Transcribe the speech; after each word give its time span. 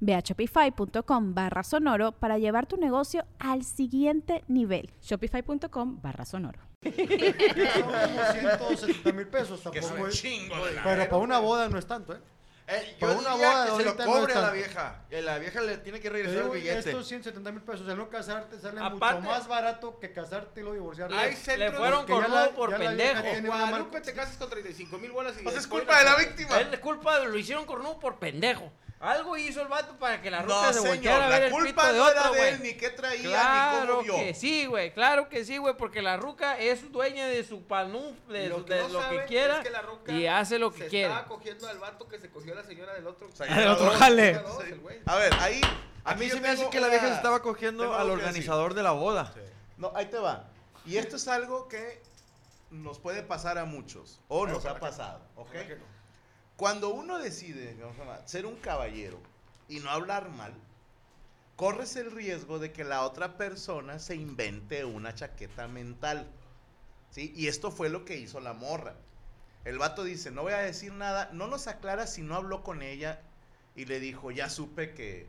Ve 0.00 0.14
a 0.14 0.20
shopify.com 0.20 1.34
barra 1.34 1.62
sonoro 1.62 2.12
para 2.12 2.38
llevar 2.38 2.66
tu 2.66 2.76
negocio 2.76 3.24
al 3.38 3.64
siguiente 3.64 4.44
nivel. 4.48 4.90
Shopify.com 5.02 6.00
barra 6.02 6.24
sonoro. 6.24 6.60
Son 6.82 6.92
como 7.82 8.76
170 8.76 9.12
mil 9.12 9.26
pesos 9.26 9.60
Que 9.72 9.78
es 9.80 9.84
tampoco 9.86 10.04
un 10.04 10.10
es- 10.10 10.20
chingo 10.20 10.64
de 10.66 10.72
Pero 10.82 11.04
para 11.08 11.16
una 11.18 11.38
boda 11.38 11.68
no 11.68 11.78
es 11.78 11.86
tanto, 11.86 12.14
¿eh? 12.14 12.20
Eh, 12.70 12.96
Para 13.00 13.14
yo 13.14 13.18
una 13.20 13.30
diría 13.32 13.48
boda 13.48 13.64
que 13.64 13.70
se 13.70 13.82
lo 13.82 13.88
ahorita 13.90 14.04
no 14.04 14.12
cobre 14.12 14.32
es 14.32 14.38
a 14.38 14.42
la 14.42 14.50
vieja. 14.50 15.02
Y 15.10 15.20
la 15.22 15.38
vieja 15.38 15.60
le 15.62 15.78
tiene 15.78 16.00
que 16.00 16.08
Te 16.08 16.12
regresar 16.12 16.36
el 16.36 16.42
digo, 16.42 16.52
billete. 16.54 16.78
estos 16.90 17.08
170 17.08 17.50
mil 17.50 17.62
pesos, 17.62 17.88
el 17.88 17.96
no 17.96 18.10
casarte 18.10 18.58
sale 18.60 18.78
Aparte- 18.78 19.20
mucho 19.22 19.32
más 19.32 19.48
barato 19.48 19.98
que 19.98 20.12
casarte 20.12 20.60
y 20.60 20.62
luego 20.64 20.74
divorciarte. 20.74 21.14
Hay 21.16 21.30
Le 21.30 21.36
centros 21.36 21.76
fueron 21.78 22.00
ya 22.06 22.14
cornudo 22.14 22.34
la- 22.44 22.50
por 22.50 22.70
ya 22.72 22.78
la 22.78 22.84
pendejo. 22.90 23.24
En 23.26 23.38
una 23.46 23.48
Guadalupe 23.56 23.90
marca- 23.92 24.02
te 24.02 24.12
casas 24.12 24.36
con 24.36 24.50
35 24.50 24.98
mil 24.98 25.10
bolas 25.12 25.32
y 25.40 25.42
Pues 25.44 25.56
es 25.56 25.62
después 25.62 25.82
culpa 25.82 25.98
de 25.98 26.04
la 26.04 26.16
víctima. 26.16 26.60
Es 26.60 26.78
culpa, 26.80 27.18
lo 27.24 27.38
hicieron 27.38 27.64
cornudo 27.64 27.98
por 27.98 28.18
pendejo. 28.18 28.70
Algo 29.00 29.36
hizo 29.36 29.62
el 29.62 29.68
vato 29.68 29.94
para 29.96 30.20
que 30.20 30.28
la 30.28 30.42
ruca 30.42 30.54
No, 30.60 30.72
se 30.72 30.80
volteara 30.80 31.26
a 31.26 31.28
ver 31.28 31.40
la 31.40 31.46
el 31.46 31.52
culpa 31.52 31.82
pito 31.82 31.92
de 31.92 31.98
no 32.00 32.08
era 32.10 32.30
de 32.32 32.48
él, 32.48 32.58
güey. 32.58 32.72
ni 32.72 32.78
qué 32.78 32.90
traía, 32.90 33.22
ni 33.22 33.28
Claro 33.28 33.88
cómo 33.98 34.02
vio. 34.02 34.16
que 34.16 34.34
sí, 34.34 34.66
güey, 34.66 34.92
claro 34.92 35.28
que 35.28 35.44
sí, 35.44 35.56
güey, 35.58 35.76
porque 35.76 36.02
la 36.02 36.16
ruca 36.16 36.58
es 36.58 36.90
dueña 36.90 37.28
de 37.28 37.44
su 37.44 37.62
panú, 37.62 38.16
de 38.28 38.48
Lo 38.48 38.64
que 38.64 38.74
de 38.74 38.82
no 38.82 38.88
lo 38.88 38.98
que 38.98 39.04
saben 39.04 39.26
quiera 39.28 39.58
es 39.58 39.62
que 39.64 39.70
la 39.70 39.82
ruca 39.82 40.12
y 40.12 40.26
hace 40.26 40.58
lo 40.58 40.72
que 40.72 40.84
se 40.84 40.88
quiere. 40.88 41.08
estaba 41.12 41.28
cogiendo 41.28 41.68
al 41.68 41.78
vato 41.78 42.08
que 42.08 42.18
se 42.18 42.28
cogió 42.30 42.54
a 42.54 42.56
la 42.56 42.64
señora 42.64 42.92
del 42.94 43.06
otro. 43.06 43.28
Del 43.28 43.68
otro 43.68 43.90
jale. 43.92 44.40
A 45.06 45.14
ver, 45.16 45.32
ahí. 45.40 45.60
A 46.04 46.14
mí 46.14 46.28
se 46.28 46.40
me 46.40 46.48
hace 46.48 46.68
que 46.68 46.80
la 46.80 46.88
vieja 46.88 47.06
se 47.08 47.14
estaba 47.14 47.40
cogiendo 47.40 47.94
al 47.94 48.10
organizador 48.10 48.74
de 48.74 48.82
la 48.82 48.92
boda. 48.92 49.32
No, 49.76 49.92
ahí 49.94 50.06
te 50.06 50.18
va. 50.18 50.44
Y 50.84 50.96
esto 50.96 51.14
es 51.16 51.28
algo 51.28 51.68
que 51.68 52.02
nos 52.70 52.98
puede 52.98 53.22
pasar 53.22 53.58
a 53.58 53.64
muchos. 53.64 54.18
O 54.26 54.44
nos 54.46 54.64
ha 54.66 54.78
pasado, 54.80 55.20
¿ok? 55.36 55.54
Cuando 56.58 56.88
uno 56.88 57.20
decide 57.20 57.76
ser 58.24 58.44
un 58.44 58.56
caballero 58.56 59.20
y 59.68 59.78
no 59.78 59.90
hablar 59.90 60.28
mal, 60.28 60.52
corres 61.54 61.94
el 61.94 62.10
riesgo 62.10 62.58
de 62.58 62.72
que 62.72 62.82
la 62.82 63.02
otra 63.04 63.36
persona 63.36 64.00
se 64.00 64.16
invente 64.16 64.84
una 64.84 65.14
chaqueta 65.14 65.68
mental. 65.68 66.26
¿Sí? 67.10 67.32
Y 67.36 67.46
esto 67.46 67.70
fue 67.70 67.90
lo 67.90 68.04
que 68.04 68.16
hizo 68.16 68.40
la 68.40 68.54
morra. 68.54 68.96
El 69.64 69.78
vato 69.78 70.02
dice, 70.02 70.32
no 70.32 70.42
voy 70.42 70.52
a 70.52 70.58
decir 70.58 70.92
nada, 70.92 71.30
no 71.32 71.46
nos 71.46 71.68
aclara 71.68 72.08
si 72.08 72.22
no 72.22 72.34
habló 72.34 72.64
con 72.64 72.82
ella 72.82 73.20
y 73.76 73.84
le 73.84 74.00
dijo, 74.00 74.32
ya 74.32 74.50
supe 74.50 74.94
que, 74.94 75.28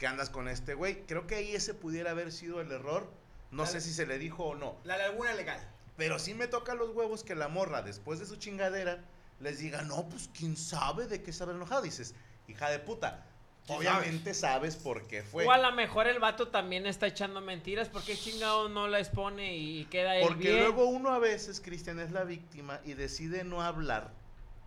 que 0.00 0.08
andas 0.08 0.28
con 0.28 0.48
este 0.48 0.74
güey. 0.74 1.06
Creo 1.06 1.28
que 1.28 1.36
ahí 1.36 1.54
ese 1.54 1.74
pudiera 1.74 2.10
haber 2.10 2.32
sido 2.32 2.60
el 2.60 2.72
error. 2.72 3.08
No 3.52 3.64
sé 3.64 3.80
si 3.80 3.92
se 3.92 4.06
le 4.06 4.18
dijo 4.18 4.42
o 4.42 4.54
no. 4.56 4.76
La 4.82 4.98
laguna 4.98 5.34
legal. 5.34 5.60
Pero 5.96 6.18
sí 6.18 6.34
me 6.34 6.48
toca 6.48 6.74
los 6.74 6.90
huevos 6.90 7.22
que 7.22 7.36
la 7.36 7.46
morra, 7.46 7.82
después 7.82 8.18
de 8.18 8.26
su 8.26 8.34
chingadera, 8.34 9.04
les 9.40 9.58
diga, 9.58 9.82
no, 9.82 10.08
pues 10.08 10.30
quién 10.36 10.56
sabe 10.56 11.06
de 11.06 11.22
qué 11.22 11.32
se 11.32 11.42
habrá 11.42 11.54
enojado. 11.56 11.82
Dices, 11.82 12.14
hija 12.48 12.70
de 12.70 12.78
puta, 12.78 13.26
obviamente 13.68 14.34
sabes 14.34 14.76
por 14.76 15.06
qué 15.06 15.22
fue. 15.22 15.46
O 15.46 15.52
a 15.52 15.58
lo 15.58 15.72
mejor 15.72 16.06
el 16.06 16.18
vato 16.18 16.48
también 16.48 16.86
está 16.86 17.06
echando 17.06 17.40
mentiras 17.40 17.88
porque 17.88 18.16
chingado 18.16 18.68
no 18.68 18.88
la 18.88 19.00
expone 19.00 19.56
y 19.56 19.84
queda 19.86 20.16
él 20.16 20.24
Porque 20.26 20.48
bien. 20.48 20.58
luego 20.60 20.86
uno 20.86 21.10
a 21.10 21.18
veces, 21.18 21.60
Cristian, 21.60 21.98
es 21.98 22.12
la 22.12 22.24
víctima 22.24 22.80
y 22.84 22.94
decide 22.94 23.44
no 23.44 23.62
hablar 23.62 24.12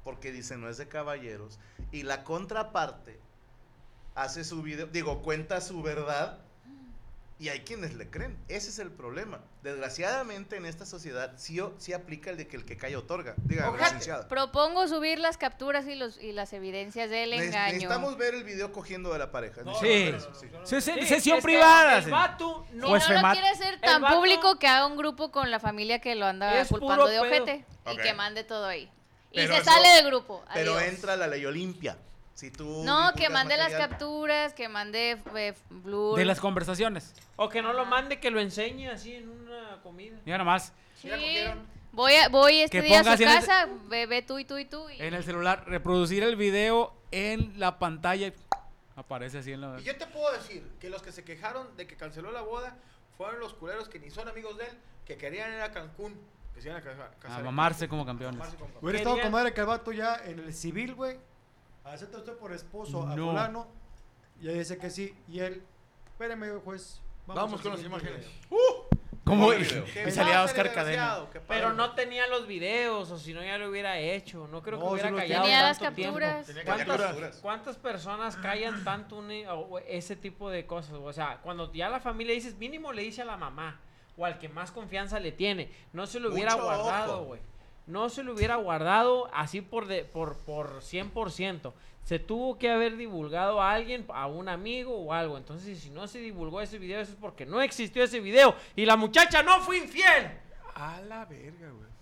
porque 0.03 0.31
dice 0.31 0.57
no 0.57 0.69
es 0.69 0.77
de 0.77 0.87
caballeros. 0.87 1.59
Y 1.91 2.03
la 2.03 2.23
contraparte 2.23 3.19
hace 4.15 4.43
su 4.45 4.61
video, 4.61 4.87
digo, 4.87 5.21
cuenta 5.21 5.59
su 5.59 5.81
verdad 5.81 6.39
y 7.39 7.49
hay 7.49 7.59
quienes 7.61 7.93
le 7.93 8.09
creen. 8.09 8.35
Ese 8.47 8.69
es 8.69 8.79
el 8.79 8.91
problema. 8.91 9.39
Desgraciadamente 9.61 10.55
en 10.55 10.65
esta 10.65 10.85
sociedad 10.85 11.33
sí, 11.37 11.59
o- 11.59 11.73
sí 11.77 11.93
aplica 11.93 12.29
el 12.31 12.37
de 12.37 12.47
que 12.47 12.57
el 12.57 12.65
que 12.65 12.77
calla 12.77 12.97
otorga. 12.97 13.35
Diga, 13.37 13.69
Ojete. 13.69 13.83
licenciada. 13.85 14.27
Propongo 14.27 14.87
subir 14.87 15.19
las 15.19 15.37
capturas 15.37 15.85
y 15.87 15.95
los 15.95 16.17
y 16.19 16.31
las 16.31 16.51
evidencias 16.53 17.09
del 17.09 17.31
Neces- 17.31 17.45
engaño. 17.47 17.73
Necesitamos 17.73 18.17
ver 18.17 18.33
el 18.33 18.43
video 18.43 18.71
cogiendo 18.71 19.13
de 19.13 19.19
la 19.19 19.31
pareja. 19.31 19.61
Sí. 19.79 20.11
Sí. 20.11 20.47
Sí, 20.63 20.81
sí, 20.81 20.91
Sí, 20.99 21.05
sesión 21.07 21.37
es 21.37 21.43
que 21.43 21.47
privada. 21.47 21.99
El 21.99 22.09
vato 22.09 22.65
no 22.73 22.87
Pues 22.87 23.07
no 23.09 23.21
lo 23.21 23.31
quiere 23.33 23.55
ser 23.55 23.79
tan 23.81 24.03
público 24.03 24.57
que 24.57 24.67
haga 24.67 24.87
un 24.87 24.97
grupo 24.97 25.31
con 25.31 25.51
la 25.51 25.59
familia 25.59 25.99
que 25.99 26.15
lo 26.15 26.25
anda 26.25 26.59
Es 26.59 26.69
culpando 26.69 27.05
de 27.07 27.19
ojete 27.19 27.65
y 27.91 27.97
que 27.97 28.13
mande 28.13 28.43
todo 28.43 28.65
ahí. 28.65 28.91
Y 29.31 29.39
se 29.39 29.43
eso- 29.57 29.63
sale 29.65 29.87
del 29.89 30.05
grupo. 30.07 30.43
Pero 30.53 30.79
entra 30.79 31.15
la 31.15 31.27
ley 31.27 31.45
Olimpia. 31.45 31.97
Si 32.37 32.51
tú 32.51 32.83
No, 32.85 33.13
que 33.15 33.29
mande 33.29 33.57
las 33.57 33.73
capturas, 33.73 34.53
que 34.53 34.69
mande 34.69 35.17
eh, 35.35 35.55
blur. 35.71 36.19
De 36.19 36.23
las 36.23 36.39
conversaciones. 36.39 37.15
O 37.35 37.49
que 37.49 37.63
no 37.63 37.73
lo 37.73 37.83
mande, 37.87 38.19
que 38.19 38.29
lo 38.29 38.39
enseñe 38.39 38.89
así 38.89 39.15
en 39.15 39.27
una 39.27 39.79
comida. 39.81 40.19
Mira 40.23 40.37
nomás. 40.37 40.71
Sí. 41.01 41.09
Voy, 41.93 42.13
a, 42.13 42.29
voy 42.29 42.59
este 42.59 42.77
Que 42.81 42.85
día 42.85 42.99
a 42.99 43.03
su 43.17 43.23
el- 43.23 43.27
casa, 43.27 43.67
ve, 43.87 44.05
ve 44.05 44.21
tú 44.21 44.37
y 44.37 44.45
tú 44.45 44.59
y 44.59 44.65
tú. 44.65 44.87
y- 44.87 45.01
En 45.01 45.15
el 45.15 45.23
celular, 45.23 45.63
reproducir 45.65 46.21
el 46.21 46.35
video 46.35 46.93
en 47.09 47.59
la 47.59 47.79
pantalla. 47.79 48.31
Aparece 48.95 49.39
así 49.39 49.53
en 49.53 49.61
la. 49.61 49.79
Y 49.79 49.83
yo 49.83 49.97
te 49.97 50.05
puedo 50.05 50.31
decir 50.33 50.63
que 50.79 50.91
los 50.91 51.01
que 51.01 51.11
se 51.11 51.23
quejaron 51.23 51.75
de 51.75 51.87
que 51.87 51.95
canceló 51.95 52.31
la 52.31 52.41
boda 52.41 52.77
fueron 53.17 53.39
los 53.39 53.55
culeros 53.55 53.89
que 53.89 53.97
ni 53.97 54.11
son 54.11 54.27
amigos 54.27 54.59
de 54.59 54.65
él, 54.65 54.77
que 55.07 55.17
querían 55.17 55.51
ir 55.53 55.61
a 55.61 55.71
Cancún. 55.71 56.13
Que 56.53 56.61
se 56.61 56.67
iban 56.69 56.79
a 56.81 56.83
casar 56.83 57.43
mamarse 57.43 57.87
como 57.87 58.05
campeones. 58.05 58.47
Hubiera 58.79 58.99
estado 58.99 59.19
con 59.21 59.31
madre 59.31 59.55
que 59.55 59.61
el 59.61 59.65
vato 59.67 59.91
ya 59.91 60.21
en 60.23 60.37
el 60.37 60.53
civil, 60.53 60.93
güey. 60.93 61.17
Acepta 61.91 62.17
usted 62.17 62.33
por 62.37 62.51
esposo 62.51 63.03
a 63.07 63.15
No. 63.15 63.27
fulano. 63.29 63.67
Y 64.41 64.49
ahí 64.49 64.59
dice 64.59 64.77
que 64.77 64.89
sí. 64.89 65.13
Y 65.27 65.39
él, 65.39 65.63
espéreme, 66.11 66.49
juez. 66.63 67.01
Vamos 67.25 67.53
al 67.53 67.61
con 67.61 67.71
las 67.73 67.83
imágenes. 67.83 68.25
video". 68.49 68.87
¿Cómo? 69.23 69.51
Y. 69.53 69.65
Que 69.91 70.09
salía 70.11 70.41
Oscar 70.43 70.71
Cadena. 70.73 71.25
que 71.33 71.41
Pero 71.41 71.73
no 71.73 71.93
tenía 71.95 72.27
los 72.27 72.47
videos, 72.47 73.11
o 73.11 73.17
si 73.17 73.33
no 73.33 73.43
ya 73.43 73.57
lo 73.57 73.69
hubiera 73.69 73.99
hecho. 73.99 74.47
No 74.47 74.61
creo 74.61 74.79
que 74.79 74.85
No, 74.85 74.91
hubiera 74.91 75.09
sí 75.09 75.13
los 75.13 75.21
callado 75.21 75.43
Tenía 75.43 75.61
las 75.63 75.79
tanto 75.79 75.95
tiempo. 75.95 76.19
capturas. 76.19 76.45
Tenía 76.45 76.63
¿Cuántas, 76.63 77.35
cuántas 77.41 77.75
personas 77.77 78.37
callan 78.37 78.83
tanto 78.85 79.17
un- 79.17 79.31
o 79.49 79.79
ese 79.79 80.15
tipo 80.15 80.49
de 80.49 80.65
cosas? 80.65 80.93
O 80.93 81.11
sea, 81.11 81.39
cuando 81.43 81.73
ya 81.73 81.89
la 81.89 81.99
familia 81.99 82.33
dices, 82.33 82.55
mínimo 82.57 82.93
le 82.93 83.01
dice 83.01 83.21
a 83.21 83.25
la 83.25 83.35
mamá 83.35 83.81
o 84.15 84.23
al 84.25 84.39
que 84.39 84.47
más 84.47 84.71
confianza 84.71 85.19
le 85.19 85.33
tiene. 85.33 85.71
No 85.91 86.07
se 86.07 86.21
lo 86.21 86.31
hubiera 86.31 86.53
Mucho 86.53 86.63
guardado, 86.65 87.25
güey. 87.25 87.41
No 87.87 88.09
se 88.09 88.23
lo 88.23 88.33
hubiera 88.33 88.57
guardado 88.57 89.29
así 89.33 89.61
por, 89.61 89.87
de, 89.87 90.03
por, 90.03 90.37
por 90.39 90.81
100%. 90.81 91.73
Se 92.03 92.19
tuvo 92.19 92.57
que 92.57 92.69
haber 92.69 92.95
divulgado 92.95 93.61
a 93.61 93.71
alguien, 93.71 94.05
a 94.09 94.27
un 94.27 94.49
amigo 94.49 94.95
o 94.95 95.13
algo. 95.13 95.37
Entonces, 95.37 95.79
si 95.79 95.89
no 95.89 96.07
se 96.07 96.19
divulgó 96.19 96.61
ese 96.61 96.77
video, 96.77 97.01
eso 97.01 97.13
es 97.13 97.17
porque 97.17 97.45
no 97.45 97.61
existió 97.61 98.03
ese 98.03 98.19
video. 98.19 98.55
Y 98.75 98.85
la 98.85 98.95
muchacha 98.95 99.41
no 99.41 99.59
fue 99.61 99.79
infiel. 99.79 100.31
A 100.75 101.01
la 101.01 101.25
verga, 101.25 101.69
güey. 101.69 101.96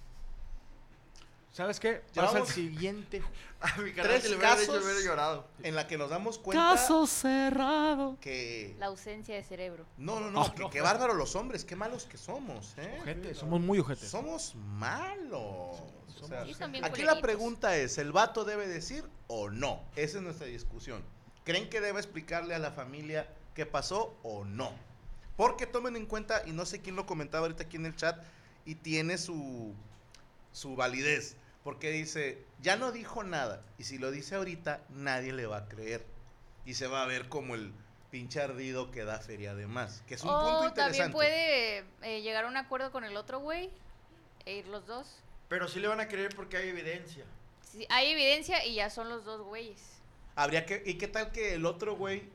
¿Sabes 1.56 1.80
qué? 1.80 2.02
Pasa 2.14 2.40
el 2.40 2.48
siguiente. 2.48 3.24
A 3.62 3.78
mi 3.78 3.94
Tres 3.94 3.96
canal 3.96 4.22
dicho, 4.22 4.40
casos. 4.40 4.84
hubiera 4.84 5.00
llorado. 5.00 5.48
En 5.64 5.74
la 5.74 5.88
que 5.88 5.98
nos 5.98 6.10
damos 6.10 6.38
cuenta 6.38 6.72
Caso 6.74 7.08
cerrado. 7.08 8.18
que... 8.20 8.76
La 8.78 8.88
ausencia 8.88 9.36
de 9.36 9.42
cerebro. 9.42 9.86
No, 9.98 10.20
no, 10.20 10.32
no, 10.32 10.54
que- 10.54 10.70
qué 10.70 10.82
bárbaro 10.82 11.14
los 11.14 11.34
hombres, 11.38 11.64
qué 11.64 11.78
malos 11.78 12.04
que 12.08 12.18
somos, 12.18 12.74
¿eh? 12.78 12.98
Ojete, 13.02 13.34
somos 13.36 13.62
muy 13.62 13.80
ojetes. 13.80 14.10
Somos 14.10 14.54
malos. 14.56 15.80
O 16.22 16.28
sea, 16.28 16.44
Sí, 16.44 16.54
son 16.56 16.74
bien 16.74 16.84
aquí 16.84 17.04
la 17.04 17.22
pregunta 17.22 17.78
es, 17.78 17.98
¿el 18.00 18.12
vato 18.12 18.44
debe 18.44 18.68
decir 18.68 19.06
o 19.28 19.50
no? 19.50 19.82
Esa 19.96 20.18
es 20.18 20.24
nuestra 20.26 20.48
discusión. 20.48 21.02
¿Creen 21.46 21.70
que 21.70 21.80
debe 21.80 22.00
explicarle 22.00 22.54
a 22.54 22.60
la 22.60 22.72
familia 22.72 23.30
qué 23.54 23.66
pasó 23.66 24.14
o 24.24 24.44
no? 24.44 24.74
Porque 25.38 25.68
tomen 25.68 25.96
en 25.96 26.06
cuenta, 26.06 26.44
y 26.46 26.52
no 26.52 26.66
sé 26.66 26.82
quién 26.82 26.98
lo 26.98 27.06
comentaba 27.06 27.46
ahorita 27.46 27.64
aquí 27.64 27.78
en 27.78 27.86
el 27.86 27.96
chat, 27.96 28.22
y 28.66 28.76
tiene 28.76 29.18
su, 29.18 29.74
su 30.52 30.76
validez. 30.76 31.38
Porque 31.66 31.90
dice, 31.90 32.46
ya 32.62 32.76
no 32.76 32.92
dijo 32.92 33.24
nada, 33.24 33.64
y 33.80 33.86
si 33.86 33.98
lo 33.98 34.12
dice 34.12 34.36
ahorita, 34.36 34.82
nadie 34.90 35.34
le 35.34 35.48
va 35.48 35.58
a 35.58 35.68
creer. 35.68 36.06
Y 36.64 36.76
se 36.76 36.86
va 36.86 37.02
a 37.02 37.08
ver 37.08 37.28
como 37.28 37.56
el 37.56 37.74
pinche 38.12 38.40
ardido 38.40 38.92
que 38.92 39.04
da 39.04 39.18
feria 39.18 39.50
además. 39.50 40.04
Que 40.08 40.14
es 40.14 40.24
un 40.24 40.30
punto 40.30 40.68
interesante. 40.68 40.98
también 41.00 41.12
puede 41.12 41.84
eh, 42.04 42.22
llegar 42.22 42.46
a 42.46 42.50
un 42.50 42.58
acuerdo 42.58 42.92
con 42.92 43.04
el 43.04 43.18
otro 43.18 43.40
güey 43.40 43.72
e 44.46 44.58
ir 44.58 44.68
los 44.68 44.86
dos. 44.86 45.24
Pero 45.50 45.68
sí 45.68 45.80
le 45.80 45.88
van 45.88 46.00
a 46.00 46.08
creer 46.08 46.36
porque 46.36 46.58
hay 46.58 46.70
evidencia. 46.70 47.26
Sí, 47.64 47.88
hay 47.90 48.12
evidencia 48.12 48.64
y 48.64 48.76
ya 48.76 48.92
son 48.92 49.10
los 49.10 49.26
dos 49.26 49.42
güeyes. 49.42 49.82
Habría 50.36 50.68
que, 50.68 50.84
¿y 50.86 51.00
qué 51.00 51.08
tal 51.08 51.32
que 51.32 51.56
el 51.56 51.66
otro 51.66 51.96
güey 51.96 52.30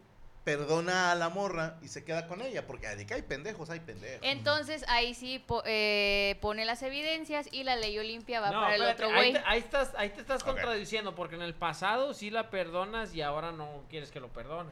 perdona 0.44 1.12
a 1.12 1.14
la 1.14 1.28
morra 1.28 1.78
y 1.82 1.88
se 1.88 2.04
queda 2.04 2.26
con 2.26 2.40
ella? 2.42 2.66
Porque 2.66 2.88
de 2.96 3.06
que 3.06 3.14
hay 3.14 3.22
pendejos, 3.22 3.70
hay 3.70 3.81
pendejos. 3.81 4.20
Entonces 4.22 4.84
ahí 4.88 5.14
sí 5.14 5.38
po- 5.38 5.62
eh, 5.66 6.37
pone 6.40 6.64
las 6.64 6.82
evidencias 6.82 7.46
y 7.52 7.62
la 7.64 7.76
ley 7.76 7.98
Olimpia 7.98 8.40
va 8.40 8.50
No, 8.50 8.60
para 8.60 8.75
el 8.76 8.82
otro 8.82 9.08
güey. 9.12 9.37
ahí 9.44 9.58
estás, 9.60 9.92
ahí 9.96 10.10
te 10.10 10.20
estás 10.20 10.42
contradiciendo, 10.42 11.14
porque 11.14 11.34
en 11.37 11.42
el 11.42 11.54
pasado 11.54 12.14
sí 12.14 12.31
la 12.31 12.50
perdonas 12.50 13.14
y 13.14 13.22
ahora 13.22 13.52
no 13.52 13.84
quieres 13.90 14.10
que 14.10 14.20
lo 14.20 14.28
perdone. 14.28 14.70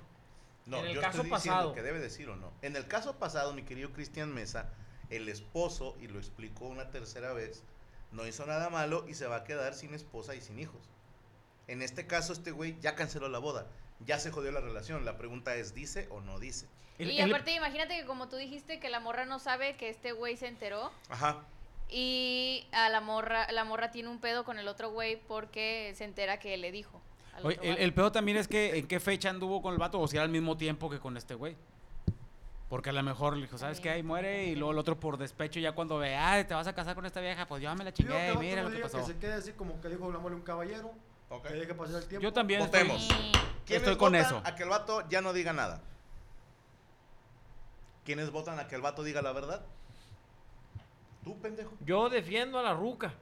No, 0.66 0.78
en 0.78 0.86
el 0.86 0.94
yo 0.96 1.00
caso 1.00 1.22
estoy 1.22 1.30
diciendo 1.36 1.56
pasado. 1.58 1.74
que 1.74 1.82
debe 1.82 1.98
decir 1.98 2.28
o 2.28 2.36
no. 2.36 2.52
En 2.62 2.76
el 2.76 2.86
caso 2.86 3.16
pasado, 3.18 3.52
mi 3.54 3.62
querido 3.62 3.90
Cristian 3.92 4.32
Mesa, 4.34 4.68
el 5.10 5.28
esposo, 5.28 5.96
y 6.00 6.08
lo 6.08 6.18
explicó 6.18 6.66
una 6.66 6.90
tercera 6.90 7.32
vez, 7.32 7.62
no 8.12 8.26
hizo 8.26 8.44
nada 8.46 8.68
malo 8.68 9.06
y 9.08 9.14
se 9.14 9.26
va 9.26 9.36
a 9.36 9.44
quedar 9.44 9.72
sin 9.74 9.94
esposa 9.94 10.34
y 10.34 10.40
sin 10.42 10.58
hijos. 10.58 10.80
En 11.68 11.80
este 11.82 12.06
caso, 12.06 12.32
este 12.34 12.50
güey 12.50 12.78
ya 12.80 12.94
canceló 12.94 13.28
la 13.28 13.38
boda, 13.38 13.66
ya 14.06 14.18
se 14.18 14.30
jodió 14.30 14.52
la 14.52 14.60
relación. 14.60 15.04
La 15.04 15.16
pregunta 15.16 15.54
es, 15.54 15.74
¿dice 15.74 16.08
o 16.10 16.20
no 16.20 16.38
dice? 16.38 16.66
El- 16.98 17.10
y 17.10 17.20
el- 17.20 17.30
aparte 17.30 17.54
imagínate 17.54 17.96
que 17.98 18.06
como 18.06 18.28
tú 18.28 18.36
dijiste 18.36 18.80
que 18.80 18.90
la 18.90 19.00
morra 19.00 19.24
no 19.24 19.38
sabe 19.38 19.76
que 19.76 19.88
este 19.88 20.12
güey 20.12 20.36
se 20.36 20.48
enteró 20.48 20.90
Ajá. 21.08 21.44
y 21.88 22.66
a 22.72 22.88
la 22.88 23.00
morra 23.00 23.50
la 23.52 23.62
morra 23.64 23.92
tiene 23.92 24.08
un 24.08 24.18
pedo 24.20 24.44
con 24.44 24.58
el 24.58 24.66
otro 24.66 24.90
güey 24.90 25.16
porque 25.28 25.92
se 25.96 26.04
entera 26.04 26.38
que 26.38 26.56
le 26.56 26.72
dijo. 26.72 27.00
Oye, 27.44 27.58
el, 27.62 27.94
pedo 27.94 28.10
también 28.10 28.36
es 28.36 28.48
que 28.48 28.78
en 28.78 28.88
qué 28.88 28.98
fecha 28.98 29.30
anduvo 29.30 29.62
con 29.62 29.72
el 29.72 29.78
vato 29.78 30.00
o 30.00 30.08
si 30.08 30.16
era 30.16 30.24
al 30.24 30.30
mismo 30.30 30.56
tiempo 30.56 30.90
que 30.90 30.98
con 30.98 31.16
este 31.16 31.34
güey. 31.34 31.56
Porque 32.68 32.90
a 32.90 32.92
lo 32.92 33.02
mejor 33.02 33.36
le 33.36 33.42
dijo, 33.42 33.56
¿sabes 33.56 33.80
qué? 33.80 33.90
Ahí 33.90 34.02
muere 34.02 34.46
y 34.46 34.54
luego 34.54 34.72
el 34.72 34.78
otro 34.78 35.00
por 35.00 35.16
despecho 35.16 35.58
ya 35.58 35.72
cuando 35.72 35.98
ve, 35.98 36.16
ah, 36.16 36.44
te 36.46 36.52
vas 36.52 36.66
a 36.66 36.74
casar 36.74 36.94
con 36.94 37.06
esta 37.06 37.20
vieja, 37.20 37.46
pues 37.46 37.62
yo 37.62 37.74
me 37.74 37.84
la 37.84 37.92
chingué 37.92 38.34
mira 38.38 38.62
lo 38.62 38.70
que 38.70 38.78
pasó. 38.78 38.98
Que 38.98 39.04
se 39.04 39.18
quede 39.18 39.34
así 39.34 39.52
como 39.52 39.80
que 39.80 39.88
dijo 39.88 40.06
un 40.06 40.42
caballero. 40.42 40.92
Ok. 41.30 41.46
Que 41.48 41.54
deje 41.54 41.75
pasar 41.75 41.96
el 42.02 42.08
tiempo. 42.08 42.22
Yo 42.22 42.32
también 42.32 42.60
Votemos. 42.60 43.02
estoy... 43.02 43.16
Sí. 43.16 43.32
¿Quiénes 43.66 43.82
Estoy 43.82 43.96
con 43.98 44.12
votan 44.12 44.26
eso. 44.26 44.42
A 44.44 44.54
que 44.56 44.62
el 44.62 44.69
vato 44.70 45.06
ya 45.10 45.20
no 45.20 45.32
diga 45.32 45.52
nada. 45.52 45.80
¿Quiénes 48.04 48.30
votan 48.30 48.58
a 48.58 48.66
que 48.69 48.75
el 48.76 48.80
vato 48.80 49.02
diga 49.02 49.20
la 49.20 49.32
verdad? 49.32 49.62
Tú, 51.22 51.38
pendejo. 51.40 51.72
Yo 51.80 52.08
defiendo 52.08 52.58
a 52.58 52.62
la 52.62 52.72
ruca. 52.75 53.12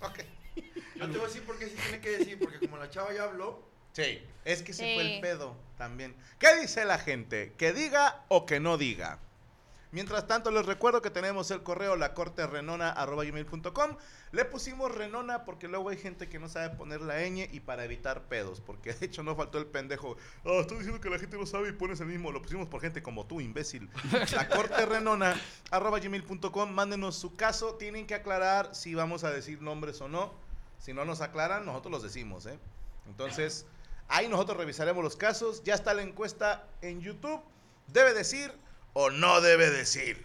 Ok. 0.00 0.18
Yo 0.96 1.06
te 1.06 1.12
voy 1.12 1.20
a 1.20 1.26
decir 1.26 1.44
por 1.44 1.58
qué 1.58 1.68
sí 1.68 1.76
tiene 1.76 2.00
que 2.00 2.18
decir, 2.18 2.38
porque 2.38 2.58
como 2.58 2.76
la 2.76 2.90
chava 2.90 3.12
ya 3.12 3.24
habló, 3.24 3.62
Sí, 3.92 4.20
es 4.44 4.62
que 4.64 4.72
se 4.72 4.82
Sí. 4.84 4.94
fue 4.96 5.14
el 5.14 5.20
pedo 5.20 5.54
también. 5.78 6.16
¿Qué 6.40 6.56
dice 6.56 6.84
la 6.84 6.98
gente? 6.98 7.52
¿Que 7.56 7.72
diga 7.72 8.24
o 8.26 8.44
que 8.44 8.58
no 8.58 8.76
diga? 8.76 9.20
Mientras 9.94 10.26
tanto, 10.26 10.50
les 10.50 10.66
recuerdo 10.66 11.00
que 11.00 11.10
tenemos 11.10 11.52
el 11.52 11.62
correo 11.62 11.94
lacorterenona.com. 11.94 13.96
Le 14.32 14.44
pusimos 14.44 14.92
renona 14.92 15.44
porque 15.44 15.68
luego 15.68 15.90
hay 15.90 15.96
gente 15.96 16.28
que 16.28 16.40
no 16.40 16.48
sabe 16.48 16.74
poner 16.74 17.00
la 17.00 17.20
ñ 17.20 17.48
y 17.52 17.60
para 17.60 17.84
evitar 17.84 18.24
pedos. 18.24 18.60
Porque 18.60 18.92
de 18.92 19.06
hecho 19.06 19.22
no 19.22 19.36
faltó 19.36 19.58
el 19.58 19.66
pendejo. 19.66 20.16
Ah, 20.44 20.58
estoy 20.62 20.78
diciendo 20.78 21.00
que 21.00 21.10
la 21.10 21.20
gente 21.20 21.38
no 21.38 21.46
sabe 21.46 21.68
y 21.68 21.72
pones 21.72 22.00
el 22.00 22.08
mismo. 22.08 22.32
Lo 22.32 22.42
pusimos 22.42 22.66
por 22.66 22.80
gente 22.80 23.04
como 23.04 23.26
tú, 23.26 23.40
imbécil. 23.40 23.88
lacorterenona.com. 24.34 26.72
Mándenos 26.72 27.14
su 27.14 27.36
caso. 27.36 27.76
Tienen 27.76 28.08
que 28.08 28.16
aclarar 28.16 28.74
si 28.74 28.96
vamos 28.96 29.22
a 29.22 29.30
decir 29.30 29.62
nombres 29.62 30.00
o 30.00 30.08
no. 30.08 30.32
Si 30.80 30.92
no 30.92 31.04
nos 31.04 31.20
aclaran, 31.20 31.64
nosotros 31.64 31.92
los 31.92 32.02
decimos, 32.02 32.46
¿eh? 32.46 32.58
Entonces, 33.06 33.64
ahí 34.08 34.26
nosotros 34.26 34.58
revisaremos 34.58 35.04
los 35.04 35.14
casos. 35.14 35.62
Ya 35.62 35.74
está 35.74 35.94
la 35.94 36.02
encuesta 36.02 36.66
en 36.82 37.00
YouTube. 37.00 37.40
¿Debe 37.86 38.12
decir 38.12 38.64
o 38.94 39.10
no 39.10 39.40
debe 39.42 39.70
decir? 39.70 40.24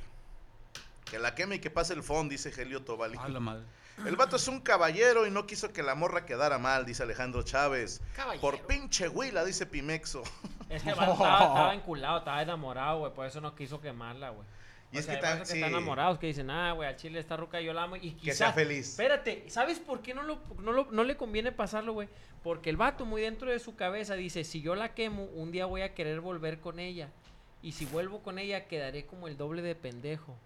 Que 1.06 1.20
la 1.20 1.36
queme 1.36 1.56
y 1.56 1.60
que 1.60 1.70
pase 1.70 1.94
el 1.94 2.04
fondo, 2.04 2.32
dice 2.32 2.52
Gelio 2.52 2.82
Tobali. 2.84 3.18
A 3.20 3.28
la 3.28 3.40
madre. 3.40 3.64
El 4.06 4.16
vato 4.16 4.38
es 4.38 4.48
un 4.48 4.62
caballero 4.62 5.28
y 5.28 5.32
no 5.32 5.46
quiso 5.46 5.74
que 5.74 5.84
la 5.84 5.94
morra 5.94 6.26
quedara 6.26 6.58
mal, 6.58 6.86
dice 6.86 7.04
Alejandro 7.04 7.44
Chávez. 7.44 8.00
Caballero. 8.16 8.40
Por 8.42 8.62
pinche 8.66 9.10
huila, 9.10 9.44
dice 9.44 9.66
Pimexo. 9.66 10.24
Es 10.70 10.84
que 10.84 10.90
el 10.92 10.96
vato 10.96 11.14
estaba, 11.14 11.40
estaba 11.48 11.74
enculado, 11.74 12.18
estaba 12.20 12.42
enamorado, 12.44 13.00
güey. 13.00 13.14
Por 13.14 13.26
eso 13.26 13.42
no 13.42 13.56
quiso 13.56 13.82
quemarla, 13.82 14.30
güey. 14.30 14.48
Y 14.92 14.98
O 14.98 15.00
es 15.00 15.06
sea, 15.06 15.16
que 15.16 15.22
tan- 15.22 15.42
están 15.42 15.64
enamorados 15.64 16.18
que 16.20 16.28
dicen, 16.28 16.50
ah, 16.52 16.72
güey, 16.74 16.88
al 16.88 16.96
chile 16.96 17.20
esta 17.20 17.36
ruca 17.38 17.60
yo 17.60 17.74
la 17.74 17.84
amo. 17.84 17.96
Y 17.96 18.12
Que 18.12 18.18
quizá, 18.18 18.36
sea 18.36 18.54
feliz. 18.54 18.90
Espérate, 18.90 19.46
¿sabes 19.50 19.80
por 19.80 20.02
qué 20.02 20.14
no, 20.14 20.22
lo, 20.24 20.40
no, 20.60 20.72
lo- 20.72 20.88
no 20.92 21.04
le 21.04 21.18
conviene 21.18 21.52
pasarlo, 21.52 21.94
güey? 21.94 22.08
Porque 22.44 22.70
el 22.70 22.78
vato 22.78 23.06
muy 23.06 23.22
dentro 23.22 23.50
de 23.52 23.60
su 23.60 23.76
cabeza 23.76 24.14
dice, 24.14 24.44
si 24.44 24.62
yo 24.62 24.76
la 24.76 24.94
quemo, 24.94 25.24
un 25.26 25.52
día 25.52 25.66
voy 25.66 25.82
a 25.82 25.94
querer 25.96 26.22
volver 26.22 26.60
con 26.60 26.80
ella. 26.80 27.10
Y 27.62 27.74
si 27.74 27.86
vuelvo 27.86 28.24
con 28.24 28.40
ella, 28.40 28.68
quedaré 28.68 29.06
como 29.06 29.28
el 29.28 29.38
doble 29.38 29.62
de 29.62 29.76
pendejo. 29.76 30.38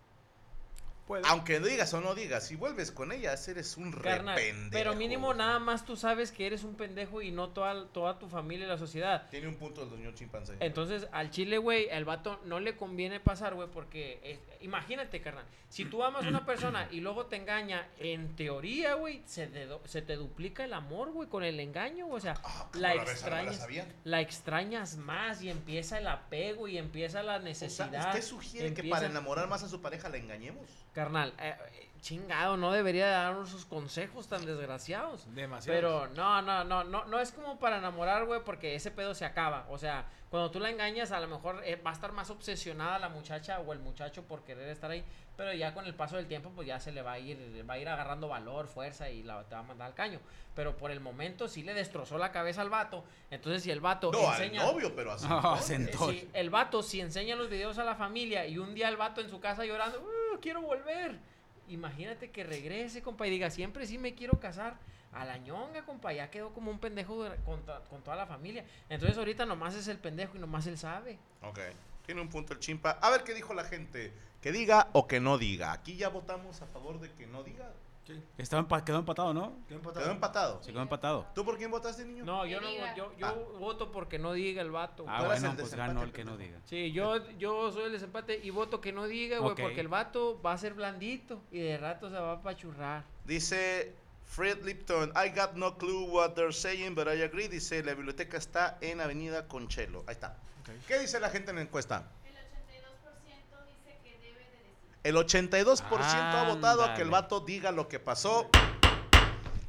Puede. 1.08 1.24
Aunque 1.28 1.60
digas 1.60 1.94
o 1.94 2.02
no 2.02 2.16
digas, 2.16 2.46
si 2.48 2.56
vuelves 2.56 2.92
con 2.92 3.12
ella, 3.12 3.34
eres 3.48 3.78
un 3.78 3.92
Carnal, 3.92 4.36
rependejo. 4.36 4.70
pero 4.72 4.96
mínimo 4.96 5.34
nada 5.34 5.60
más 5.60 5.86
tú 5.86 5.96
sabes 5.96 6.32
que 6.32 6.46
eres 6.48 6.64
un 6.64 6.76
pendejo 6.76 7.22
y 7.22 7.32
no 7.32 7.50
toda, 7.50 7.88
toda 7.88 8.20
tu 8.20 8.28
familia 8.28 8.66
y 8.66 8.70
la 8.70 8.78
sociedad. 8.78 9.28
Tiene 9.30 9.48
un 9.48 9.56
punto 9.56 9.84
el 9.84 9.90
señor 9.90 10.14
chimpancé. 10.16 10.56
Entonces, 10.60 11.08
al 11.12 11.30
chile, 11.32 11.58
güey, 11.58 11.88
el 11.90 12.06
vato 12.06 12.40
no 12.46 12.60
le 12.60 12.76
conviene 12.76 13.20
pasar, 13.20 13.54
güey, 13.54 13.68
porque 13.70 14.40
imagínate, 14.62 15.22
carnal, 15.22 15.46
si 15.70 15.86
tú 15.86 16.04
amas 16.04 16.26
a 16.26 16.30
una 16.30 16.46
persona 16.46 16.88
y 16.92 17.02
luego 17.02 17.26
te 17.26 17.36
engaña, 17.36 17.88
en 17.98 18.36
teoría, 18.36 18.94
güey, 18.94 19.22
se, 19.26 19.50
se 19.86 20.02
te 20.02 20.16
duplica 20.16 20.64
el 20.66 20.74
amor, 20.74 21.12
güey, 21.12 21.28
con 21.30 21.44
el 21.44 21.60
engaño, 21.60 22.08
o 22.08 22.20
sea, 22.20 22.36
Ah, 22.44 22.68
¿cómo 22.72 22.82
la 22.82 22.96
extrañas, 22.96 23.68
la 24.04 24.22
extrañas 24.22 24.98
más 24.98 25.42
y 25.42 25.50
empieza 25.50 25.98
el 25.98 26.08
apego 26.08 26.68
y 26.68 26.78
empieza 26.78 27.24
la 27.24 27.34
O 27.34 27.40
sea, 27.40 27.44
necesidad. 27.50 28.10
¿Usted 28.10 28.22
sugiere 28.24 28.74
que 28.74 28.84
para 28.84 29.08
enamorar 29.08 29.48
más 29.48 29.64
a 29.64 29.70
su 29.70 29.82
pareja 29.82 30.10
la 30.10 30.18
engañemos? 30.18 30.68
Carnal, 30.94 31.34
eh, 31.40 31.56
chingado, 32.02 32.58
no 32.58 32.72
debería 32.72 33.08
darnos 33.08 33.50
esos 33.50 33.66
consejos 33.66 34.28
tan 34.28 34.46
desgraciados. 34.46 35.34
Demasiado. 35.34 35.76
Pero 35.78 36.08
no, 36.16 36.42
no, 36.42 36.64
no, 36.64 36.84
no, 36.84 37.06
no 37.06 37.20
es 37.20 37.32
como 37.32 37.58
para 37.60 37.78
enamorar, 37.78 38.26
güey, 38.26 38.42
porque 38.44 38.76
ese 38.76 38.92
pedo 38.92 39.16
se 39.16 39.26
acaba. 39.26 39.66
O 39.70 39.78
sea, 39.78 40.06
cuando 40.30 40.52
tú 40.52 40.60
la 40.60 40.70
engañas, 40.70 41.12
a 41.12 41.20
lo 41.20 41.28
mejor 41.28 41.62
eh, 41.64 41.78
va 41.84 41.92
a 41.92 41.94
estar 41.94 42.12
más 42.12 42.30
obsesionada 42.30 43.00
la 43.00 43.10
muchacha 43.10 43.60
o 43.60 43.72
el 43.74 43.80
muchacho 43.80 44.24
por 44.24 44.44
querer 44.44 44.68
estar 44.70 44.92
ahí. 44.92 45.04
Pero 45.36 45.52
ya 45.54 45.74
con 45.74 45.86
el 45.88 45.96
paso 45.96 46.18
del 46.18 46.28
tiempo, 46.28 46.52
pues 46.54 46.68
ya 46.68 46.80
se 46.80 46.92
le 46.92 47.02
va 47.02 47.14
a 47.14 47.20
ir, 47.20 47.66
va 47.68 47.74
a 47.76 47.80
ir 47.80 47.90
agarrando 47.90 48.28
valor, 48.28 48.68
fuerza 48.68 49.10
y 49.10 49.24
la, 49.24 49.44
te 49.46 49.56
va 49.56 49.62
a 49.62 49.64
mandar 49.64 49.88
al 49.88 49.96
caño. 49.96 50.20
Pero 50.54 50.78
por 50.78 50.92
el 50.92 51.00
momento 51.00 51.48
sí 51.48 51.64
le 51.64 51.74
destrozó 51.74 52.20
la 52.20 52.32
cabeza 52.32 52.62
al 52.62 52.70
vato. 52.70 53.04
Entonces, 53.32 53.64
si 53.64 53.72
el 53.72 53.80
vato 53.80 54.12
No, 54.12 54.30
enseña. 54.32 54.62
al 54.62 54.74
novio, 54.74 54.94
pero 54.96 55.14
así. 55.14 55.26
Eh, 55.74 55.92
si 55.98 56.30
el 56.34 56.50
vato, 56.52 56.84
si 56.84 57.00
enseña 57.02 57.36
los 57.36 57.50
videos 57.50 57.80
a 57.80 57.84
la 57.84 57.96
familia 57.96 58.46
y 58.46 58.60
un 58.60 58.76
día 58.76 58.90
el 58.90 58.98
vato 58.98 59.22
en 59.22 59.30
su 59.30 59.40
casa 59.40 59.66
llorando, 59.66 60.00
"Uh, 60.02 60.23
quiero 60.44 60.62
volver. 60.62 61.18
Imagínate 61.70 62.30
que 62.30 62.44
regrese, 62.44 63.02
compa, 63.02 63.26
y 63.26 63.30
diga, 63.30 63.50
siempre 63.50 63.88
sí 63.88 63.98
me 63.98 64.14
quiero 64.14 64.40
casar. 64.40 64.78
A 65.14 65.26
la 65.26 65.38
ñonga, 65.38 65.86
compa, 65.86 66.12
ya 66.12 66.32
quedó 66.32 66.54
como 66.54 66.72
un 66.72 66.80
pendejo 66.80 67.26
con 67.46 68.04
toda 68.04 68.18
la 68.18 68.26
familia. 68.26 68.66
Entonces 68.90 69.18
ahorita 69.18 69.46
nomás 69.46 69.76
es 69.76 69.88
el 69.88 70.00
pendejo 70.00 70.36
y 70.36 70.40
nomás 70.40 70.66
él 70.66 70.78
sabe. 70.78 71.20
Ok. 71.44 71.60
Tiene 72.06 72.20
un 72.20 72.30
punto 72.30 72.54
el 72.54 72.60
chimpa. 72.60 72.98
A 73.00 73.12
ver 73.12 73.24
qué 73.24 73.34
dijo 73.34 73.54
la 73.54 73.64
gente. 73.64 74.12
Que 74.42 74.52
diga 74.52 74.90
o 74.92 75.08
que 75.08 75.20
no 75.20 75.38
diga. 75.38 75.72
Aquí 75.72 75.96
ya 75.96 76.10
votamos 76.10 76.62
a 76.62 76.66
favor 76.66 77.00
de 77.00 77.12
que 77.12 77.28
no 77.28 77.44
diga. 77.44 77.72
Sí, 78.06 78.22
Estaba 78.38 78.68
empa- 78.68 78.84
quedó 78.84 79.00
empatado, 79.00 79.34
¿no? 79.34 79.60
quedó 79.68 79.78
empatado. 79.78 80.04
Quedó 80.04 80.12
empatado. 80.14 80.64
Se 80.64 80.72
quedó 80.74 80.82
empatado. 80.82 81.26
¿Tú 81.34 81.46
por 81.46 81.58
quién 81.58 81.72
votaste, 81.72 82.04
niño? 82.04 82.26
No, 82.26 82.46
yo 82.46 82.60
no, 82.60 82.68
yo, 82.98 83.14
yo 83.18 83.26
Ah. 83.28 83.34
voto 83.60 83.94
porque 83.94 84.20
no 84.20 84.34
diga 84.34 84.62
el 84.62 84.72
vato. 84.72 85.06
Ah, 85.08 85.24
bueno, 85.26 85.52
el 85.52 85.56
pues 85.56 85.74
ganó 85.74 86.04
el 86.04 86.12
que 86.12 86.26
no 86.26 86.36
diga. 86.36 86.60
Sí, 86.66 86.92
yo, 86.92 87.26
yo 87.38 87.72
soy 87.72 87.84
el 87.86 87.92
desempate 87.94 88.38
y 88.44 88.50
voto 88.50 88.82
que 88.82 88.92
no 88.92 89.06
diga, 89.08 89.40
güey, 89.40 89.56
porque 89.56 89.80
el 89.80 89.88
vato 89.88 90.42
va 90.42 90.52
a 90.52 90.58
ser 90.58 90.74
blandito 90.74 91.42
y 91.50 91.60
de 91.60 91.78
rato 91.78 92.10
se 92.10 92.16
va 92.18 92.32
a 92.32 92.36
apachurrar. 92.36 93.06
Dice 93.26 93.94
Fred 94.26 94.64
Lipton, 94.66 95.12
I 95.16 95.30
got 95.30 95.54
no 95.54 95.78
clue 95.78 96.04
what 96.06 96.32
they're 96.34 96.52
saying, 96.52 96.96
but 96.96 97.08
I 97.08 97.22
agree. 97.22 97.48
Dice, 97.48 97.84
la 97.84 97.94
biblioteca 97.94 98.36
está 98.38 98.78
en 98.82 99.00
Avenida 99.00 99.48
Conchelo. 99.48 100.04
Ahí 100.08 100.14
está. 100.14 100.36
¿Qué 100.88 101.00
dice 101.00 101.20
la 101.22 101.30
gente 101.30 101.52
en 101.52 101.58
la 101.58 101.62
encuesta? 101.62 102.10
El 105.04 105.16
82% 105.16 105.84
ha 105.92 106.44
votado 106.48 106.84
a 106.84 106.94
que 106.96 107.02
el 107.02 107.10
vato 107.10 107.42
diga 107.42 107.72
lo 107.72 107.88
que 107.90 108.00
pasó. 108.00 108.50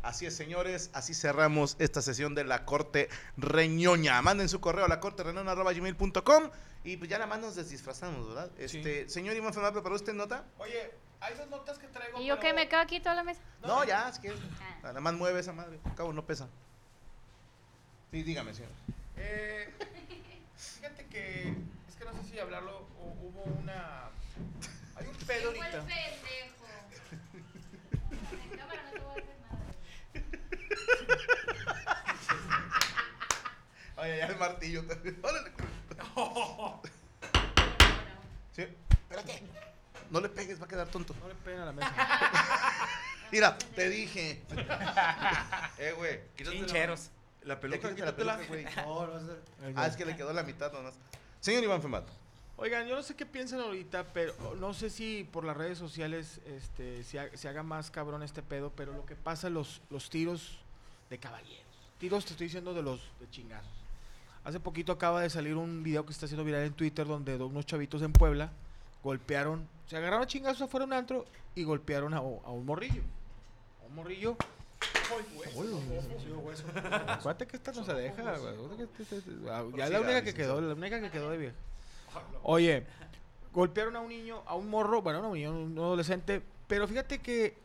Así 0.03 0.26
es, 0.26 0.37
señores. 0.37 0.91
Así 0.93 1.14
cerramos 1.14 1.76
esta 1.79 2.03
sesión 2.03 2.35
de 2.35 2.45
la 2.45 2.64
Corte 2.64 3.09
Reñoña. 3.37 4.21
Manden 4.23 4.49
su 4.49 4.61
correo 4.61 4.85
a 4.85 4.88
la 4.88 5.00
corte 5.00 5.23
gmail.com 5.25 6.50
y 6.85 6.97
pues 6.99 7.09
ya 7.11 7.17
nada 7.19 7.26
más 7.29 7.41
nos 7.41 7.55
desdisfrazamos, 7.57 8.29
¿verdad? 8.29 8.50
Este, 8.59 9.09
señor 9.09 9.35
Iván 9.35 9.55
Fernández, 9.55 9.73
¿preparó 9.75 9.97
usted 9.97 10.12
nota? 10.12 10.45
Oye, 10.59 10.91
hay 11.21 11.35
dos 11.35 11.49
notas 11.49 11.79
que 11.79 11.87
traigo. 11.88 12.21
¿Y 12.21 12.26
yo 12.26 12.35
pero- 12.38 12.49
qué 12.49 12.53
me 12.55 12.69
quedo 12.69 12.81
aquí 12.81 13.00
toda 13.00 13.14
la 13.14 13.25
mesa? 13.25 13.41
No, 13.62 13.83
ya, 13.85 14.11
es 14.11 14.19
que 14.19 14.29
Ah. 14.31 14.79
nada 14.83 15.00
más 15.00 15.14
mueve 15.14 15.41
esa 15.41 15.53
madre. 15.53 15.81
Al 15.85 15.95
cabo 15.95 16.12
no 16.12 16.25
pesa. 16.26 16.49
Sí, 18.11 18.23
dígame, 18.23 18.53
señor. 18.55 18.71
Eh, 19.17 19.73
fíjate 20.57 21.07
que 21.07 21.49
es 21.88 21.95
que 21.99 22.05
no 22.05 22.12
sé 22.12 22.31
si 22.31 22.38
hablarlo 22.38 22.87
o 23.00 23.07
hubo 23.23 23.43
una 23.45 24.04
pedo 25.26 25.49
ahorita. 25.49 25.85
Oye, 33.97 34.19
ya 34.19 34.26
el 34.26 34.37
martillo. 34.38 34.83
Órale. 35.23 35.50
Sí. 38.52 38.64
No 40.11 40.21
le 40.21 40.28
pegues, 40.28 40.61
va 40.61 40.64
a 40.66 40.69
quedar 40.69 40.88
tonto. 40.88 41.14
No 41.21 41.28
le 41.28 41.35
peguen 41.37 41.61
a 41.61 41.66
la 41.66 41.73
mesa. 41.73 41.93
Mira, 43.33 43.57
te 43.59 43.88
dije. 43.88 44.43
eh, 45.78 45.93
güey. 45.97 46.21
quítate 46.37 46.57
la- 46.57 46.66
Chincheros. 46.66 47.11
La 47.43 47.54
Ya 47.54 47.61
peluca, 47.61 47.95
quítate 47.95 48.25
la 48.25 48.37
quítatela. 48.38 48.49
peluca, 48.49 48.83
güey. 48.85 48.87
No, 48.87 49.21
no 49.21 49.21
sé. 49.26 49.38
Ah, 49.76 49.87
es 49.87 49.97
que 49.97 50.04
le 50.04 50.16
quedó 50.16 50.33
la 50.33 50.43
mitad 50.43 50.73
nomás. 50.73 50.95
Señor 51.40 51.62
Iván 51.62 51.83
Femato. 51.83 52.12
Oigan, 52.57 52.87
yo 52.87 52.95
no 52.95 53.03
sé 53.03 53.15
qué 53.17 53.27
piensan 53.27 53.61
ahorita, 53.61 54.05
pero 54.13 54.33
no 54.61 54.73
sé 54.75 54.89
si 54.89 55.25
por 55.33 55.45
las 55.45 55.57
redes 55.57 55.77
sociales 55.77 56.41
este, 56.47 57.03
se, 57.03 57.19
ha- 57.19 57.37
se 57.37 57.49
haga 57.49 57.63
más 57.65 57.91
cabrón 57.91 58.23
este 58.23 58.43
pedo, 58.43 58.71
pero 58.77 58.93
lo 58.93 59.05
que 59.05 59.17
pasa 59.17 59.51
los, 59.51 59.81
los 59.91 60.09
tiros 60.09 60.59
de 61.11 61.19
caballeros. 61.19 61.65
Tiros, 61.99 62.25
te 62.25 62.31
estoy 62.33 62.47
diciendo, 62.47 62.73
de 62.73 62.83
los 62.83 63.01
de 63.19 63.29
chingazos. 63.31 63.69
Hace 64.45 64.61
poquito 64.61 64.93
acaba 64.93 65.21
de 65.23 65.31
salir 65.31 65.57
un 65.57 65.83
video 65.83 66.07
que 66.07 66.13
está 66.13 66.27
haciendo 66.27 66.45
viral 66.45 66.63
en 66.63 66.73
Twitter 66.75 67.07
donde 67.07 67.37
do- 67.39 67.47
unos 67.49 67.67
chavitos 67.67 68.03
en 68.03 68.13
Puebla 68.13 68.51
golpearon, 69.03 69.67
se 69.87 69.97
agarraron 69.97 70.27
chingazos 70.27 70.63
afuera 70.63 70.87
de 70.87 70.93
un 70.93 70.93
antro 70.95 71.27
y 71.55 71.65
golpearon 71.65 72.15
a, 72.15 72.19
a 72.19 72.21
un 72.23 72.65
morrillo. 72.65 73.03
A 73.83 73.87
un 73.87 73.95
morrillo. 73.97 74.37
Acuérdate 77.09 77.47
que 77.47 77.57
esta 77.57 77.73
no 77.73 77.85
se 77.85 77.93
deja, 77.95 78.23
Ya 79.77 79.85
es 79.87 79.91
la 79.91 80.01
única 80.01 80.23
que 80.25 80.35
quedó, 80.35 80.61
la 80.61 80.75
única 80.75 81.01
que 81.01 81.11
quedó 81.11 81.31
de 81.31 81.39
vieja. 81.39 81.55
Oye, 82.42 82.87
golpearon 83.52 83.97
a 83.97 84.00
un 84.00 84.09
niño, 84.09 84.42
a 84.47 84.54
un 84.54 84.68
morro, 84.68 85.02
bueno, 85.02 85.23
no, 85.23 85.28
un 85.30 85.35
niño, 85.35 85.52
un 85.52 85.78
adolescente, 85.78 86.42
pero 86.66 86.87
fíjate 86.88 87.18
que 87.21 87.56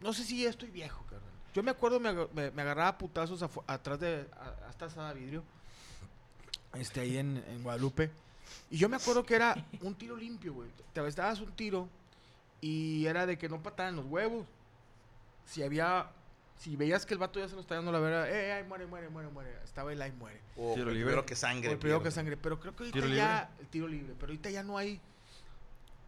no 0.00 0.12
sé 0.12 0.24
si 0.24 0.44
estoy 0.46 0.70
viejo, 0.70 1.02
carnal. 1.04 1.30
Yo 1.54 1.62
me 1.62 1.70
acuerdo, 1.70 1.98
me, 2.00 2.12
me, 2.50 2.62
agarraba 2.62 2.98
putazos 2.98 3.42
atrás 3.66 3.98
de, 4.00 4.26
a- 4.38 4.68
hasta 4.68 4.90
Sada 4.90 5.12
Vidrio, 5.14 5.42
este, 6.74 7.00
ahí 7.00 7.16
en, 7.16 7.42
en 7.48 7.62
Guadalupe. 7.62 8.10
Y 8.70 8.76
yo 8.78 8.88
me 8.88 8.96
acuerdo 8.96 9.24
que 9.24 9.34
era 9.34 9.56
un 9.80 9.94
tiro 9.94 10.16
limpio, 10.16 10.52
güey. 10.54 10.68
Te 10.92 11.00
dabas 11.12 11.40
un 11.40 11.52
tiro 11.52 11.88
y 12.60 13.06
era 13.06 13.26
de 13.26 13.38
que 13.38 13.48
no 13.48 13.62
pataran 13.62 13.96
los 13.96 14.04
huevos. 14.06 14.46
Si 15.46 15.62
había, 15.62 16.10
si 16.58 16.74
veías 16.76 17.04
que 17.06 17.14
el 17.14 17.18
vato 17.18 17.38
ya 17.38 17.48
se 17.48 17.54
lo 17.54 17.60
estaba 17.60 17.76
dando 17.78 17.92
la 17.92 17.98
verdad, 17.98 18.30
eh, 18.30 18.52
ay, 18.52 18.64
muere, 18.64 18.86
muere, 18.86 19.08
muere, 19.08 19.28
muere. 19.28 19.50
Estaba 19.64 19.92
el 19.92 20.00
ay, 20.02 20.12
muere. 20.12 20.40
O 20.56 20.74
Tiro 20.74 20.88
el 20.88 20.94
libre. 20.94 21.06
primero 21.10 21.26
que 21.26 21.36
sangre. 21.36 21.68
O 21.68 21.72
el 21.72 21.78
primero 21.78 22.02
que 22.02 22.10
sangre. 22.10 22.36
Pero 22.36 22.58
creo 22.58 22.74
que 22.74 22.84
ahorita 22.84 23.00
¿Tiro 23.00 23.14
ya. 23.14 23.50
El 23.60 23.66
tiro 23.66 23.88
libre. 23.88 24.14
Pero 24.18 24.30
ahorita 24.32 24.50
ya 24.50 24.62
no 24.62 24.78
hay 24.78 25.00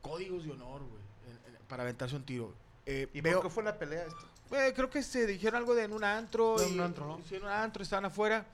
códigos 0.03 0.45
de 0.45 0.53
honor, 0.53 0.83
güey. 0.83 1.03
en- 1.29 1.55
en- 1.55 1.61
Para 1.69 1.83
aventarse 1.83 2.17
un 2.17 2.25
tiro. 2.25 2.55
Eh, 2.87 3.09
¿Y 3.13 3.21
veo, 3.21 3.41
por 3.43 3.51
qué 3.51 3.55
fue 3.55 3.63
la 3.65 3.79
pelea 3.79 4.05
esto? 4.05 4.27
eh, 4.57 4.73
creo 4.75 4.89
que 4.89 5.03
se 5.03 5.27
dijeron 5.27 5.57
algo 5.59 5.75
de 5.75 5.85
en 5.85 5.93
un 5.93 6.03
antro. 6.05 6.59
En 6.61 6.71
y- 6.71 6.75
un 6.75 6.81
antro, 6.81 7.07
¿no? 7.07 7.21
Sí, 7.29 7.35
en 7.37 7.43
un 7.45 7.51
antro, 7.51 7.83
estaban 7.83 8.07
afuera. 8.07 8.47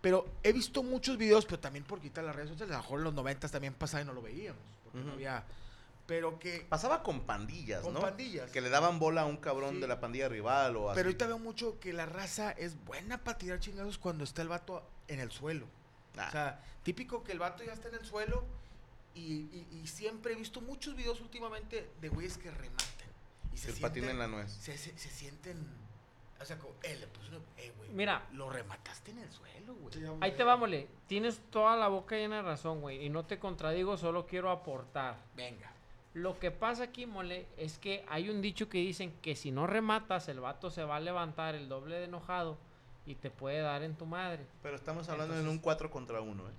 Pero 0.00 0.26
he 0.42 0.52
visto 0.52 0.82
muchos 0.82 1.16
videos, 1.16 1.44
pero 1.46 1.58
también 1.60 1.84
por 1.84 2.00
quitar 2.00 2.24
las 2.24 2.34
redes 2.34 2.50
sociales. 2.50 2.74
A 2.74 2.78
lo 2.78 2.82
mejor 2.82 2.98
en 2.98 3.04
los 3.04 3.14
noventas 3.14 3.50
también 3.52 3.74
pasaba 3.74 4.02
y 4.02 4.04
no 4.04 4.12
lo 4.12 4.22
veíamos. 4.22 4.60
Porque 4.84 4.98
no 5.00 5.12
había. 5.12 5.44
Pero 6.06 6.38
que. 6.38 6.60
Pasaba 6.68 7.02
con 7.02 7.22
pandillas, 7.26 7.82
Con 7.82 7.94
¿no? 7.94 8.00
pandillas. 8.00 8.50
Que 8.50 8.60
le 8.60 8.68
daban 8.70 8.98
bola 8.98 9.22
a 9.22 9.26
un 9.26 9.36
cabrón 9.38 9.74
Sí. 9.76 9.80
de 9.80 9.88
la 9.88 9.98
pandilla 10.00 10.28
rival 10.28 10.76
o 10.76 10.90
así. 10.90 10.96
Pero 10.96 11.08
ahorita 11.08 11.26
veo 11.26 11.38
mucho 11.38 11.80
que 11.80 11.92
la 11.92 12.06
raza 12.06 12.52
es 12.52 12.76
buena 12.84 13.24
para 13.24 13.38
tirar 13.38 13.58
chingazos 13.58 13.98
cuando 13.98 14.22
está 14.24 14.42
el 14.42 14.48
vato 14.48 14.88
en 15.08 15.18
el 15.20 15.30
suelo. 15.32 15.66
Ah. 16.16 16.26
O 16.28 16.30
sea, 16.32 16.64
típico 16.84 17.24
que 17.24 17.32
el 17.32 17.38
vato 17.40 17.64
ya 17.64 17.72
está 17.72 17.88
en 17.88 17.96
el 17.96 18.04
suelo 18.06 18.44
y, 19.14 19.22
y- 19.52 19.68
y 19.82 19.86
siempre 19.88 20.32
he 20.32 20.36
visto 20.36 20.60
muchos 20.60 20.94
videos 20.94 21.20
últimamente 21.20 21.90
de 22.00 22.08
güeyes 22.08 22.38
que 22.38 22.50
rematan. 22.50 22.86
Y 23.52 23.58
se 23.58 23.70
el 23.70 23.76
patín 23.80 24.04
sienten, 24.04 24.10
en 24.10 24.18
la 24.18 24.26
nuez. 24.28 24.52
se, 24.52 24.76
se- 24.78 24.96
se 24.98 25.08
sienten, 25.10 25.66
o 26.40 26.44
sea, 26.44 26.58
como, 26.58 26.74
eh, 26.82 26.96
le 27.00 27.06
puso 27.06 27.28
una, 27.30 27.38
eh, 27.56 27.72
güey, 27.78 27.90
Mira. 27.90 28.26
lo 28.32 28.48
remataste 28.50 29.10
en 29.10 29.18
el 29.20 29.32
suelo, 29.32 29.74
güey. 29.74 29.92
Sí, 29.94 30.02
Ahí 30.20 30.36
te 30.36 30.44
va, 30.44 30.56
mole. 30.56 30.88
Tienes 31.06 31.40
toda 31.50 31.76
la 31.76 31.88
boca 31.88 32.14
llena 32.16 32.36
de 32.36 32.42
razón, 32.42 32.80
güey. 32.80 33.04
Y 33.04 33.08
no 33.08 33.24
te 33.24 33.38
contradigo, 33.38 33.96
solo 33.96 34.26
quiero 34.26 34.50
aportar. 34.50 35.16
Venga. 35.34 35.72
Lo 36.16 36.38
que 36.38 36.50
pasa 36.50 36.84
aquí, 36.84 37.04
mole, 37.04 37.44
es 37.58 37.76
que 37.76 38.02
hay 38.08 38.30
un 38.30 38.40
dicho 38.40 38.70
que 38.70 38.78
dicen 38.78 39.12
que 39.20 39.36
si 39.36 39.50
no 39.50 39.66
rematas, 39.66 40.30
el 40.30 40.40
vato 40.40 40.70
se 40.70 40.82
va 40.82 40.96
a 40.96 41.00
levantar 41.00 41.54
el 41.54 41.68
doble 41.68 41.96
de 41.98 42.04
enojado 42.04 42.56
y 43.04 43.16
te 43.16 43.30
puede 43.30 43.60
dar 43.60 43.82
en 43.82 43.94
tu 43.96 44.06
madre. 44.06 44.46
Pero 44.62 44.76
estamos 44.76 45.06
hablando 45.10 45.38
en 45.38 45.46
un 45.46 45.58
4 45.58 45.90
contra 45.90 46.22
1, 46.22 46.48
¿eh? 46.48 46.52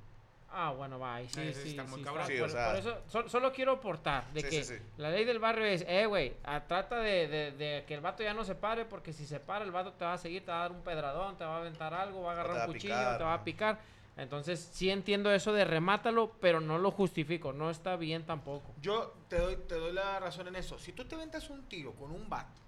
Ah, 0.52 0.72
bueno, 0.78 1.00
va, 1.00 1.16
ahí 1.16 1.28
sí, 1.28 1.42
Sí, 1.42 1.54
sí, 1.56 1.62
sí, 1.62 1.70
está 1.72 1.86
sí, 1.88 2.04
por, 2.04 2.46
o 2.46 2.50
sea- 2.50 2.68
por 2.68 2.76
eso, 2.76 3.02
sol- 3.08 3.30
solo 3.32 3.52
quiero 3.52 3.72
aportar 3.72 4.32
de 4.32 4.42
Sí, 4.42 4.50
que 4.50 4.64
sí, 4.64 4.76
sí. 4.78 4.84
la 4.98 5.10
ley 5.10 5.26
del 5.26 5.40
barrio 5.40 5.66
es, 5.66 5.84
eh, 5.88 6.06
güey, 6.06 6.36
trata 6.68 7.00
de, 7.00 7.28
de- 7.28 7.52
de 7.54 7.84
que 7.88 7.96
el 7.96 8.02
vato 8.02 8.22
ya 8.22 8.36
no 8.36 8.44
se 8.44 8.54
pare, 8.54 8.86
porque 8.86 9.12
si 9.12 9.26
se 9.26 9.40
para, 9.40 9.66
el 9.66 9.72
vato 9.72 9.94
te 9.94 10.06
va 10.06 10.14
a 10.14 10.18
seguir, 10.20 10.46
te 10.46 10.52
va 10.52 10.60
a 10.60 10.62
dar 10.62 10.72
un 10.72 10.84
pedradón, 10.84 11.36
te 11.36 11.44
va 11.44 11.56
a 11.56 11.60
aventar 11.62 11.96
algo, 11.96 12.22
va 12.22 12.30
a 12.30 12.34
agarrar 12.34 12.68
un 12.68 12.74
cuchillo, 12.74 12.94
picar, 12.94 13.18
te 13.18 13.24
va 13.24 13.34
a 13.34 13.38
¿no? 13.38 13.44
picar. 13.44 13.80
Entonces, 14.18 14.70
sí 14.74 14.90
entiendo 14.90 15.32
eso 15.32 15.54
de 15.54 15.64
remátalo, 15.64 16.32
pero 16.42 16.60
no 16.60 16.80
lo 16.80 16.90
justifico, 16.92 17.54
no 17.54 17.70
está 17.70 17.96
bien 17.96 18.26
tampoco. 18.26 18.74
Yo 18.82 19.14
te 19.30 19.38
doy, 19.38 19.58
te 19.68 19.76
doy 19.76 19.94
la 19.94 20.20
razón 20.20 20.48
en 20.48 20.56
eso. 20.56 20.80
Si 20.80 20.92
tú 20.92 21.06
te 21.06 21.16
ventas 21.16 21.50
un 21.52 21.64
tiro 21.70 21.94
con 21.94 22.12
un 22.12 22.28
vato, 22.28 22.60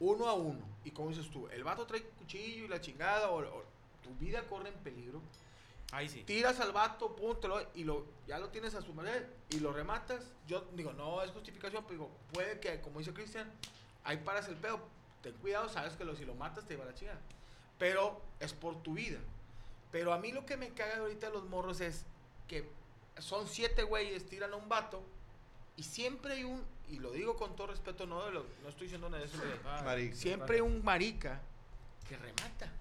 uno 0.00 0.28
a 0.28 0.34
uno, 0.34 0.60
y 0.84 0.92
como 0.92 1.08
dices 1.08 1.28
tú, 1.30 1.48
el 1.48 1.64
vato 1.64 1.84
trae 1.84 2.02
cuchillo 2.02 2.64
y 2.64 2.68
la 2.68 2.80
chingada, 2.80 3.30
o, 3.30 3.40
o 3.40 3.64
tu 4.02 4.14
vida 4.20 4.42
corre 4.46 4.68
en 4.68 4.76
peligro, 4.76 5.20
Ahí 5.90 6.08
sí. 6.08 6.22
tiras 6.22 6.60
al 6.60 6.70
vato, 6.72 7.16
púntelo, 7.16 7.60
y 7.74 7.82
lo, 7.82 8.06
ya 8.26 8.38
lo 8.38 8.50
tienes 8.50 8.74
a 8.74 8.82
su 8.82 8.92
manera, 8.94 9.26
y 9.50 9.58
lo 9.58 9.72
rematas. 9.72 10.22
Yo 10.46 10.64
digo, 10.74 10.92
no 10.92 11.22
es 11.22 11.30
justificación, 11.32 11.82
pero 11.84 11.94
digo, 11.94 12.10
puede 12.32 12.60
que, 12.60 12.80
como 12.82 13.00
dice 13.00 13.12
Cristian, 13.12 13.50
ahí 14.04 14.18
paras 14.18 14.46
el 14.48 14.54
pedo. 14.56 14.78
Ten 15.22 15.32
cuidado, 15.38 15.68
sabes 15.68 15.94
que 15.94 16.04
lo, 16.04 16.14
si 16.14 16.24
lo 16.24 16.34
matas 16.34 16.66
te 16.66 16.74
lleva 16.74 16.84
la 16.86 16.94
chingada. 16.94 17.18
Pero 17.78 18.20
es 18.38 18.52
por 18.52 18.80
tu 18.82 18.94
vida. 18.94 19.18
Pero 19.90 20.12
a 20.12 20.18
mí 20.18 20.32
lo 20.32 20.44
que 20.44 20.56
me 20.56 20.70
caga 20.70 20.98
ahorita 20.98 21.30
los 21.30 21.44
morros 21.48 21.80
es 21.80 22.04
que 22.46 22.68
son 23.18 23.46
siete 23.48 23.82
güeyes, 23.82 24.26
tiran 24.26 24.52
a 24.52 24.56
un 24.56 24.68
vato, 24.68 25.02
y 25.76 25.82
siempre 25.82 26.34
hay 26.34 26.44
un, 26.44 26.64
y 26.88 26.98
lo 26.98 27.10
digo 27.12 27.36
con 27.36 27.56
todo 27.56 27.68
respeto, 27.68 28.06
no, 28.06 28.30
no 28.30 28.68
estoy 28.68 28.86
diciendo 28.86 29.08
nada 29.08 29.24
de 29.24 29.28
eso, 29.28 29.38
siempre 30.16 30.56
hay 30.56 30.60
un 30.62 30.84
marica 30.84 31.40
que 32.08 32.16
remata. 32.16 32.72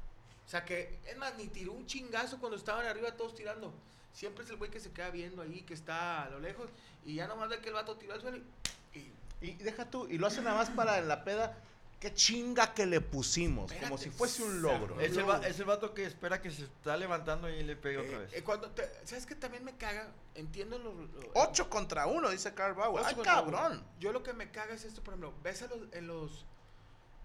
O 0.45 0.49
sea 0.49 0.63
que, 0.63 0.99
es 1.05 1.17
más, 1.17 1.35
ni 1.35 1.47
tiró 1.47 1.73
un 1.73 1.85
chingazo 1.85 2.39
cuando 2.39 2.57
estaban 2.57 2.85
arriba 2.85 3.11
todos 3.11 3.35
tirando. 3.35 3.73
Siempre 4.13 4.45
es 4.45 4.49
el 4.49 4.55
güey 4.55 4.71
que 4.71 4.79
se 4.79 4.91
queda 4.91 5.09
viendo 5.09 5.41
ahí, 5.41 5.61
que 5.61 5.73
está 5.73 6.23
a 6.23 6.29
lo 6.29 6.39
lejos, 6.39 6.69
y 7.05 7.15
ya 7.15 7.27
nomás 7.27 7.49
ve 7.49 7.59
que 7.59 7.67
el 7.67 7.75
vato 7.75 7.97
tiró 7.97 8.13
al 8.13 8.21
suelo 8.21 8.37
y, 8.37 8.97
y 8.97 9.13
Y 9.39 9.53
deja 9.53 9.89
tú, 9.89 10.07
y 10.09 10.17
lo 10.17 10.27
hace 10.27 10.41
nada 10.41 10.57
más 10.57 10.69
para 10.71 10.99
la 11.01 11.23
peda. 11.23 11.57
Qué 11.99 12.13
chinga 12.13 12.75
que 12.75 12.85
le 12.85 13.01
pusimos, 13.01 13.73
como 13.73 13.97
si 13.97 14.11
fuese 14.11 14.43
un 14.43 14.61
logro. 14.61 14.99
Es 15.01 15.17
el, 15.17 15.27
va- 15.27 15.45
es 15.47 15.57
el 15.59 15.65
vato 15.65 15.95
que 15.95 16.05
espera 16.05 16.39
que 16.41 16.51
se 16.51 16.63
está 16.65 16.95
levantando 16.95 17.49
y 17.49 17.63
le 17.63 17.75
pegue 17.75 17.97
otra 17.97 18.17
Eh, 18.17 18.19
vez. 18.19 18.33
eh, 18.33 18.43
cuando 18.43 18.69
te- 18.69 18.87
¿Sabes 19.03 19.25
que 19.25 19.33
también 19.33 19.65
me 19.65 19.75
caga? 19.77 20.07
Entiendo 20.35 20.77
los... 20.77 20.93
8 21.33 21.69
contra 21.71 22.05
1, 22.05 22.29
dice 22.29 22.53
Carl 22.53 22.75
Bauer. 22.75 22.99
ocho 23.01 23.07
¡Ay, 23.09 23.15
uno. 23.15 23.23
cabrón! 23.23 23.83
Yo 23.99 24.11
lo 24.11 24.21
que 24.21 24.33
me 24.33 24.51
caga 24.51 24.75
es 24.75 24.83
esto, 24.85 25.01
por 25.01 25.15
ejemplo, 25.15 25.33
ves 25.41 25.63
a 25.63 25.67
los, 25.67 25.79
en 25.91 26.05
los... 26.05 26.45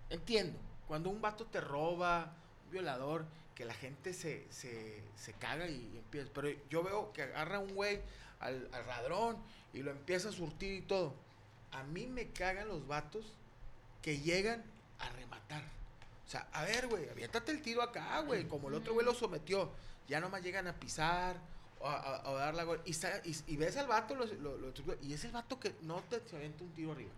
Entiendo, 0.08 0.58
cuando 0.88 1.10
un 1.10 1.20
vato 1.20 1.44
te 1.46 1.60
roba, 1.60 2.32
un 2.66 2.70
violador, 2.70 3.26
que 3.54 3.66
la 3.66 3.74
gente 3.74 4.14
se, 4.14 4.46
se, 4.50 5.02
se 5.16 5.32
caga 5.34 5.68
y, 5.68 5.90
y 5.94 5.98
empieza... 5.98 6.30
Pero 6.32 6.48
yo 6.70 6.82
veo 6.82 7.12
que 7.12 7.24
agarra 7.24 7.58
un 7.58 7.74
güey 7.74 8.00
al, 8.40 8.70
al 8.72 8.86
ladrón 8.86 9.36
y 9.74 9.82
lo 9.82 9.90
empieza 9.90 10.30
a 10.30 10.32
surtir 10.32 10.72
y 10.72 10.80
todo. 10.80 11.12
A 11.72 11.82
mí 11.82 12.06
me 12.06 12.28
cagan 12.30 12.68
los 12.68 12.86
vatos 12.86 13.34
que 14.02 14.18
llegan 14.18 14.62
a 14.98 15.08
rematar. 15.10 15.62
O 16.26 16.30
sea, 16.30 16.46
a 16.52 16.64
ver, 16.64 16.88
güey, 16.88 17.08
aviéntate 17.08 17.52
el 17.52 17.62
tiro 17.62 17.82
acá, 17.82 18.20
güey. 18.20 18.46
Como 18.48 18.68
el 18.68 18.74
otro 18.74 18.92
güey 18.94 19.06
lo 19.06 19.14
sometió. 19.14 19.70
Ya 20.08 20.20
nomás 20.20 20.42
llegan 20.42 20.66
a 20.66 20.74
pisar 20.74 21.36
o 21.80 21.86
a, 21.88 21.94
a- 21.96 22.28
a 22.28 22.32
dar 22.34 22.54
la 22.54 22.64
gol. 22.64 22.80
Y, 22.84 22.92
y, 22.92 23.36
y 23.46 23.56
ves 23.56 23.76
al 23.76 23.86
vato, 23.86 24.14
lo, 24.14 24.24
lo- 24.26 24.56
lo- 24.58 24.72
y 25.02 25.12
es 25.14 25.24
el 25.24 25.32
vato 25.32 25.58
que 25.60 25.74
no 25.82 26.00
te 26.08 26.20
se 26.28 26.36
avienta 26.36 26.64
un 26.64 26.72
tiro 26.72 26.92
arriba. 26.92 27.12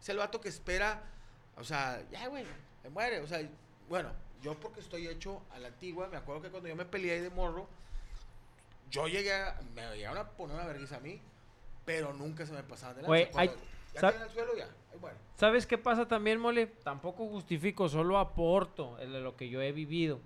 Es 0.00 0.08
el 0.08 0.18
vato 0.18 0.40
que 0.40 0.48
espera, 0.48 1.02
o 1.56 1.64
sea, 1.64 2.02
ya, 2.10 2.26
güey, 2.28 2.44
me 2.84 2.90
muere. 2.90 3.20
O 3.20 3.26
sea, 3.26 3.40
bueno, 3.88 4.10
yo 4.42 4.58
porque 4.60 4.80
estoy 4.80 5.08
hecho 5.08 5.42
a 5.52 5.58
la 5.58 5.68
antigua, 5.68 6.08
me 6.08 6.16
acuerdo 6.16 6.42
que 6.42 6.50
cuando 6.50 6.68
yo 6.68 6.76
me 6.76 6.84
peleé 6.84 7.14
ahí 7.14 7.20
de 7.20 7.30
morro, 7.30 7.68
yo 8.90 9.06
llegué 9.08 9.32
a, 9.34 9.60
me 9.74 9.82
llegaron 9.96 10.18
a 10.18 10.28
poner 10.30 10.56
una 10.56 10.66
vergüenza 10.66 10.96
a 10.96 11.00
mí, 11.00 11.20
pero 11.84 12.12
nunca 12.12 12.46
se 12.46 12.52
me 12.52 12.62
pasaban 12.62 12.96
de 12.96 13.02
hay- 13.34 13.50
ya 14.00 14.08
el 14.24 14.30
suelo, 14.30 14.56
ya. 14.56 14.68
¿Sabes 15.36 15.66
qué 15.66 15.78
pasa 15.78 16.08
también, 16.08 16.40
mole? 16.40 16.66
Tampoco 16.66 17.26
justifico, 17.28 17.88
solo 17.88 18.18
aporto 18.18 18.98
el 18.98 19.12
de 19.12 19.20
lo 19.20 19.36
que 19.36 19.48
yo 19.48 19.62
he 19.62 19.70
vivido. 19.70 20.18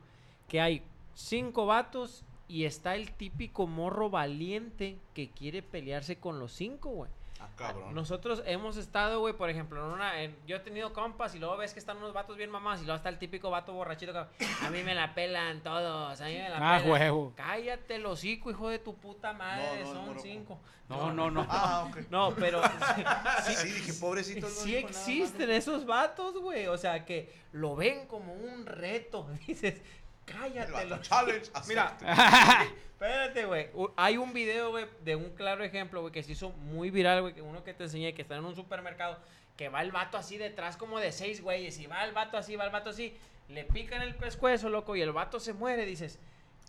Que 0.49 0.61
hay 0.61 0.83
cinco 1.15 1.67
vatos 1.67 2.25
y 2.49 2.65
está 2.65 2.95
el 2.95 3.13
típico 3.13 3.67
morro 3.67 4.09
valiente 4.09 4.99
que 5.15 5.31
quiere 5.31 5.63
pelearse 5.63 6.17
con 6.17 6.39
los 6.39 6.53
cinco, 6.53 6.89
güey. 6.91 7.11
Ah, 7.45 7.49
cabrón. 7.57 7.95
Nosotros 7.95 8.43
hemos 8.47 8.77
estado, 8.77 9.19
güey, 9.21 9.35
por 9.35 9.51
ejemplo, 9.51 9.85
en 9.85 9.93
una, 9.93 10.23
en- 10.23 10.37
yo 10.47 10.57
he 10.57 10.61
tenido 10.61 10.93
compas 10.93 11.35
y 11.35 11.39
luego 11.39 11.57
ves 11.57 11.73
que 11.73 11.81
están 11.81 11.97
unos 11.97 12.13
vatos 12.13 12.37
bien 12.37 12.51
mamás 12.51 12.81
y 12.81 12.85
luego 12.85 12.97
está 12.97 13.09
el 13.09 13.19
típico 13.19 13.51
vato 13.51 13.73
borrachito 13.73 14.13
que 14.13 14.47
a 14.65 14.71
mí 14.71 14.83
me 14.83 14.95
la 14.95 15.15
pelan 15.15 15.61
todos, 15.63 16.21
a 16.21 16.25
mí 16.27 16.35
me 16.35 16.49
la 16.49 16.57
Ah, 16.57 16.79
pelan. 16.79 16.91
huevo. 16.93 17.33
Cállate 17.37 17.97
el 17.97 18.07
hocico, 18.07 18.51
hijo 18.51 18.69
de 18.69 18.79
tu 18.79 18.95
puta 18.95 19.33
madre, 19.33 19.83
No, 19.85 19.95
no, 19.95 20.07
son 20.07 20.21
cinco. 20.21 20.61
No, 20.89 21.11
no, 21.13 21.31
no. 21.31 21.47
Ah, 21.49 21.87
ok. 21.89 21.97
No, 22.11 22.35
pero 22.35 22.61
Sí, 23.45 23.65
dije, 23.73 23.93
pobrecito. 23.95 24.47
no 24.47 24.53
sí 24.53 24.77
existen 24.77 25.51
esos 25.51 25.87
vatos, 25.87 26.37
güey. 26.39 26.67
O 26.67 26.77
sea, 26.77 27.05
que 27.05 27.35
lo 27.53 27.75
ven 27.77 28.07
como 28.07 28.35
un 28.35 28.67
reto. 28.67 29.27
Dices, 29.47 29.81
Cállate, 30.25 30.67
El 30.69 30.73
vato, 30.73 30.87
lo- 30.87 31.03
challenge. 31.03 31.51
Mira, 31.69 31.97
Espérate, 32.93 33.45
güey. 33.47 33.69
Hay 33.97 34.17
un 34.17 34.33
video, 34.33 34.71
güey, 34.71 34.87
de 35.03 35.17
un 35.17 35.31
claro 35.31 35.65
ejemplo, 35.65 36.01
güey, 36.03 36.13
que 36.13 36.23
se 36.23 36.33
hizo 36.33 36.51
muy 36.51 36.91
viral, 36.91 37.23
güey, 37.23 37.35
que 37.35 37.43
uno 37.43 37.65
que 37.65 37.75
te 37.75 37.85
enseñé, 37.85 38.15
que 38.15 38.23
está 38.23 38.37
en 38.37 38.45
un 38.45 38.55
supermercado, 38.55 39.19
que 39.57 39.69
va 39.69 39.83
el 39.83 39.91
vato 39.91 40.17
así 40.17 40.39
detrás 40.39 40.77
como 40.77 41.01
de 41.01 41.11
seis 41.11 41.43
güeyes, 41.43 41.79
y 41.81 41.87
va 41.89 42.05
el 42.05 42.13
vato 42.13 42.37
así, 42.37 42.55
va 42.55 42.65
el 42.65 42.71
vato 42.71 42.91
así, 42.91 43.17
le 43.49 43.65
pican 43.65 44.03
el 44.03 44.15
pescuezo, 44.15 44.69
loco, 44.69 44.95
y 44.95 45.03
el 45.03 45.11
vato 45.11 45.41
se 45.41 45.53
muere, 45.53 45.85
dices, 45.85 46.21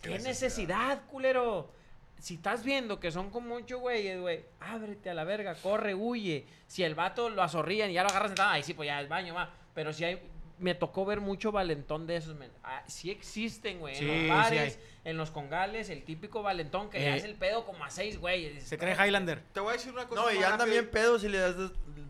¿qué, 0.02 0.10
Qué 0.10 0.18
necesidad, 0.18 1.02
culero? 1.06 1.70
Si 2.18 2.34
estás 2.34 2.64
viendo 2.64 2.98
que 3.00 3.12
son 3.12 3.30
como 3.30 3.54
ocho 3.54 3.78
güeyes, 3.78 4.20
güey, 4.20 4.44
ábrete 4.58 5.10
a 5.10 5.14
la 5.14 5.22
verga, 5.24 5.54
corre, 5.56 5.94
huye. 5.94 6.46
Si 6.66 6.82
el 6.82 6.94
vato 6.96 7.28
lo 7.30 7.42
azorrían 7.42 7.90
y 7.90 7.94
ya 7.94 8.02
lo 8.02 8.08
agarras 8.08 8.30
sentado, 8.30 8.50
ahí 8.50 8.62
sí, 8.62 8.74
pues 8.74 8.86
ya 8.88 8.98
el 9.00 9.08
baño 9.08 9.34
va. 9.34 9.50
Pero 9.74 9.92
si 9.92 10.04
hay, 10.04 10.20
me 10.58 10.74
tocó 10.74 11.04
ver 11.04 11.20
mucho 11.20 11.50
valentón 11.52 12.06
de 12.06 12.16
esos, 12.16 12.36
men. 12.36 12.50
Ah, 12.62 12.82
sí 12.86 13.10
existen, 13.10 13.80
güey, 13.80 13.96
Sí, 13.96 14.08
en 14.08 14.28
los 14.28 14.36
bares, 14.36 14.78
en 15.04 15.16
los 15.16 15.30
congales, 15.30 15.90
el 15.90 16.04
típico 16.04 16.42
valentón 16.42 16.90
que 16.90 17.04
Eh, 17.06 17.12
hace 17.12 17.26
el 17.26 17.34
pedo 17.34 17.64
como 17.66 17.84
a 17.84 17.90
seis 17.90 18.18
güeyes. 18.18 18.62
Se 18.64 18.78
cree 18.78 18.94
Highlander. 18.94 19.42
te 19.52 19.60
voy 19.60 19.70
a 19.70 19.72
decir 19.72 19.92
una 19.92 20.06
cosa. 20.06 20.22
No, 20.22 20.30
y 20.32 20.36
andan 20.36 20.52
rápido. 20.60 20.66
bien 20.74 20.90
pedos 20.90 21.24
y 21.24 21.28
le 21.28 21.38
das, 21.38 21.56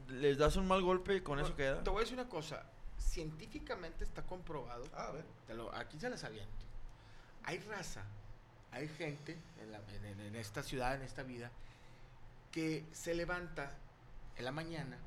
les 0.08 0.36
das 0.38 0.56
un 0.56 0.68
mal 0.68 0.82
golpe 0.82 1.16
y 1.16 1.20
con 1.22 1.40
eso 1.40 1.56
queda. 1.56 1.82
Te 1.82 1.90
voy 1.90 1.98
a 1.98 2.00
decir 2.02 2.18
una 2.18 2.28
cosa. 2.28 2.64
Científicamente 2.98 4.04
está 4.04 4.22
comprobado. 4.22 4.84
A 4.94 5.10
ver. 5.12 5.24
te 5.46 5.54
lo- 5.54 5.72
aquí 5.74 5.98
se 5.98 6.10
las 6.10 6.22
aviento. 6.24 6.50
Hay 7.44 7.58
raza, 7.60 8.02
hay 8.72 8.88
gente 8.88 9.36
en, 9.62 9.72
la- 9.72 9.80
en- 9.94 10.04
en- 10.04 10.20
en 10.20 10.36
esta 10.36 10.62
ciudad, 10.62 10.94
en 10.96 11.02
esta 11.02 11.22
vida, 11.22 11.50
que 12.50 12.84
se 12.92 13.14
levanta 13.14 13.72
en 14.36 14.44
la 14.44 14.50
mañana. 14.52 14.98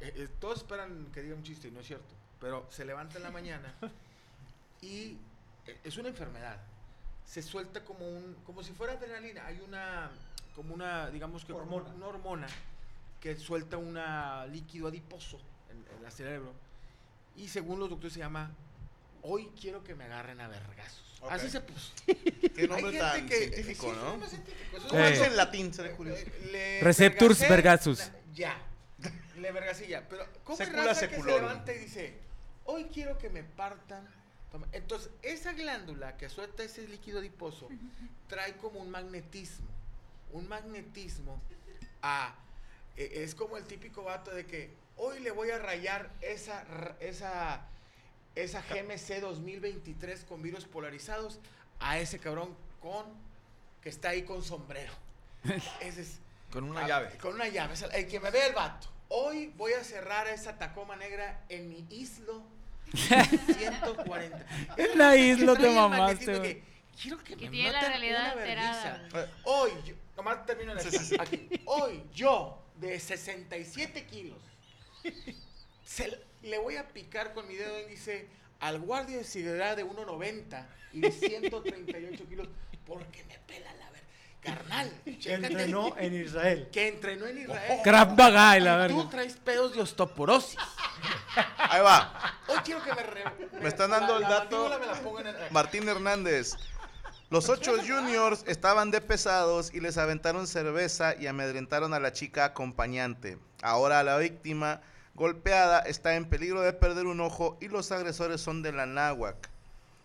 eh, 0.00 0.12
eh, 0.14 0.28
todos 0.38 0.58
esperan 0.58 1.06
que 1.12 1.22
diga 1.22 1.34
un 1.34 1.42
chiste 1.42 1.66
y 1.68 1.70
no 1.72 1.80
es 1.80 1.86
cierto. 1.88 2.14
Pero 2.40 2.66
se 2.70 2.84
levanta 2.84 3.16
en 3.18 3.24
la 3.24 3.30
mañana 3.30 3.74
y 4.80 5.16
eh, 5.66 5.78
es 5.84 5.96
una 5.96 6.08
enfermedad. 6.08 6.56
Se 7.26 7.42
suelta 7.42 7.84
como 7.84 8.06
un, 8.08 8.36
como 8.46 8.62
si 8.62 8.72
fuera 8.72 8.94
adrenalina. 8.94 9.44
Hay 9.46 9.60
una, 9.60 10.10
como 10.54 10.74
una, 10.74 11.10
digamos 11.10 11.44
que 11.44 11.52
como 11.52 11.76
Hormona. 11.76 11.94
una 11.94 12.06
hormona 12.06 12.46
que 13.20 13.36
suelta 13.36 13.76
un 13.76 13.98
líquido 14.52 14.88
adiposo 14.88 15.38
en, 15.70 15.84
en 15.98 16.04
el 16.06 16.12
cerebro. 16.12 16.52
Y 17.36 17.48
según 17.48 17.80
los 17.80 17.90
doctores 17.90 18.12
se 18.14 18.20
llama, 18.20 18.50
hoy 19.22 19.50
quiero 19.60 19.82
que 19.84 19.94
me 19.94 20.04
agarren 20.04 20.40
a 20.40 20.48
vergazos. 20.48 21.04
Así 21.28 21.50
se 21.50 21.60
puso. 21.60 21.92
Qué 22.06 22.16
Hay 22.62 22.68
nombre 22.68 22.92
gente 22.92 22.98
tan 23.00 23.26
que- 23.28 23.36
científico, 23.36 23.82
sí, 23.82 23.90
es 23.90 23.96
un 24.14 24.20
¿no? 24.20 24.26
científico, 24.26 24.88
¿Cómo 24.88 25.00
Eh. 25.00 25.12
es 25.12 25.20
en 25.20 25.36
latín? 25.36 25.74
Seré 25.74 25.90
curioso. 25.92 26.24
le 26.52 26.80
Receptors 26.80 27.40
la- 27.40 27.48
Ya. 28.34 28.56
Le 29.36 29.52
vergasilla. 29.52 30.08
Pero, 30.08 30.24
¿cómo 30.44 30.56
Secula 30.56 30.82
es 30.82 30.86
raza 30.88 31.00
que 31.02 31.06
se 31.08 31.14
seculorum. 31.16 31.48
levanta 31.48 31.72
y 31.74 31.78
dice, 31.78 32.18
hoy 32.68 32.84
quiero 32.84 33.16
que 33.18 33.30
me 33.30 33.42
partan? 33.42 34.06
Toma. 34.52 34.66
Entonces, 34.72 35.10
esa 35.22 35.52
glándula 35.52 36.16
que 36.16 36.28
suelta 36.28 36.62
ese 36.62 36.86
líquido 36.86 37.18
adiposo 37.18 37.68
trae 38.28 38.56
como 38.56 38.80
un 38.80 38.90
magnetismo. 38.90 39.66
Un 40.32 40.48
magnetismo 40.48 41.40
a. 42.02 42.34
e- 42.96 43.24
Es 43.24 43.34
como 43.34 43.56
el 43.56 43.64
típico 43.64 44.04
vato 44.04 44.30
de 44.30 44.46
que 44.46 44.70
hoy 44.96 45.20
le 45.20 45.30
voy 45.30 45.50
a 45.50 45.58
rayar 45.58 46.10
esa, 46.20 46.64
esa, 47.00 47.62
esa 48.34 48.62
GMC 48.62 49.20
2023 49.20 50.24
con 50.24 50.42
virus 50.42 50.64
polarizados 50.66 51.40
a 51.80 51.98
ese 51.98 52.18
cabrón 52.18 52.54
con 52.80 53.06
que 53.82 53.88
está 53.88 54.10
ahí 54.10 54.22
con 54.22 54.42
sombrero. 54.42 54.92
Ese 55.80 56.02
es. 56.02 56.18
Con 56.52 56.64
una 56.64 56.86
llave. 56.88 57.16
Con 57.18 57.34
una 57.34 57.46
llave. 57.48 57.74
El 57.92 58.08
que 58.08 58.18
me 58.18 58.30
ve 58.30 58.46
el 58.48 58.54
vato. 58.54 58.88
Hoy 59.08 59.52
voy 59.56 59.72
a 59.74 59.84
cerrar 59.84 60.26
esa 60.26 60.58
Tacoma 60.58 60.96
negra 60.96 61.44
en 61.48 61.68
mi 61.68 61.86
islo 61.90 62.42
140. 62.94 64.46
En 64.76 64.98
la 64.98 65.16
isla 65.16 65.54
te 65.56 65.70
mamaste, 65.74 66.38
güey. 66.38 66.62
Quiero 67.00 67.18
que, 67.18 67.36
Que 67.36 67.44
me 67.46 67.50
tiene 67.52 67.72
la 67.72 67.80
realidad 67.80 68.20
una 68.34 68.42
alterada, 68.42 69.08
vergüenza. 69.10 69.28
Hoy, 69.44 69.70
yo, 69.86 69.94
nomás 70.16 70.44
termino 70.46 70.72
en 70.72 70.78
esta, 70.78 71.22
aquí. 71.22 71.48
Hoy, 71.64 72.02
yo, 72.12 72.60
de 72.76 72.98
67 72.98 74.04
kilos, 74.06 74.38
se- 75.84 76.18
le 76.42 76.58
voy 76.58 76.76
a 76.76 76.88
picar 76.88 77.34
con 77.34 77.46
mi 77.46 77.54
dedo 77.54 77.80
índice 77.80 78.26
al 78.60 78.80
guardia 78.80 79.18
de 79.18 79.24
seguridad 79.24 79.76
de 79.76 79.84
1,90 79.84 80.66
y 80.92 81.00
de 81.00 81.12
138 81.12 82.28
kilos 82.28 82.48
porque 82.86 83.22
me 83.24 83.38
pela 83.46 83.72
la. 83.74 83.87
Carnal, 84.54 84.92
Que 85.22 85.34
entrenó 85.34 85.94
en 85.98 86.14
Israel. 86.14 86.68
Que 86.72 86.88
entrenó 86.88 87.26
en 87.26 87.38
Israel. 87.38 87.80
Krav 87.84 88.16
Maga 88.16 88.58
la 88.58 88.86
Y 88.86 88.88
Tú 88.90 89.08
traes 89.08 89.36
pedos 89.36 89.74
de 89.74 89.82
osteoporosis. 89.82 90.56
Ahí 91.58 91.82
va. 91.82 92.12
Hoy 92.48 92.58
quiero 92.64 92.82
que 92.82 92.94
me... 92.94 93.02
re- 93.02 93.24
Me 93.60 93.68
están 93.68 93.90
dando 93.90 94.16
el 94.16 94.22
dato. 94.22 94.68
mandíbula 94.68 94.78
me 94.78 94.86
la 94.86 94.94
pongo 95.02 95.20
en 95.20 95.26
el- 95.28 95.36
Martín 95.50 95.88
Hernández. 95.88 96.54
Los 97.30 97.48
ocho 97.50 97.74
juniors 97.86 98.42
estaban 98.46 98.90
de 98.90 99.02
pesados 99.02 99.72
y 99.74 99.80
les 99.80 99.98
aventaron 99.98 100.46
cerveza 100.46 101.14
y 101.14 101.26
amedrentaron 101.26 101.92
a 101.92 102.00
la 102.00 102.12
chica 102.12 102.46
acompañante. 102.46 103.38
Ahora 103.62 104.02
la 104.02 104.16
víctima 104.16 104.80
golpeada 105.14 105.80
está 105.80 106.14
en 106.14 106.24
peligro 106.24 106.62
de 106.62 106.72
perder 106.72 107.04
un 107.06 107.20
ojo 107.20 107.58
y 107.60 107.68
los 107.68 107.92
agresores 107.92 108.40
son 108.40 108.62
de 108.62 108.72
la 108.72 108.86
náhuac. 108.86 109.50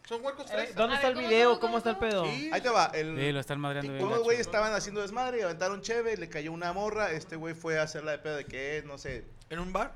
Son 0.08 0.24
huercos 0.24 0.46
Eh, 0.52 0.54
fresas. 0.54 0.76
¿Dónde 0.76 0.96
está 0.96 1.08
el 1.08 1.16
ver, 1.16 1.24
¿cómo, 1.24 1.30
video? 1.36 1.48
cómo, 1.48 1.60
¿Cómo, 1.60 1.68
cómo, 1.72 1.78
está 1.78 1.90
el 1.92 1.98
pedo? 1.98 2.26
Sí. 2.26 2.50
Ahí 2.52 2.62
te 2.62 2.70
va. 2.70 2.86
El, 2.94 3.18
Sí, 3.18 3.32
lo 3.32 3.40
están 3.40 3.60
madreando 3.60 3.92
bien. 3.92 4.00
Todos 4.00 4.10
los 4.12 4.20
gacho. 4.20 4.24
güeyes 4.26 4.42
estaban 4.46 4.74
haciendo 4.74 5.02
desmadre 5.02 5.40
y 5.40 5.42
aventaron 5.44 5.82
cheve, 5.82 6.18
le 6.18 6.28
cayó 6.30 6.52
una 6.52 6.74
morra, 6.74 7.12
este 7.12 7.36
güey 7.38 7.54
fue 7.54 7.80
a 7.80 7.84
hacerla 7.84 8.12
de 8.12 8.18
pedo 8.20 8.36
de 8.36 8.46
que, 8.46 8.84
no 8.86 8.98
sé, 8.98 9.24
¿En 9.50 9.60
un 9.60 9.72
bar? 9.72 9.94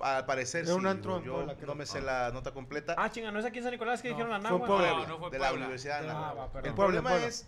al 0.00 0.24
parecer 0.26 0.64
Era 0.64 0.74
un 0.74 0.80
sí, 0.82 0.86
antro 0.88 1.18
en 1.18 1.24
yo 1.24 1.34
Puebla, 1.34 1.56
no 1.66 1.74
me 1.76 1.86
sé 1.86 2.00
la 2.00 2.30
nota 2.32 2.50
completa. 2.52 2.94
Ah, 2.98 3.10
chinga, 3.10 3.30
¿no 3.30 3.38
es 3.38 3.44
aquí 3.44 3.58
en 3.58 3.64
San 3.64 3.72
Nicolás 3.72 4.02
que 4.02 4.08
No, 4.08 4.16
dijeron 4.16 4.32
la 4.32 4.38
náhuatl? 4.40 4.66
Puebla. 4.66 4.90
No, 4.92 5.06
no 5.06 5.18
fue 5.18 5.30
de 5.30 5.38
la. 5.38 5.52
Universidad 5.52 6.02
de 6.02 6.08
Ah, 6.10 6.48
perdón. 6.52 6.70
El 6.70 6.74
problema 6.74 7.16
es, 7.18 7.46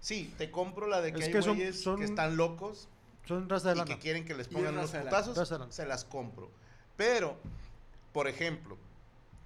sí, 0.00 0.32
te 0.38 0.50
compro 0.50 0.86
la 0.86 1.00
de 1.00 1.12
que 1.12 1.18
Es 1.20 1.26
hay 1.26 1.32
que 1.32 1.42
son- 1.42 1.56
güeyes 1.56 1.82
son- 1.82 1.98
que 1.98 2.04
están 2.04 2.36
locos 2.36 2.88
Son 3.26 3.48
raza 3.48 3.70
de 3.70 3.74
y 3.74 3.78
lana. 3.78 3.94
que 3.94 3.98
quieren 3.98 4.24
que 4.24 4.34
les 4.34 4.46
pongan 4.46 4.74
unos 4.74 4.92
de 4.92 5.00
putazos, 5.00 5.48
de 5.48 5.72
se 5.72 5.86
las 5.86 6.04
compro. 6.04 6.48
Pero, 6.96 7.36
por 8.12 8.28
ejemplo, 8.28 8.76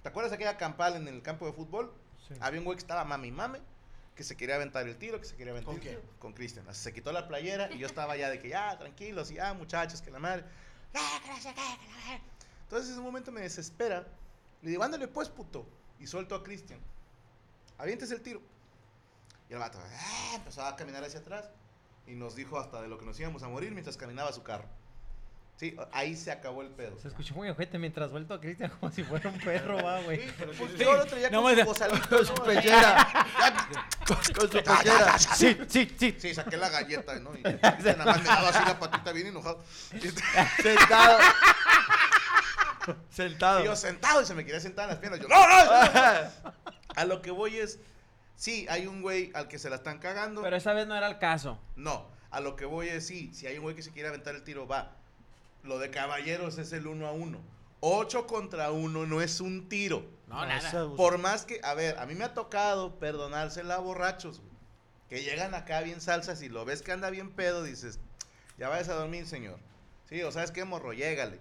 ¿te 0.03 0.09
acuerdas 0.09 0.31
aquella 0.33 0.57
campal 0.57 0.95
en 0.97 1.07
el 1.07 1.21
campo 1.23 1.47
de 1.47 1.53
fútbol? 1.53 1.91
Sí. 2.33 2.39
Había 2.41 2.59
un 2.59 2.65
güey 2.65 2.77
que 2.77 2.81
estaba 2.81 3.03
mami 3.05 3.31
mame, 3.31 3.59
que 4.15 4.23
se 4.23 4.35
quería 4.37 4.55
aventar 4.55 4.87
el 4.87 4.97
tiro, 4.97 5.19
que 5.19 5.25
se 5.25 5.35
quería 5.35 5.51
aventar 5.51 5.73
¿Con 5.73 5.75
el 5.75 5.81
quién? 5.81 5.99
tiro. 6.01 6.13
Con 6.19 6.33
Cristian. 6.33 6.73
Se 6.75 6.93
quitó 6.93 7.11
la 7.11 7.27
playera 7.27 7.71
y 7.71 7.77
yo 7.79 7.87
estaba 7.87 8.15
ya 8.17 8.29
de 8.29 8.39
que 8.39 8.49
ya, 8.49 8.77
tranquilos, 8.77 9.31
y 9.31 9.35
ya, 9.35 9.53
muchachos, 9.53 10.01
que 10.01 10.11
la 10.11 10.19
madre. 10.19 10.43
"Ah, 10.93 11.19
que 11.23 11.27
la 11.49 11.53
madre". 11.53 12.21
Entonces 12.63 12.91
en 12.93 12.99
un 12.99 13.05
momento 13.05 13.31
me 13.31 13.41
desespera. 13.41 14.07
Le 14.61 14.69
digo, 14.69 14.83
ándale 14.83 15.07
pues, 15.07 15.29
puto. 15.29 15.67
Y 15.99 16.07
suelto 16.07 16.35
a 16.35 16.43
Cristian. 16.43 16.79
Avientes 17.77 18.11
el 18.11 18.21
tiro. 18.21 18.41
Y 19.49 19.53
el 19.53 19.59
vato 19.59 19.79
"Ah", 19.83 20.33
empezó 20.35 20.63
a 20.63 20.75
caminar 20.75 21.03
hacia 21.03 21.19
atrás. 21.19 21.49
Y 22.07 22.15
nos 22.15 22.35
dijo 22.35 22.59
hasta 22.59 22.81
de 22.81 22.87
lo 22.87 22.97
que 22.97 23.05
nos 23.05 23.19
íbamos 23.19 23.43
a 23.43 23.47
morir 23.49 23.71
mientras 23.71 23.97
caminaba 23.97 24.31
su 24.33 24.43
carro. 24.43 24.65
Sí, 25.61 25.77
ahí 25.91 26.15
se 26.15 26.31
acabó 26.31 26.63
el 26.63 26.69
pedo. 26.69 26.99
Se 26.99 27.07
escuchó 27.07 27.35
muy 27.35 27.47
ojete 27.47 27.77
mientras 27.77 28.09
vuelto 28.09 28.33
a 28.33 28.41
Cristian 28.41 28.71
como 28.79 28.91
si 28.91 29.03
fuera 29.03 29.29
un 29.29 29.37
perro, 29.37 29.75
va, 29.83 30.01
güey. 30.01 30.19
Pues 30.57 30.75
yo 30.75 30.91
lo 30.95 31.05
traía 31.05 31.29
No 31.29 31.43
con 31.43 31.53
me- 31.55 31.61
su 31.61 31.67
bozalito, 31.67 32.09
Con 32.09 32.25
su 32.25 32.33
pechera. 32.33 33.07
con, 34.07 34.23
su 34.23 34.49
pechera. 34.49 35.19
Sí, 35.19 35.55
sí, 35.67 35.95
sí. 35.99 36.15
Sí, 36.17 36.33
saqué 36.33 36.57
la 36.57 36.67
galleta, 36.67 37.19
¿no? 37.19 37.37
Y 37.37 37.41
nada 37.43 38.05
más 38.05 38.17
me 38.23 38.27
daba 38.27 38.49
así 38.49 38.57
la 38.65 38.79
patita 38.79 39.11
bien 39.11 39.27
enojado. 39.27 39.63
Y 39.93 39.99
Sentado. 40.63 41.19
Sentado. 43.11 43.63
yo 43.63 43.75
sentado 43.75 44.23
y 44.23 44.25
se 44.25 44.33
me 44.33 44.43
quería 44.43 44.59
sentar 44.61 44.85
en 44.85 44.89
las 44.89 44.97
piernas. 44.97 45.19
Yo, 45.19 45.27
no, 45.27 45.37
no. 45.47 46.51
A 46.95 47.05
lo 47.05 47.21
que 47.21 47.29
voy 47.29 47.57
es, 47.59 47.77
sí, 48.35 48.65
hay 48.67 48.87
un 48.87 49.03
güey 49.03 49.29
al 49.35 49.47
que 49.47 49.59
se 49.59 49.69
la 49.69 49.75
están 49.75 49.99
cagando. 49.99 50.41
Pero 50.41 50.55
esa 50.55 50.73
vez 50.73 50.87
no 50.87 50.95
era 50.95 51.05
el 51.05 51.19
caso. 51.19 51.59
No, 51.75 52.09
a 52.31 52.39
lo 52.39 52.55
que 52.55 52.65
voy 52.65 52.87
es, 52.87 53.05
sí, 53.05 53.31
si 53.35 53.45
hay 53.45 53.57
un 53.59 53.61
güey 53.61 53.75
que 53.75 53.83
se 53.83 53.91
quiere 53.91 54.09
aventar 54.09 54.33
el 54.33 54.43
tiro, 54.43 54.67
va. 54.67 54.95
Lo 55.63 55.79
de 55.79 55.89
caballeros 55.89 56.57
es 56.57 56.73
el 56.73 56.87
uno 56.87 57.07
a 57.07 57.11
uno. 57.11 57.39
Ocho 57.79 58.27
contra 58.27 58.71
uno 58.71 59.05
no 59.05 59.21
es 59.21 59.41
un 59.41 59.67
tiro. 59.69 60.05
No, 60.27 60.45
nada. 60.45 60.95
Por 60.95 61.17
más 61.17 61.45
que, 61.45 61.59
a 61.63 61.73
ver, 61.73 61.97
a 61.99 62.05
mí 62.05 62.15
me 62.15 62.23
ha 62.23 62.33
tocado 62.33 62.99
perdonársela 62.99 63.75
a 63.75 63.79
borrachos, 63.79 64.39
güey, 64.39 64.51
que 65.09 65.23
llegan 65.23 65.53
acá 65.53 65.81
bien 65.81 65.99
salsas 65.99 66.41
y 66.41 66.49
lo 66.49 66.63
ves 66.63 66.81
que 66.81 66.91
anda 66.91 67.09
bien 67.09 67.31
pedo, 67.31 67.63
dices, 67.63 67.99
ya 68.57 68.69
vayas 68.69 68.89
a 68.89 68.93
dormir, 68.93 69.27
señor. 69.27 69.59
Sí, 70.07 70.21
o 70.23 70.31
sabes 70.31 70.51
qué, 70.51 70.63
morro, 70.63 70.93
llégale. 70.93 71.39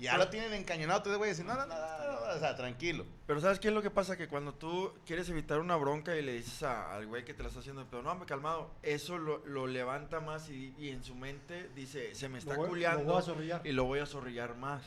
Ya 0.00 0.16
lo 0.18 0.28
tienen 0.28 0.52
encañonado, 0.54 1.02
te 1.02 1.10
voy 1.16 1.26
a 1.26 1.30
decir, 1.30 1.44
no, 1.44 1.54
no, 1.54 1.66
no, 1.66 1.74
no, 1.74 2.12
no, 2.26 2.34
o 2.34 2.38
sea, 2.38 2.56
tranquilo. 2.56 3.04
Pero 3.26 3.40
¿sabes 3.40 3.58
qué 3.60 3.68
es 3.68 3.74
lo 3.74 3.82
que 3.82 3.90
pasa? 3.90 4.16
Que 4.16 4.28
cuando 4.28 4.54
tú 4.54 4.92
quieres 5.04 5.28
evitar 5.28 5.60
una 5.60 5.76
bronca 5.76 6.16
y 6.16 6.22
le 6.22 6.32
dices 6.32 6.62
a- 6.62 6.94
al 6.94 7.06
güey 7.06 7.24
que 7.24 7.34
te 7.34 7.42
la 7.42 7.48
está 7.48 7.60
haciendo, 7.60 7.86
pero 7.90 8.02
no, 8.02 8.14
me 8.14 8.24
calmado, 8.26 8.70
eso 8.82 9.18
lo, 9.18 9.44
lo 9.46 9.66
levanta 9.66 10.20
más 10.20 10.48
y, 10.50 10.74
y 10.78 10.88
en 10.90 11.04
su 11.04 11.14
mente 11.14 11.68
dice, 11.74 12.14
se 12.14 12.28
me 12.28 12.38
está 12.38 12.52
Lo 12.54 12.58
voy- 12.60 12.66
lo 12.66 12.70
culeando 12.70 13.04
voy 13.12 13.18
a 13.18 13.22
zorrillar. 13.22 13.66
y 13.66 13.72
lo 13.72 13.84
voy 13.84 13.98
a 14.00 14.06
zorrillar 14.06 14.56
más. 14.56 14.82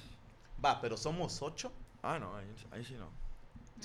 Va, 0.63 0.82
pero 0.82 0.97
somos 0.97 1.41
ocho. 1.41 1.71
Ah, 2.02 2.17
no, 2.19 2.36
ahí, 2.36 2.45
ahí 2.71 2.84
sí 2.84 2.95
no. 2.95 3.10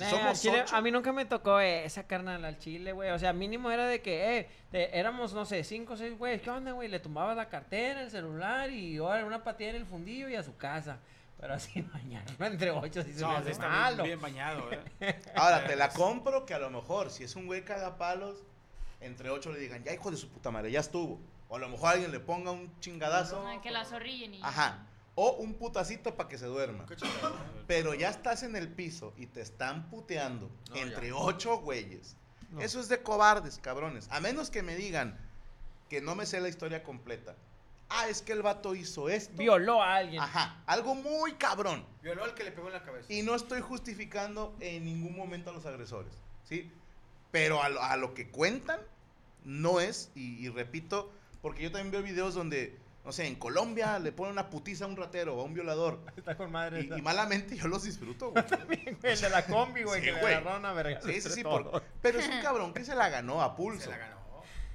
Eh, 0.00 0.10
somos 0.10 0.40
chile, 0.40 0.62
ocho. 0.62 0.76
a 0.76 0.80
mí 0.80 0.90
nunca 0.90 1.12
me 1.12 1.24
tocó 1.24 1.60
eh, 1.60 1.84
esa 1.84 2.06
carnal 2.06 2.44
al 2.44 2.58
chile, 2.58 2.92
güey. 2.92 3.10
O 3.10 3.18
sea, 3.18 3.32
mínimo 3.32 3.70
era 3.70 3.86
de 3.86 4.00
que, 4.00 4.38
eh, 4.38 4.48
de- 4.72 4.90
éramos, 4.92 5.32
no 5.34 5.44
sé, 5.44 5.64
cinco 5.64 5.94
o 5.94 5.96
seis 5.96 6.16
güeyes. 6.16 6.40
¿Qué 6.42 6.50
onda, 6.50 6.72
güey? 6.72 6.88
Le 6.88 7.00
tumbaba 7.00 7.34
la 7.34 7.48
cartera, 7.48 8.02
el 8.02 8.10
celular 8.10 8.70
y 8.70 8.98
ahora 8.98 9.24
una 9.24 9.42
patilla 9.44 9.70
en 9.70 9.76
el 9.76 9.86
fundillo 9.86 10.28
y 10.28 10.34
a 10.36 10.42
su 10.42 10.56
casa. 10.56 10.98
Pero 11.40 11.54
así 11.54 11.82
bañarlo 11.94 12.46
entre 12.46 12.70
ocho 12.72 13.02
sí 13.02 13.12
se 13.12 13.20
me 13.24 13.30
No, 13.32 13.36
hace 13.36 13.50
está 13.52 13.68
malo. 13.68 14.02
bien, 14.02 14.18
bien 14.18 14.20
bañado, 14.20 14.68
¿eh? 15.00 15.20
Ahora, 15.36 15.66
te 15.66 15.76
la 15.76 15.88
compro 15.90 16.44
que 16.46 16.54
a 16.54 16.58
lo 16.58 16.68
mejor, 16.70 17.10
si 17.10 17.24
es 17.24 17.36
un 17.36 17.46
güey 17.46 17.64
cagapalos, 17.64 18.38
entre 19.00 19.30
ocho 19.30 19.52
le 19.52 19.60
digan, 19.60 19.84
ya 19.84 19.92
hijo 19.92 20.10
de 20.10 20.16
su 20.16 20.28
puta 20.28 20.50
madre, 20.50 20.70
ya 20.72 20.80
estuvo. 20.80 21.20
O 21.48 21.56
a 21.56 21.58
lo 21.60 21.68
mejor 21.68 21.90
alguien 21.92 22.10
le 22.12 22.20
ponga 22.20 22.50
un 22.50 22.70
chingadazo. 22.80 23.42
Que 23.62 23.70
la 23.70 23.84
zorrillen 23.84 24.34
y... 24.34 24.40
Ajá. 24.42 24.84
O 25.20 25.32
un 25.32 25.54
putacito 25.54 26.14
para 26.14 26.28
que 26.28 26.38
se 26.38 26.46
duerma. 26.46 26.86
Pero 27.66 27.92
ya 27.92 28.08
estás 28.08 28.44
en 28.44 28.54
el 28.54 28.68
piso 28.68 29.12
y 29.16 29.26
te 29.26 29.40
están 29.40 29.90
puteando 29.90 30.48
No, 30.70 30.76
entre 30.76 31.08
ya. 31.08 31.16
ocho 31.16 31.58
güeyes. 31.58 32.14
Eso 32.60 32.78
es 32.78 32.88
de 32.88 33.02
cobardes, 33.02 33.58
cabrones. 33.58 34.06
A 34.12 34.20
menos 34.20 34.48
que 34.48 34.62
me 34.62 34.76
digan 34.76 35.18
que 35.90 36.00
no 36.00 36.14
me 36.14 36.24
sé 36.24 36.40
la 36.40 36.48
historia 36.48 36.84
completa. 36.84 37.34
Ah, 37.88 38.06
es 38.08 38.22
que 38.22 38.32
el 38.32 38.42
vato 38.42 38.76
hizo 38.76 39.08
esto. 39.08 39.34
Violó 39.36 39.82
a 39.82 39.96
alguien. 39.96 40.22
Ajá, 40.22 40.62
algo 40.66 40.94
muy 40.94 41.32
cabrón. 41.32 41.84
Violó 42.00 42.22
al 42.22 42.34
que 42.34 42.44
le 42.44 42.52
pegó 42.52 42.68
en 42.68 42.74
la 42.74 42.84
cabeza. 42.84 43.12
Y 43.12 43.22
no 43.22 43.34
estoy 43.34 43.60
justificando 43.60 44.54
en 44.60 44.84
ningún 44.84 45.16
momento 45.16 45.50
a 45.50 45.52
los 45.52 45.66
agresores, 45.66 46.12
¿sí? 46.44 46.70
Pero 47.32 47.60
a 47.60 47.68
lo, 47.70 47.82
a 47.82 47.96
lo 47.96 48.14
que 48.14 48.28
cuentan, 48.30 48.78
no 49.44 49.80
es, 49.80 50.10
y, 50.14 50.36
y 50.36 50.48
repito, 50.48 51.10
porque 51.42 51.62
yo 51.64 51.72
también 51.72 51.90
veo 51.90 52.02
videos 52.02 52.34
donde, 52.34 52.78
no 53.08 53.12
sé, 53.12 53.26
en 53.26 53.36
Colombia 53.36 53.98
le 53.98 54.12
ponen 54.12 54.32
una 54.32 54.50
putiza 54.50 54.84
a 54.84 54.88
un 54.88 54.94
ratero 54.94 55.34
o 55.34 55.40
a 55.40 55.44
un 55.44 55.54
violador. 55.54 55.98
Está 56.18 56.36
con 56.36 56.52
madre. 56.52 56.82
Y, 56.82 56.98
y 56.98 57.00
malamente 57.00 57.56
yo 57.56 57.66
los 57.66 57.82
disfruto, 57.84 58.30
güey. 58.66 58.98
El 59.02 59.18
de 59.18 59.30
la 59.30 59.46
combi, 59.46 59.82
güey, 59.82 60.00
Sí, 60.00 60.06
que 60.08 60.12
le 60.12 60.20
güey. 60.20 60.34
agarraron 60.34 60.66
a 60.66 60.74
verga. 60.74 61.00
Sí, 61.00 61.18
sí, 61.22 61.30
sí. 61.30 61.42
por- 61.42 61.82
pero 62.02 62.18
es 62.20 62.28
un 62.28 62.42
cabrón 62.42 62.74
que 62.74 62.84
se 62.84 62.94
la 62.94 63.08
ganó 63.08 63.40
a 63.40 63.56
pulso. 63.56 63.84
Se 63.84 63.90
la 63.92 63.96
ganó. 63.96 64.17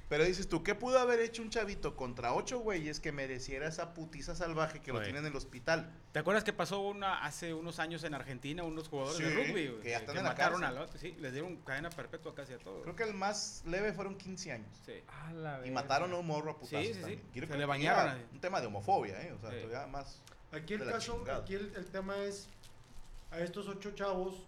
Pero 0.08 0.24
dices 0.24 0.48
tú, 0.48 0.62
¿qué 0.62 0.74
pudo 0.74 0.98
haber 0.98 1.18
hecho 1.20 1.40
un 1.42 1.48
chavito 1.50 1.96
contra 1.96 2.34
ocho 2.34 2.58
güeyes 2.60 3.00
que 3.00 3.10
mereciera 3.10 3.66
esa 3.66 3.94
putiza 3.94 4.34
salvaje 4.34 4.80
que 4.80 4.92
lo 4.92 5.00
tienen 5.02 5.24
en 5.24 5.30
el 5.32 5.36
hospital? 5.36 5.90
¿Te 6.12 6.18
acuerdas 6.18 6.44
que 6.44 6.52
pasó 6.52 6.80
una 6.82 7.24
hace 7.24 7.54
unos 7.54 7.78
años 7.78 8.04
en 8.04 8.12
Argentina 8.14 8.62
unos 8.64 8.88
jugadores 8.88 9.18
de 9.18 9.34
rugby? 9.34 9.68
güey, 9.68 9.80
que 9.80 9.90
ya 9.90 9.98
están 9.98 10.12
que 10.14 10.18
en 10.18 10.24
la 10.24 10.30
mataron 10.30 10.60
cárcel. 10.60 10.76
al 10.78 10.82
otro, 10.84 10.98
sí, 10.98 11.16
les 11.18 11.32
dieron 11.32 11.56
cadena 11.56 11.88
perpetua 11.90 12.34
casi 12.34 12.52
a 12.52 12.58
todos. 12.58 12.82
Creo 12.82 12.94
que 12.94 13.04
el 13.04 13.14
más 13.14 13.62
leve 13.66 13.92
fueron 13.94 14.16
15 14.16 14.52
años. 14.52 14.68
Sí. 14.84 14.92
A 15.08 15.32
la 15.32 15.66
Y 15.66 15.70
mataron 15.70 16.12
a 16.12 16.16
un 16.16 16.26
morro 16.26 16.50
a 16.50 16.58
putazos 16.58 16.80
Sí, 16.80 16.86
sí, 16.88 16.94
sí. 16.94 17.00
también. 17.00 17.22
Quiero 17.32 17.46
Se 17.46 17.52
que 17.52 17.58
le 17.58 17.64
que 17.64 17.68
bañaron. 17.68 18.22
Un 18.32 18.40
tema 18.40 18.60
de 18.60 18.66
homofobia, 18.66 19.20
¿eh? 19.22 19.32
O 19.32 19.40
sea, 19.40 19.50
Sí. 19.50 19.56
todavía 19.62 19.86
más... 19.86 20.20
Aquí 20.52 20.74
el 20.74 20.86
la 20.86 20.92
caso, 20.92 21.16
chingada. 21.16 21.38
aquí 21.38 21.54
el, 21.54 21.72
el 21.74 21.86
tema 21.86 22.16
es, 22.18 22.46
a 23.32 23.40
estos 23.40 23.66
ocho 23.68 23.90
chavos, 23.92 24.46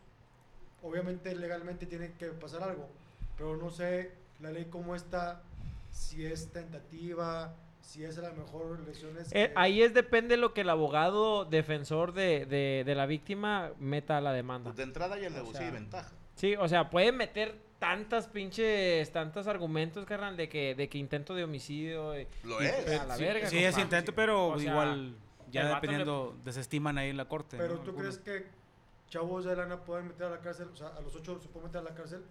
obviamente 0.83 1.35
legalmente 1.35 1.87
tiene 1.87 2.13
que 2.13 2.27
pasar 2.27 2.63
algo, 2.63 2.89
pero 3.37 3.57
no 3.57 3.71
sé 3.71 4.13
la 4.41 4.51
ley 4.51 4.67
cómo 4.67 4.95
está, 4.95 5.43
si 5.91 6.25
es 6.27 6.53
tentativa, 6.53 7.55
si 7.81 8.05
es 8.05 8.19
a 8.19 8.23
lo 8.29 8.35
mejor 8.35 8.81
lesiones. 8.81 9.29
Eh, 9.33 9.49
que- 9.49 9.53
ahí 9.57 9.83
es 9.83 9.95
depende 9.95 10.37
lo 10.37 10.53
que 10.53 10.63
el 10.63 10.71
abogado 10.71 11.45
defensor 11.45 12.13
de, 12.13 12.47
de, 12.47 12.83
de 12.85 12.95
la 12.95 13.07
víctima 13.07 13.71
meta 13.79 14.17
a 14.19 14.21
la 14.21 14.33
demanda. 14.33 14.65
Pues 14.71 14.77
de 14.77 14.83
entrada 14.83 15.19
ya 15.19 15.31
le 15.31 15.41
O 15.41 15.47
sea, 15.53 15.71
ventaja. 15.71 16.11
Sí, 16.35 16.55
o 16.57 16.69
sea, 16.69 16.91
puede 16.91 17.13
meter 17.13 17.57
tantas 17.79 18.27
pinches, 18.27 19.11
tantos 19.13 19.47
argumentos, 19.47 20.05
carnal, 20.07 20.37
de 20.37 20.49
que, 20.49 20.75
de 20.75 20.89
que 20.89 20.99
intento 20.99 21.35
de 21.35 21.45
homicidio. 21.45 22.19
y- 22.19 22.27
Lo 22.45 22.63
y, 22.63 22.67
es. 22.67 22.75
pues, 22.85 23.01
a 23.01 23.07
la 23.07 23.17
sí, 23.17 23.23
verga, 23.25 23.49
sí, 23.49 23.65
es 23.65 23.79
intento, 23.79 24.15
pero 24.15 24.49
O 24.49 24.59
sea, 24.59 24.71
igual 24.71 25.15
ya 25.51 25.63
le- 25.65 25.75
dependiendo, 25.77 26.37
desestiman 26.45 26.99
ahí 26.99 27.11
en 27.11 27.17
la 27.17 27.27
corte. 27.27 27.57
Pero 27.57 27.75
¿no? 27.77 27.81
tú 27.81 27.91
Algunos. 27.91 28.19
crees 28.19 28.43
que 28.43 28.47
chavos 29.09 29.45
de 29.45 29.55
lana 29.57 29.83
pueden 29.85 30.09
meter 30.09 30.27
a 30.27 30.31
la 30.31 30.41
cárcel, 30.41 30.69
o 30.73 30.77
sea, 30.77 30.89
a 30.89 31.01
los 31.01 31.15
ocho 31.15 31.39
se 31.41 31.49
pueden 31.49 31.69
meter 31.69 31.81
a 31.81 31.85
la 31.85 31.95
cárcel. 31.95 32.23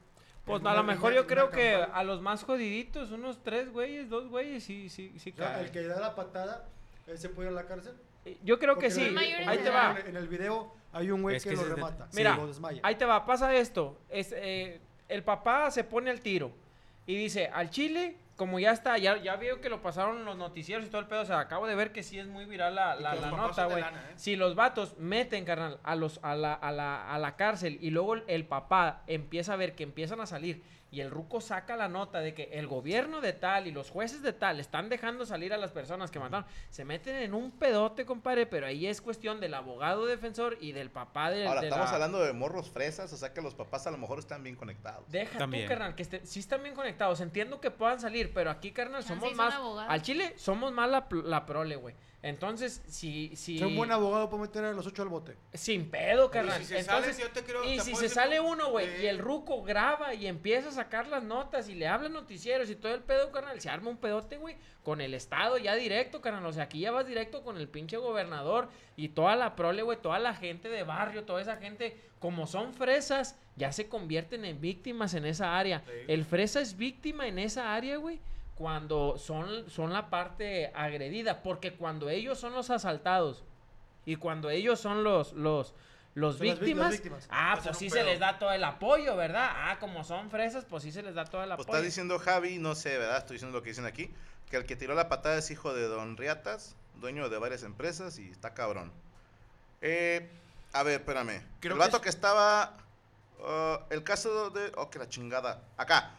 Pues 0.46 0.64
a 0.64 0.74
lo 0.76 0.84
mejor 0.84 1.14
yo 1.14 1.26
creo 1.26 1.50
que 1.50 1.74
a 1.76 2.04
los 2.04 2.22
más 2.22 2.44
jodiditos, 2.44 3.12
unos 3.12 3.42
tres 3.44 3.72
güeyes, 3.72 4.10
dos 4.10 4.28
güeyes, 4.30 4.64
sí, 4.64 4.90
sí, 4.90 5.12
sí 5.18 5.32
O 5.32 5.38
sea, 5.38 5.54
cae. 5.54 5.64
el 5.64 5.72
que 5.72 5.82
da 5.84 6.00
la 6.00 6.14
patada, 6.16 6.66
él 7.08 7.18
se 7.18 7.30
puede 7.30 7.50
ir 7.50 7.58
a 7.58 7.62
la 7.62 7.68
cárcel. 7.68 7.94
Yo 8.44 8.60
creo 8.60 8.78
que 8.78 8.90
sí, 8.92 9.16
ahí 9.18 9.58
te 9.60 9.70
va. 9.70 9.98
En, 10.06 10.16
el 10.16 10.28
video 10.28 10.72
hay 10.94 11.12
un 11.12 11.22
güey 11.22 11.36
Es 11.36 11.44
que, 11.44 11.50
que 11.52 11.56
lo 11.56 11.62
ese 11.62 11.70
de- 11.70 11.76
remata. 11.76 12.08
Mira, 12.14 12.36
lo 12.38 12.48
desmaya. 12.48 12.80
Ahí 12.84 12.96
te 12.96 13.06
va, 13.06 13.26
pasa 13.26 13.56
esto. 13.56 13.98
Es, 14.10 14.34
eh, 14.36 14.80
el 15.10 15.24
papá 15.24 15.70
se 15.72 15.84
pone 15.84 16.10
al 16.12 16.22
tiro 16.22 16.52
y 17.08 17.16
dice, 17.16 17.48
al 17.48 17.70
chile, 17.70 18.16
como 18.36 18.60
ya 18.60 18.71
está, 18.71 18.98
ya, 18.98 19.17
ya 19.17 19.36
veo 19.38 19.62
que 19.62 19.69
lo 19.69 19.82
pasaron 19.82 20.26
los 20.26 20.36
noticieros 20.38 20.86
y 20.86 20.89
todo 20.89 21.00
el 21.02 21.08
pedo, 21.08 21.21
o 21.21 21.26
sea, 21.26 21.39
acabo 21.39 21.67
de 21.67 21.76
ver 21.76 21.91
que 21.91 22.04
sí 22.04 22.19
es 22.19 22.28
muy 22.28 22.45
viral 22.45 22.76
la, 22.76 22.95
la- 22.95 23.15
la 23.15 23.32
nota, 23.32 23.65
güey. 23.65 23.82
¿eh? 23.82 24.13
Si 24.17 24.36
los 24.36 24.56
vatos 24.56 24.98
meten, 24.98 25.45
carnal, 25.45 25.80
a, 25.84 25.95
los, 25.95 26.19
a, 26.21 26.36
la, 26.36 26.54
a, 26.54 26.71
la, 26.71 27.10
a 27.13 27.17
la 27.17 27.36
cárcel 27.38 27.78
y 27.82 27.91
luego 27.91 28.15
el, 28.15 28.24
el 28.28 28.45
papá 28.45 29.04
empieza 29.08 29.54
a 29.54 29.56
ver 29.56 29.74
que 29.76 29.84
empiezan 29.84 30.19
a 30.19 30.26
salir 30.26 30.62
y 30.96 31.02
el 31.02 31.12
ruco 31.12 31.42
saca 31.42 31.76
la 31.76 31.90
nota 31.90 32.22
de 32.22 32.34
que 32.34 32.44
el 32.54 32.68
gobierno 32.68 33.20
de 33.20 33.34
tal 33.34 33.68
y 33.68 33.72
los 33.72 33.90
jueces 33.90 34.22
de 34.22 34.32
tal 34.32 34.62
están 34.62 34.88
dejando 34.88 35.26
salir 35.26 35.54
a 35.54 35.58
las 35.58 35.72
personas 35.72 36.10
que 36.10 36.20
mataron, 36.20 36.46
se 36.70 36.86
meten 36.86 37.18
en 37.18 37.34
un 37.34 37.52
pedote, 37.52 38.06
compadre, 38.06 38.46
pero 38.46 38.66
ahí 38.66 38.88
es 38.88 39.02
cuestión 39.02 39.42
del 39.42 39.56
abogado 39.56 40.06
defensor 40.06 40.58
y 40.62 40.72
del 40.72 40.90
papá 40.90 41.32
de, 41.32 41.46
Ahora, 41.48 41.60
de 41.60 41.68
estamos 41.68 41.88
la- 41.90 41.94
hablando 41.96 42.20
de 42.24 42.32
morros 42.32 42.70
fresas, 42.70 43.12
o 43.12 43.18
sea 43.18 43.34
que 43.34 43.42
los 43.42 43.54
papás 43.56 43.86
a 43.88 43.92
lo 43.92 43.98
mejor 43.98 44.20
están 44.20 44.42
bien 44.42 44.56
conectados. 44.56 45.12
Deja 45.12 45.38
También. 45.38 45.66
tú, 45.66 45.70
carnal, 45.70 45.96
que 45.96 46.04
este- 46.04 46.26
sí 46.26 46.40
están 46.40 46.64
bien 46.64 46.76
conectados. 46.76 47.20
Entiendo 47.20 47.60
que 47.60 47.72
puedan 47.72 48.00
salir, 48.00 48.34
pero 48.34 48.50
aquí, 48.50 48.72
carnal, 48.72 49.04
somos 49.04 49.36
más. 49.36 49.54
abogados. 49.54 49.92
Al 49.92 50.02
Chile 50.02 50.34
somos 50.38 50.72
más 50.72 50.90
la, 50.90 51.10
pl- 51.10 51.24
la 51.26 51.46
prole, 51.46 51.76
güey. 51.76 51.94
Entonces, 52.28 52.82
si. 52.88 53.36
si 53.36 53.60
Si 53.60 53.64
un 53.64 53.76
buen 53.76 53.92
abogado 53.92 54.30
puede 54.32 54.42
meter 54.44 54.66
a 54.66 54.74
los 54.74 54.88
ocho 54.88 55.04
al 55.04 55.10
bote. 55.10 55.38
Sin 55.54 55.92
pedo, 55.92 56.32
carnal. 56.32 56.60
si 56.60 56.66
se 56.66 56.80
Entonces, 56.80 57.16
sale, 57.16 57.28
yo 57.28 57.32
te 57.32 57.44
creo- 57.44 57.64
y 57.64 57.78
te 57.78 57.84
si 57.84 57.92
puedo 57.92 58.02
se 58.08 58.10
sale 58.14 58.40
uno, 58.40 58.72
güey, 58.72 58.88
Eh. 58.88 59.04
y 59.04 59.06
el 59.06 59.20
ruco 59.20 59.62
graba 59.62 60.16
y 60.16 60.26
empieza 60.26 60.70
a 60.70 60.72
sacar 60.72 61.08
las 61.08 61.22
notas 61.24 61.70
y 61.70 61.76
le 61.76 61.88
habla 61.88 62.10
noticieros 62.10 62.70
y 62.72 62.76
todo 62.76 62.96
el 62.96 63.02
pedo, 63.04 63.32
carnal, 63.32 63.62
se 63.62 63.70
arma 63.70 63.92
un 63.92 63.98
pedote, 63.98 64.38
güey, 64.38 64.56
con 64.82 65.02
el 65.02 65.14
Estado 65.14 65.60
ya 65.60 65.76
directo, 65.76 66.20
carnal. 66.22 66.46
O 66.48 66.52
sea, 66.52 66.64
aquí 66.64 66.80
ya 66.80 66.90
vas 66.92 67.06
directo 67.06 67.44
con 67.44 67.58
el 67.58 67.70
pinche 67.70 67.98
gobernador 67.98 68.70
y 68.96 69.10
toda 69.10 69.36
la 69.36 69.56
prole, 69.56 69.84
güey, 69.84 70.02
toda 70.02 70.18
la 70.18 70.34
gente 70.34 70.68
de 70.68 70.82
barrio, 70.82 71.26
toda 71.26 71.42
esa 71.42 71.58
gente, 71.58 71.96
como 72.20 72.48
son 72.48 72.74
fresas, 72.74 73.38
ya 73.56 73.72
se 73.72 73.88
convierten 73.88 74.46
en 74.46 74.60
víctimas 74.60 75.14
en 75.14 75.26
esa 75.28 75.58
área. 75.60 75.84
Sí. 75.86 75.92
El 76.08 76.26
fresa 76.26 76.60
es 76.60 76.76
víctima 76.76 77.28
en 77.28 77.38
esa 77.38 77.76
área, 77.76 77.98
güey. 77.98 78.20
Cuando 78.56 79.18
son, 79.18 79.70
son 79.70 79.91
la 79.91 80.10
parte 80.10 80.72
agredida, 80.74 81.44
porque 81.44 81.74
cuando 81.74 82.10
ellos 82.10 82.39
son 82.39 82.54
los 82.54 82.70
asaltados 82.70 83.44
y 84.06 84.15
cuando 84.15 84.50
ellos 84.50 84.80
son 84.80 85.04
los, 85.04 85.34
los, 85.34 85.74
víctimas, 86.39 86.86
las 86.86 86.91
víctimas. 86.94 87.28
ah, 87.30 87.60
pues 87.62 87.78
sí 87.78 87.89
pedo. 87.89 87.98
se 88.00 88.04
les 88.06 88.20
da 88.20 88.39
todo 88.39 88.54
el 88.54 88.63
apoyo, 88.63 89.18
¿verdad? 89.18 89.50
Ah, 89.54 89.78
como 89.80 90.06
son 90.06 90.30
fresas, 90.30 90.63
pues 90.63 90.84
sí 90.84 90.91
se 90.94 91.04
les 91.04 91.15
da 91.15 91.26
todo 91.26 91.41
el 91.44 91.50
Pues 91.50 91.54
apoyo. 91.65 91.76
está 91.76 91.82
diciendo 91.86 92.18
Javi, 92.18 92.58
no 92.58 92.76
sé, 92.76 92.98
¿verdad? 92.98 93.18
Estoy 93.18 93.36
diciendo 93.36 93.58
lo 93.58 93.62
que 93.63 93.70
dicen 93.72 93.86
aquí, 93.86 94.10
que 94.50 94.56
el 94.56 94.65
que 94.65 94.78
tiró 94.78 94.96
la 94.96 95.10
patada 95.10 95.38
es 95.38 95.52
hijo 95.52 95.74
de 95.74 95.86
Don 95.89 96.15
Riatas, 96.15 96.78
dueño 97.02 97.28
de 97.28 97.38
varias 97.38 97.63
empresas 97.63 98.18
y 98.20 98.30
está 98.30 98.54
cabrón. 98.54 98.94
Eh, 99.82 100.30
a 100.72 100.84
ver, 100.84 101.02
espérame. 101.02 101.41
Creo 101.60 101.74
el 101.74 101.80
que 101.82 101.86
vato 101.86 101.98
es- 101.98 102.04
que, 102.04 102.10
estaba... 102.10 102.78
uh, 103.39 103.80
el 103.89 104.02
caso 104.04 104.50
de... 104.50 104.72
Oh, 104.78 104.89
que 104.89 105.00
la 105.00 105.10
chingada. 105.10 105.62
Acá. 105.76 106.12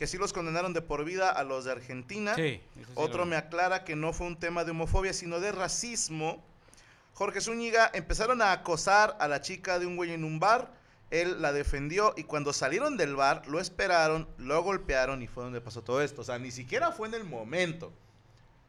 Que 0.00 0.06
sí 0.06 0.16
los 0.16 0.32
condenaron 0.32 0.72
de 0.72 0.80
por 0.80 1.04
vida 1.04 1.30
a 1.30 1.44
los 1.44 1.66
de 1.66 1.72
Argentina. 1.72 2.34
Sí. 2.34 2.58
Otro 2.94 3.26
me 3.26 3.36
aclara 3.36 3.84
que 3.84 3.96
no 3.96 4.14
fue 4.14 4.28
un 4.28 4.38
tema 4.38 4.64
de 4.64 4.70
homofobia, 4.70 5.12
sino 5.12 5.40
de 5.40 5.52
racismo. 5.52 6.42
Jorge 7.12 7.42
Zúñiga 7.42 7.90
empezaron 7.92 8.40
a 8.40 8.52
acosar 8.52 9.14
a 9.20 9.28
la 9.28 9.42
chica 9.42 9.78
de 9.78 9.84
un 9.84 9.96
güey 9.96 10.12
en 10.12 10.24
un 10.24 10.40
bar. 10.40 10.72
Él 11.10 11.42
la 11.42 11.52
defendió 11.52 12.14
y 12.16 12.24
cuando 12.24 12.54
salieron 12.54 12.96
del 12.96 13.14
bar 13.14 13.46
lo 13.46 13.60
esperaron, 13.60 14.26
lo 14.38 14.62
golpearon 14.62 15.20
y 15.20 15.26
fue 15.26 15.44
donde 15.44 15.60
pasó 15.60 15.82
todo 15.82 16.00
esto. 16.00 16.22
O 16.22 16.24
sea, 16.24 16.38
ni 16.38 16.50
siquiera 16.50 16.92
fue 16.92 17.06
en 17.08 17.12
el 17.12 17.24
momento. 17.24 17.92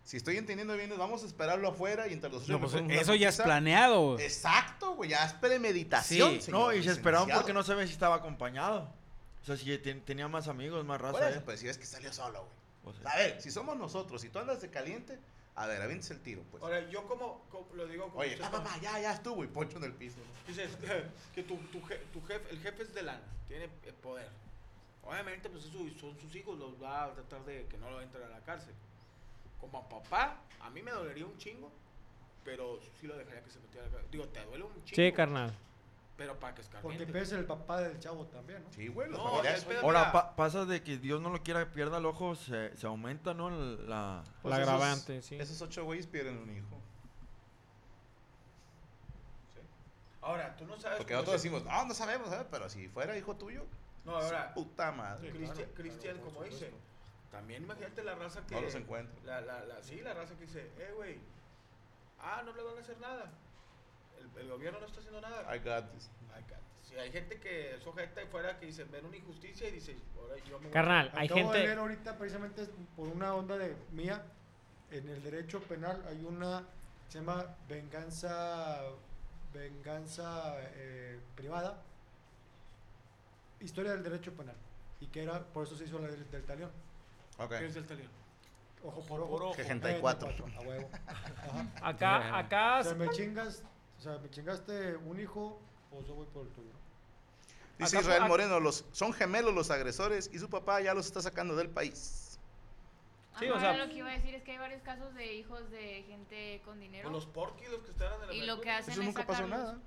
Si 0.03 0.17
estoy 0.17 0.35
entendiendo 0.35 0.75
bien, 0.75 0.91
vamos 0.97 1.23
a 1.23 1.27
esperarlo 1.27 1.69
afuera 1.69 2.09
y 2.09 2.13
entre 2.13 2.29
los 2.29 2.49
No, 2.49 2.59
pues, 2.59 2.73
eso 2.89 3.15
ya 3.15 3.29
es 3.29 3.39
planeado. 3.39 4.15
güey. 4.15 4.25
Exacto, 4.25 4.95
güey, 4.95 5.11
ya 5.11 5.23
es 5.23 5.31
premeditación. 5.31 6.41
Sí, 6.41 6.51
No, 6.51 6.73
y 6.73 6.83
se 6.83 6.91
esperaban 6.91 7.27
licenciado. 7.27 7.41
porque 7.41 7.53
no 7.53 7.63
sabían 7.63 7.87
si 7.87 7.93
estaba 7.93 8.17
acompañado. 8.17 8.99
O 9.41 9.45
sea, 9.45 9.57
si 9.57 9.77
ten- 9.79 10.01
tenía 10.01 10.27
más 10.27 10.47
amigos, 10.47 10.85
más 10.85 10.99
Por 11.01 11.13
raza. 11.13 11.29
eso, 11.29 11.39
¿eh? 11.39 11.41
pues 11.45 11.59
si 11.59 11.65
ves 11.67 11.77
que 11.77 11.85
salió 11.85 12.11
solo, 12.13 12.47
güey. 12.83 12.95
O 12.95 12.99
sea, 12.99 13.11
A 13.11 13.17
ver, 13.17 13.41
si 13.41 13.51
somos 13.51 13.77
nosotros, 13.77 14.21
si 14.21 14.29
tú 14.29 14.39
andas 14.39 14.61
de 14.61 14.69
caliente, 14.69 15.17
a 15.55 15.65
ver, 15.67 15.81
avientes 15.81 16.09
el 16.11 16.19
tiro, 16.21 16.43
pues. 16.51 16.61
Ahora, 16.63 16.87
yo 16.89 17.07
como, 17.07 17.41
como- 17.49 17.67
lo 17.75 17.87
digo 17.87 18.05
como 18.09 18.19
Oye, 18.19 18.37
ah, 18.41 18.49
papá, 18.51 18.77
ya, 18.81 18.99
ya 18.99 19.13
estuvo 19.13 19.43
y 19.43 19.47
poncho 19.47 19.77
en 19.77 19.85
el 19.85 19.93
piso. 19.93 20.17
¿no? 20.19 20.47
Dices 20.47 20.69
que 21.35 21.43
tu, 21.43 21.57
tu, 21.57 21.79
je- 21.81 21.99
tu 22.13 22.21
jefe, 22.25 22.49
el 22.51 22.59
jefe 22.59 22.83
es 22.83 22.93
de 22.93 23.03
lana, 23.03 23.21
tiene 23.47 23.65
eh, 23.65 23.93
poder. 24.01 24.29
Obviamente, 25.03 25.49
pues 25.49 25.65
eso 25.65 25.79
son 25.99 26.17
sus 26.19 26.35
hijos, 26.35 26.57
los 26.59 26.81
va 26.81 27.05
a 27.05 27.13
tratar 27.13 27.43
de 27.45 27.65
que 27.65 27.77
no 27.77 27.89
lo 27.89 28.01
entren 28.01 28.23
a 28.23 28.29
la 28.29 28.39
cárcel. 28.41 28.73
Como 29.59 29.87
papá, 29.89 30.37
a 30.59 30.69
mí 30.69 30.81
me 30.83 30.91
dolería 30.91 31.25
un 31.25 31.37
chingo, 31.37 31.71
pero 32.45 32.79
sí 32.99 33.07
lo 33.07 33.17
dejaría 33.17 33.43
que 33.43 33.49
se 33.49 33.59
metiera 33.59 33.85
a 33.87 33.89
la 33.89 33.93
cárcel. 33.93 34.11
Digo, 34.11 34.25
te 34.27 34.43
duele 34.45 34.63
un 34.65 34.73
chingo. 34.85 34.95
Sí, 34.95 35.11
carnal. 35.11 35.53
Pero 36.17 36.37
para 36.39 36.53
que 36.53 36.61
Porque 36.61 36.77
escarmiente. 36.77 37.13
pesa 37.13 37.37
el 37.39 37.45
papá 37.45 37.81
del 37.81 37.97
chavo 37.99 38.25
también, 38.27 38.63
¿no? 38.63 38.71
Sí, 38.73 38.87
güey, 38.89 39.09
los 39.09 39.17
No, 39.17 39.41
ya 39.43 39.55
es 39.55 39.65
Ahora 39.81 40.11
pa- 40.11 40.35
pasa 40.35 40.65
de 40.65 40.83
que 40.83 40.97
Dios 40.97 41.19
no 41.19 41.29
lo 41.31 41.41
quiera, 41.41 41.71
pierda 41.71 41.97
el 41.97 42.05
ojo, 42.05 42.35
se, 42.35 42.75
se 42.77 42.85
aumenta, 42.85 43.33
¿no? 43.33 43.49
La... 43.49 44.23
Pues 44.43 44.51
la 44.55 44.61
esos- 44.61 44.73
agravante, 44.73 45.21
sí. 45.23 45.35
Esos 45.37 45.59
ocho 45.61 45.83
güeyes 45.85 46.05
pierden 46.05 46.37
un 46.37 46.55
hijo. 46.55 46.77
Ahora, 50.21 50.55
tú 50.55 50.65
no 50.65 50.79
sabes. 50.79 50.97
Porque 50.99 51.13
nosotros 51.13 51.41
se- 51.41 51.47
decimos, 51.49 51.65
no, 51.65 51.85
no 51.85 51.93
sabemos, 51.93 52.29
¿sabes? 52.29 52.45
Pero 52.51 52.69
si 52.69 52.87
fuera 52.87 53.17
hijo 53.17 53.35
tuyo, 53.35 53.65
No, 54.05 54.15
ahora, 54.17 54.53
puta 54.53 54.91
madre. 54.91 55.31
Cristian, 55.31 55.69
Cristian, 55.73 56.17
como 56.19 56.43
dice, 56.43 56.71
también 57.31 57.63
imagínate 57.63 58.03
la 58.03 58.13
raza 58.15 58.45
que. 58.45 58.53
No 58.53 58.61
los 58.61 58.75
encuentro. 58.75 59.15
La, 59.25 59.41
la, 59.41 59.65
la, 59.65 59.81
sí, 59.81 59.99
la 60.01 60.13
raza 60.13 60.35
que 60.35 60.41
dice, 60.45 60.69
eh, 60.77 60.93
güey, 60.95 61.19
ah, 62.19 62.43
no 62.45 62.53
le 62.53 62.61
van 62.61 62.77
a 62.77 62.81
hacer 62.81 62.99
nada. 62.99 63.31
Gobierno 64.51 64.79
no 64.79 64.85
está 64.85 64.99
haciendo 64.99 65.21
nada. 65.21 65.55
I 65.55 65.59
got 65.59 65.91
this. 65.93 66.09
Ay, 66.33 66.43
ca- 66.43 66.59
Si 66.83 66.95
hay 66.95 67.11
gente 67.11 67.39
que 67.39 67.75
es 67.75 67.87
ojeta 67.87 68.21
y 68.21 68.27
fuera 68.27 68.59
que 68.59 68.65
dice, 68.67 68.83
ven 68.85 69.05
una 69.05 69.17
injusticia 69.17 69.67
y 69.67 69.71
dice, 69.71 69.97
ahora 70.19 70.35
yo 70.43 70.57
me 70.59 70.65
voy". 70.65 70.73
Carnal, 70.73 71.11
hay 71.15 71.25
Acabo 71.27 71.39
de 71.39 71.45
gente... 71.45 71.59
leer 71.59 71.77
ahorita 71.79 72.17
precisamente 72.17 72.65
por 72.95 73.07
una 73.07 73.33
onda 73.33 73.57
de 73.57 73.75
mía 73.91 74.23
en 74.91 75.07
el 75.07 75.23
derecho 75.23 75.61
penal 75.61 76.03
hay 76.09 76.21
una 76.25 76.63
se 77.07 77.19
llama 77.19 77.45
venganza 77.69 78.81
venganza 79.53 80.55
eh, 80.75 81.19
privada 81.35 81.81
historia 83.59 83.91
del 83.93 84.03
derecho 84.03 84.33
penal 84.33 84.55
y 84.99 85.07
que 85.07 85.23
era 85.23 85.39
por 85.39 85.65
eso 85.65 85.75
se 85.77 85.85
hizo 85.85 85.99
la 85.99 86.07
del, 86.07 86.29
del 86.29 86.43
talión 86.43 86.71
Ok. 87.37 87.49
¿Qué 87.57 87.65
es 87.67 87.75
el 87.75 87.85
talión? 87.85 88.09
ojo 88.83 89.01
por 89.03 89.21
ojo, 89.21 89.29
Por 89.31 89.43
ojo. 89.43 89.55
Que 89.55 89.63
gente 89.63 89.87
hay 89.87 90.01
cuatro. 90.01 90.27
a 90.29 90.61
huevo 90.61 90.89
Ajá. 91.07 91.87
Acá, 91.87 92.37
acá... 92.37 92.79
o 92.79 92.83
sea 92.83 92.93
me 92.95 93.09
chingas 93.11 93.63
o 94.01 94.03
sea 94.03 94.17
me 94.17 94.31
chingaste 94.31 94.97
un 94.97 95.19
hijo 95.19 95.59
pues 95.91 96.07
yo 96.07 96.15
voy 96.15 96.25
por 96.33 96.41
el 96.47 96.49
tuyo 96.53 96.71
Dice 97.77 97.97
Acá- 97.97 98.07
Israel 98.07 98.27
Moreno, 98.27 98.59
los, 98.59 98.83
son 98.91 99.13
gemelos 99.13 99.53
los 99.53 99.69
agresores 99.69 100.29
y 100.33 100.39
su 100.39 100.49
papá 100.49 100.81
ya 100.81 100.93
los 100.95 101.05
está 101.07 101.19
sacando 101.21 101.55
del 101.55 101.69
país. 101.69 102.37
Sí, 103.39 103.45
Ajá, 103.47 103.55
o 103.55 103.59
sea- 103.59 103.77
lo 103.77 103.87
que 103.89 103.95
iba 103.97 104.09
a 104.09 104.13
decir 104.13 104.35
es 104.35 104.43
que 104.43 104.51
hay 104.51 104.57
varios 104.59 104.81
casos 104.83 105.15
de 105.15 105.33
hijos 105.33 105.67
de 105.71 106.03
gente 106.07 106.61
con 106.63 106.79
dinero. 106.79 107.09
O 107.09 107.11
los 107.11 107.25
porquis, 107.25 107.69
los 107.71 107.81
que 107.81 107.89
estaban 107.91 108.21
en 108.23 108.27
la 108.27 108.33
y 108.35 108.41
lo 108.45 108.59
que 108.61 108.69
hacen 108.69 108.91
Eso 108.91 109.01
es 109.01 109.07
nunca 109.07 109.25
pasó 109.25 109.43
sacarlos. 109.43 109.59
nada. 109.59 109.79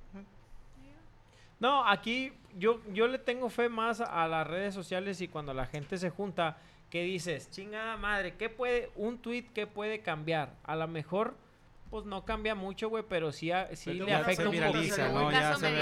No, 1.61 1.87
aquí 1.89 2.33
yo, 2.59 2.81
yo 2.93 3.07
le 3.07 3.19
tengo 3.19 3.49
fe 3.49 3.69
más 3.69 4.01
a 4.01 4.27
las 4.27 4.47
redes 4.47 4.75
sociales 4.75 5.21
y 5.21 5.29
cuando 5.29 5.55
la 5.55 5.67
gente 5.67 5.97
se 5.97 6.11
junta, 6.11 6.59
que 6.91 7.03
dices, 7.03 7.49
chingada 7.51 7.97
madre, 7.97 8.35
¿qué 8.37 8.49
puede, 8.49 8.91
un 8.97 9.19
tweet 9.19 9.45
que 9.55 9.67
puede 9.69 10.01
cambiar? 10.01 10.53
A 10.65 10.75
lo 10.75 10.89
mejor, 10.89 11.35
pues 11.91 12.05
no 12.07 12.25
cambia 12.25 12.55
mucho, 12.55 12.89
güey, 12.89 13.05
pero 13.09 13.31
sí, 13.33 13.51
a- 13.53 13.75
sí 13.77 13.91
Pero 13.93 14.07
le 14.07 14.15
afecta 14.15 14.43
se 14.43 14.49
un 14.49 14.53
viraliza, 14.53 14.97
poquito. 15.03 15.21
¿no? 15.21 15.31
Ya 15.33 15.41
caso 15.41 15.61
se 15.61 15.67
hace 15.67 15.77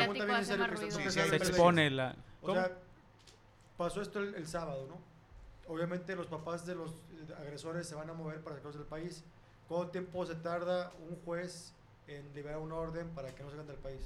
serio 0.44 0.66
más 0.66 0.70
ruido. 0.80 0.90
Sí, 0.98 1.02
sí, 1.04 1.20
Se 1.20 1.36
expone 1.36 1.90
la... 1.90 2.14
O 2.42 2.52
sea, 2.52 2.72
pasó 3.76 4.02
esto 4.02 4.18
el, 4.20 4.34
el 4.34 4.46
sábado, 4.46 4.86
¿no? 4.88 4.98
Obviamente 5.72 6.14
los 6.16 6.26
papás 6.26 6.66
de 6.66 6.74
los 6.74 6.90
eh, 6.90 7.34
agresores 7.38 7.86
se 7.88 7.94
van 7.94 8.10
a 8.10 8.12
mover 8.12 8.40
para 8.40 8.56
sacarlos 8.56 8.76
del 8.78 8.86
país. 8.86 9.24
¿Cuánto 9.68 9.88
tiempo 9.90 10.26
se 10.26 10.34
tarda 10.34 10.92
un 11.08 11.16
juez 11.24 11.72
en 12.08 12.34
liberar 12.34 12.58
una 12.58 12.74
orden 12.74 13.08
para 13.10 13.28
que 13.34 13.42
no 13.42 13.48
salgan 13.48 13.66
del 13.68 13.76
país? 13.76 14.00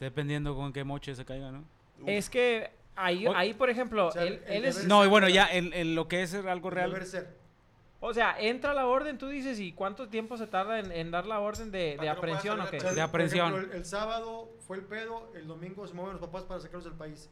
Dependiendo 0.00 0.54
con 0.54 0.72
qué 0.72 0.84
moche 0.84 1.14
se 1.14 1.24
caiga, 1.24 1.50
¿no? 1.50 1.64
Es 2.06 2.28
que 2.28 2.70
ahí, 2.94 3.26
ahí 3.34 3.54
por 3.54 3.70
ejemplo, 3.70 4.08
O 4.08 4.12
sea, 4.12 4.24
él, 4.24 4.42
él 4.46 4.64
es... 4.66 4.84
No, 4.86 5.04
y 5.04 5.08
bueno, 5.08 5.28
ya 5.28 5.46
en, 5.46 5.72
en 5.72 5.94
lo 5.94 6.08
que 6.08 6.22
es 6.22 6.34
algo 6.34 6.68
El 6.68 6.74
real... 6.74 6.90
Deber 6.90 7.06
ser. 7.06 7.36
O 8.00 8.14
sea, 8.14 8.36
entra 8.38 8.74
la 8.74 8.86
orden, 8.86 9.18
tú 9.18 9.28
dices, 9.28 9.58
¿y 9.58 9.72
cuánto 9.72 10.08
tiempo 10.08 10.36
se 10.36 10.46
tarda 10.46 10.78
en, 10.78 10.92
en 10.92 11.10
dar 11.10 11.26
la 11.26 11.40
orden 11.40 11.72
de, 11.72 11.96
no 12.00 12.10
aprehensión 12.10 12.60
o 12.60 12.70
qué? 12.70 12.78
De 12.78 13.00
aprehensión. 13.00 13.48
ejemplo, 13.52 13.72
el, 13.72 13.78
el 13.78 13.84
sábado 13.84 14.48
fue 14.66 14.76
el 14.76 14.84
pedo, 14.84 15.30
el 15.34 15.48
domingo 15.48 15.86
se 15.86 15.94
mueven 15.94 16.12
los 16.12 16.20
papás 16.20 16.44
para 16.44 16.60
sacarlos 16.60 16.84
del 16.84 16.94
país. 16.94 17.28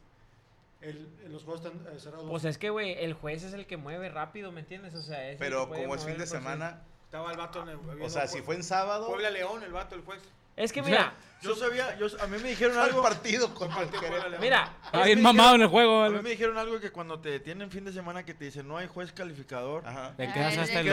El, 0.81 1.07
el- 1.23 1.31
los 1.31 1.43
juegos 1.45 1.65
están 1.65 1.87
eh, 1.95 1.99
cerrados. 1.99 2.29
Pues 2.29 2.43
es 2.45 2.57
que, 2.57 2.69
güey, 2.69 2.91
el 3.03 3.13
juez 3.13 3.43
es 3.43 3.53
el 3.53 3.65
que 3.65 3.77
mueve 3.77 4.09
rápido, 4.09 4.51
¿me 4.51 4.59
entiendes? 4.59 4.93
O 4.93 5.01
sea, 5.01 5.25
es 5.27 5.33
el 5.33 5.37
Pero 5.37 5.69
como 5.69 5.95
es 5.95 6.03
fin 6.05 6.17
de 6.17 6.27
semana, 6.27 6.81
Estaba 7.05 7.31
el 7.31 7.37
vato 7.37 7.63
en 7.63 7.69
el... 7.69 8.01
o 8.01 8.09
sea, 8.09 8.27
si 8.27 8.41
fue 8.41 8.55
en 8.55 8.63
sábado, 8.63 9.07
Puebla 9.07 9.29
León, 9.29 9.63
el 9.63 9.71
vato, 9.71 9.95
el 9.95 10.01
juez. 10.01 10.21
Es 10.57 10.73
que 10.73 10.81
mira, 10.81 11.13
Yo 11.41 11.55
sabía, 11.55 11.95
yo, 11.99 12.07
a 12.19 12.25
mí 12.25 12.37
me 12.41 12.49
dijeron 12.49 12.75
el 12.77 12.81
algo. 12.83 13.03
partido 13.03 13.53
contra 13.53 13.83
el 13.83 13.89
Partido 13.89 14.01
Querétaro. 14.11 14.39
Mira, 14.39 14.73
Ah, 14.91 15.03
me 15.05 15.15
mamado 15.17 15.53
en 15.55 15.61
el 15.61 15.67
juego. 15.67 16.03
A 16.03 16.09
mí 16.09 16.19
me 16.23 16.31
dijeron 16.31 16.57
algo 16.57 16.79
que 16.79 16.91
cuando 16.91 17.19
te 17.19 17.39
tienen 17.39 17.69
fin 17.69 17.85
de 17.85 17.93
semana 17.93 18.25
que 18.25 18.33
te 18.33 18.45
dicen 18.45 18.67
no 18.67 18.75
hay 18.77 18.87
juez 18.87 19.13
calificador, 19.13 19.85
Ajá. 19.85 20.13
Te 20.17 20.25
Ah, 20.27 20.33
quedas 20.33 20.57
hasta 20.57 20.79
el... 20.79 20.87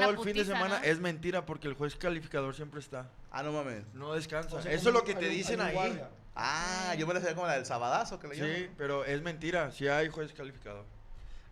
todo 0.00 0.10
el 0.10 0.18
fin 0.20 0.36
de 0.36 0.44
semana 0.46 0.78
¿no? 0.78 0.84
es 0.84 0.98
mentira 1.00 1.44
porque 1.44 1.68
el 1.68 1.74
juez 1.74 1.96
calificador 1.96 2.54
siempre 2.54 2.80
está. 2.80 3.10
Ah, 3.30 3.42
no 3.42 3.52
mames. 3.52 3.84
No 3.92 4.14
descansa. 4.14 4.56
O 4.56 4.62
sea, 4.62 4.72
Eso 4.72 4.88
es 4.88 4.94
lo 4.94 5.04
que 5.04 5.14
te 5.14 5.28
dicen 5.28 5.60
ahí. 5.60 5.74
guardia. 5.74 6.08
Ah, 6.34 6.94
yo 6.96 7.06
me 7.06 7.12
la 7.12 7.20
hacía 7.20 7.34
como 7.34 7.46
la 7.46 7.54
del 7.56 7.66
sabadazo 7.66 8.18
que 8.18 8.28
le 8.28 8.34
Sí, 8.36 8.40
llaman. 8.40 8.70
pero 8.78 9.04
es 9.04 9.20
mentira. 9.20 9.70
Si 9.70 9.86
hay 9.86 10.08
juez 10.08 10.32
calificador. 10.32 10.86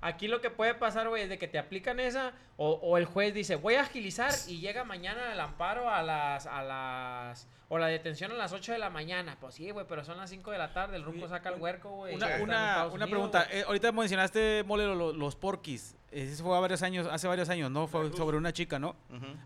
Aquí 0.00 0.28
lo 0.28 0.40
que 0.40 0.50
puede 0.50 0.74
pasar, 0.74 1.08
güey, 1.08 1.24
es 1.24 1.28
de 1.28 1.38
que 1.38 1.48
te 1.48 1.58
aplican 1.58 1.98
esa 1.98 2.32
o, 2.56 2.70
o 2.74 2.96
el 2.98 3.04
juez 3.04 3.34
dice, 3.34 3.56
voy 3.56 3.74
a 3.74 3.80
agilizar 3.82 4.30
y 4.46 4.60
llega 4.60 4.84
mañana 4.84 5.32
el 5.32 5.40
amparo 5.40 5.90
a 5.90 6.02
las, 6.02 6.46
a 6.46 6.62
las, 6.62 7.48
o 7.68 7.78
la 7.78 7.88
detención 7.88 8.30
a 8.30 8.34
las 8.34 8.52
8 8.52 8.72
de 8.72 8.78
la 8.78 8.90
mañana. 8.90 9.36
Pues 9.40 9.56
sí, 9.56 9.70
güey, 9.72 9.86
pero 9.88 10.04
son 10.04 10.18
las 10.18 10.30
5 10.30 10.52
de 10.52 10.58
la 10.58 10.72
tarde, 10.72 10.96
el 10.96 11.02
ruco 11.04 11.26
saca 11.28 11.48
el 11.48 11.60
huerco, 11.60 11.90
güey. 11.90 12.14
Una, 12.14 12.26
una, 12.40 12.86
una 12.86 12.86
Unidos, 12.86 13.10
pregunta. 13.10 13.46
eh, 13.50 13.64
ahorita 13.66 13.90
mencionaste, 13.90 14.62
Mole, 14.64 14.84
lo- 14.86 15.12
los, 15.12 15.34
porquis. 15.34 15.96
Ese 16.12 16.42
fue 16.44 16.56
a 16.56 16.60
varios 16.60 16.82
años, 16.82 17.08
hace 17.10 17.26
varios 17.26 17.48
años, 17.50 17.68
¿no? 17.70 17.88
Fue 17.88 18.00
Veracruz. 18.00 18.18
sobre 18.18 18.36
una 18.36 18.52
chica, 18.52 18.78
¿no? 18.78 18.94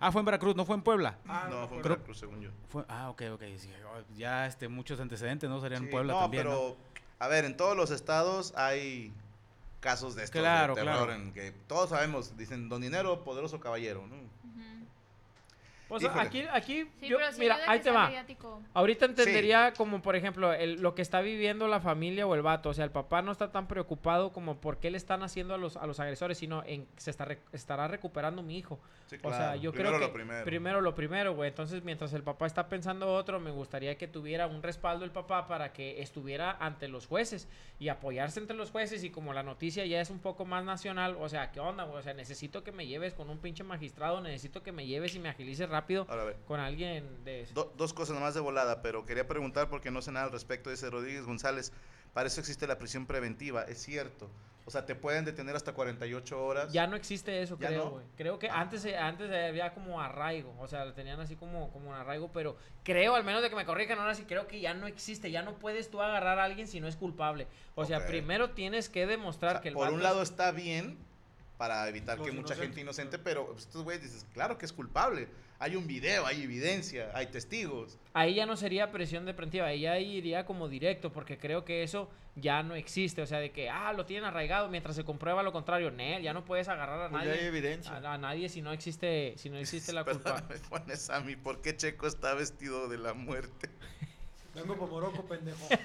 Ah, 0.00 0.12
fue 0.12 0.20
en 0.20 0.26
Veracruz, 0.26 0.54
no 0.54 0.64
fue 0.66 0.76
en 0.76 0.82
Puebla. 0.82 1.18
Ah, 1.26 1.48
no, 1.50 1.66
fue 1.66 1.78
en 1.78 1.82
Veracruz, 1.82 2.18
según 2.18 2.40
yo. 2.42 2.50
Fue, 2.68 2.84
ah, 2.88 3.08
ok, 3.08 3.22
ok. 3.32 3.42
sí, 3.56 3.70
oh, 3.86 4.02
ya 4.16 4.46
este, 4.46 4.68
muchos 4.68 5.00
antecedentes, 5.00 5.48
¿no? 5.48 5.60
Serían 5.60 5.82
en 5.84 5.88
Sí, 5.88 5.92
Puebla 5.92 6.12
no, 6.12 6.18
también, 6.20 6.44
¿no? 6.44 6.50
pero, 6.50 6.76
a 7.18 7.28
ver, 7.28 7.46
en 7.46 7.56
todos 7.56 7.74
los 7.76 7.90
estados 7.90 8.52
hay 8.56 9.12
casos 9.82 10.14
de 10.14 10.24
estos 10.24 10.40
Claro, 10.40 10.74
de 10.74 10.80
terror 10.80 11.06
claro. 11.08 11.12
en 11.12 11.32
que 11.32 11.50
todos 11.66 11.90
sabemos, 11.90 12.36
dicen, 12.38 12.70
don 12.70 12.80
dinero, 12.80 13.24
poderoso 13.24 13.60
caballero, 13.60 14.06
¿no? 14.06 14.16
Ujú. 15.96 16.00
Pues 16.00 16.02
híjole. 16.04 16.20
aquí, 16.28 16.44
aquí, 16.52 16.90
Sí, 17.00 17.08
yo- 17.08 17.18
pero 17.18 17.32
sí 17.32 17.40
mira, 17.40 17.54
ayuda 17.56 17.70
ahí 17.70 17.78
que 17.78 17.84
te 17.84 17.90
sea 17.90 17.98
va. 17.98 18.06
mediático. 18.06 18.62
Ahorita 18.74 19.04
entendería 19.06 19.72
como, 19.74 20.02
por 20.02 20.16
ejemplo, 20.16 20.52
el- 20.52 20.80
lo 20.80 20.94
que 20.94 21.02
está 21.02 21.20
viviendo 21.20 21.68
la 21.68 21.80
familia 21.80 22.26
o 22.26 22.34
el 22.34 22.42
vato. 22.42 22.70
O 22.70 22.74
sea, 22.74 22.84
el 22.84 22.90
papá 22.90 23.22
no 23.22 23.32
está 23.32 23.50
tan 23.52 23.66
preocupado 23.68 24.32
como 24.32 24.56
por 24.56 24.78
qué 24.78 24.90
le 24.90 24.96
están 24.96 25.22
haciendo 25.22 25.54
a 25.54 25.58
los, 25.58 25.76
a 25.76 25.86
los 25.86 26.00
agresores, 26.00 26.38
sino 26.38 26.62
en 26.66 26.86
se 26.96 27.10
está 27.10 27.24
re- 27.24 27.38
estará 27.52 27.88
recuperando 27.88 28.42
mi 28.42 28.56
hijo. 28.58 28.78
Sí, 29.06 29.16
O 29.22 29.28
sea, 29.28 29.38
claro. 29.38 29.60
yo 29.60 29.72
Primero 29.72 29.90
creo 29.90 30.00
que 30.00 30.06
lo 30.06 30.12
primero. 30.12 30.44
primero 30.44 30.80
lo 30.80 30.94
primero, 30.94 31.34
güey. 31.34 31.48
Entonces, 31.50 31.84
mientras 31.84 32.12
el 32.14 32.22
papá 32.22 32.46
está 32.46 32.68
pensando 32.68 33.12
otro, 33.12 33.40
me 33.40 33.50
gustaría 33.50 33.96
que 33.98 34.08
tuviera 34.08 34.46
un 34.46 34.62
respaldo 34.62 35.04
el 35.04 35.10
papá 35.10 35.46
para 35.46 35.72
que 35.72 36.00
estuviera 36.00 36.56
ante 36.60 36.88
los 36.88 37.06
jueces 37.06 37.46
y 37.78 37.88
apoyarse 37.88 38.40
entre 38.40 38.56
los 38.56 38.70
jueces. 38.70 39.04
Y 39.04 39.10
como 39.10 39.34
la 39.34 39.42
noticia 39.42 39.84
ya 39.84 40.00
es 40.00 40.08
un 40.10 40.18
poco 40.20 40.44
más 40.46 40.64
nacional, 40.64 41.16
o 41.20 41.28
sea, 41.28 41.52
¿qué 41.52 41.60
onda, 41.60 41.84
güey? 41.84 41.98
O 41.98 42.02
sea, 42.02 42.14
necesito 42.14 42.64
que 42.64 42.72
me 42.72 42.86
lleves 42.86 43.12
con 43.12 43.28
un 43.28 43.38
pinche 43.38 43.64
magistrado, 43.64 44.20
necesito 44.22 44.62
que 44.62 44.72
me 44.72 44.86
lleves 44.86 45.14
y 45.14 45.18
me 45.18 45.28
agilices 45.28 45.68
rápido 45.82 46.06
Ahora, 46.08 46.34
con 46.46 46.60
alguien 46.60 47.24
de... 47.24 47.46
do- 47.54 47.72
dos 47.76 47.92
cosas 47.92 48.14
nomás 48.14 48.34
de 48.34 48.40
volada, 48.40 48.82
pero 48.82 49.04
quería 49.04 49.26
preguntar 49.26 49.68
porque 49.68 49.90
no 49.90 50.00
sé 50.02 50.12
nada 50.12 50.26
al 50.26 50.32
respecto, 50.32 50.70
dice 50.70 50.88
Rodríguez 50.90 51.24
González. 51.24 51.72
Para 52.12 52.26
eso 52.28 52.40
existe 52.40 52.66
la 52.66 52.78
prisión 52.78 53.06
preventiva, 53.06 53.62
es 53.64 53.78
cierto. 53.82 54.30
O 54.64 54.70
sea, 54.70 54.86
te 54.86 54.94
pueden 54.94 55.24
detener 55.24 55.56
hasta 55.56 55.72
48 55.72 56.44
horas. 56.44 56.72
Ya 56.72 56.86
no 56.86 56.94
existe 56.94 57.42
eso, 57.42 57.58
¿Ya 57.58 57.68
creo, 57.68 57.84
no? 57.84 58.02
Creo 58.16 58.38
que 58.38 58.48
Ah. 58.48 58.60
antes, 58.60 58.84
eh, 58.84 58.96
antes 58.96 59.28
había 59.32 59.74
como 59.74 60.00
arraigo, 60.00 60.54
o 60.60 60.68
sea, 60.68 60.84
lo 60.84 60.92
tenían 60.92 61.18
así 61.18 61.34
como, 61.34 61.72
como 61.72 61.88
un 61.90 61.96
arraigo, 61.96 62.30
pero 62.32 62.56
creo, 62.84 63.16
al 63.16 63.24
menos 63.24 63.42
de 63.42 63.50
que 63.50 63.56
me 63.56 63.64
corrijan 63.64 63.98
ahora 63.98 64.14
sí, 64.14 64.24
creo 64.24 64.46
que 64.46 64.60
ya 64.60 64.72
no 64.74 64.86
existe, 64.86 65.32
ya 65.32 65.42
no 65.42 65.54
puedes 65.54 65.90
tú 65.90 66.00
agarrar 66.00 66.38
a 66.38 66.44
alguien 66.44 66.68
si 66.68 66.78
no 66.78 66.86
es 66.86 66.94
culpable. 66.94 67.48
O 67.74 67.84
sea, 67.86 68.06
primero 68.06 68.50
tienes 68.50 68.88
que 68.88 69.04
O 69.04 69.08
demostrar 69.08 69.52
sea, 69.54 69.60
que 69.62 69.68
el 69.70 69.74
por 69.74 69.88
un 69.90 70.02
lado 70.02 70.22
está 70.22 70.52
bien 70.52 70.96
para 71.62 71.88
evitar 71.88 72.18
Los 72.18 72.26
que 72.26 72.32
mucha 72.32 72.56
gente 72.56 72.80
inocente, 72.80 73.20
pero 73.20 73.46
pues, 73.46 73.60
estos 73.66 73.84
güeyes 73.84 74.02
dices, 74.02 74.26
claro 74.34 74.58
que 74.58 74.66
es 74.66 74.72
culpable. 74.72 75.28
Hay 75.60 75.76
un 75.76 75.86
video, 75.86 76.26
hay 76.26 76.42
evidencia, 76.42 77.12
hay 77.14 77.26
testigos. 77.28 78.00
ahí 78.14 78.34
ya 78.34 78.46
no 78.46 78.56
sería 78.56 78.90
presión 78.90 79.24
depreventiva, 79.24 79.66
ahí 79.66 79.82
ya 79.82 79.96
iría 79.96 80.44
como 80.44 80.68
directo, 80.68 81.12
porque 81.12 81.38
creo 81.38 81.64
que 81.64 81.84
eso 81.84 82.10
ya 82.34 82.64
no 82.64 82.74
existe, 82.74 83.22
o 83.22 83.26
sea, 83.28 83.38
de 83.38 83.52
que, 83.52 83.70
ah, 83.70 83.92
lo 83.92 84.06
tienen 84.06 84.24
arraigado 84.24 84.68
mientras 84.70 84.96
se 84.96 85.04
comprueba 85.04 85.44
lo 85.44 85.52
contrario, 85.52 85.92
Nel, 85.92 86.20
ya 86.24 86.32
no 86.32 86.44
puedes 86.44 86.66
agarrar 86.66 87.00
a 87.00 87.10
Pues 87.10 87.22
ya 87.22 87.30
hay 87.30 87.36
nadie. 87.36 87.46
evidencia. 87.46 87.92
A, 87.92 88.14
a 88.14 88.18
nadie 88.18 88.48
si 88.48 88.60
no 88.60 88.72
existe, 88.72 89.34
si 89.36 89.48
no 89.48 89.56
existe 89.56 89.92
la 89.92 90.02
culpa. 90.02 90.42
Pones 90.68 91.10
a 91.10 91.20
mí, 91.20 91.36
¿por 91.36 91.62
qué 91.62 91.76
Checo 91.76 92.08
está 92.08 92.34
vestido 92.34 92.88
de 92.88 92.98
la 92.98 93.14
muerte? 93.14 93.70
Vengo 94.52 94.76
por 94.76 94.90
Morocco, 94.90 95.24
pendejo. 95.26 95.68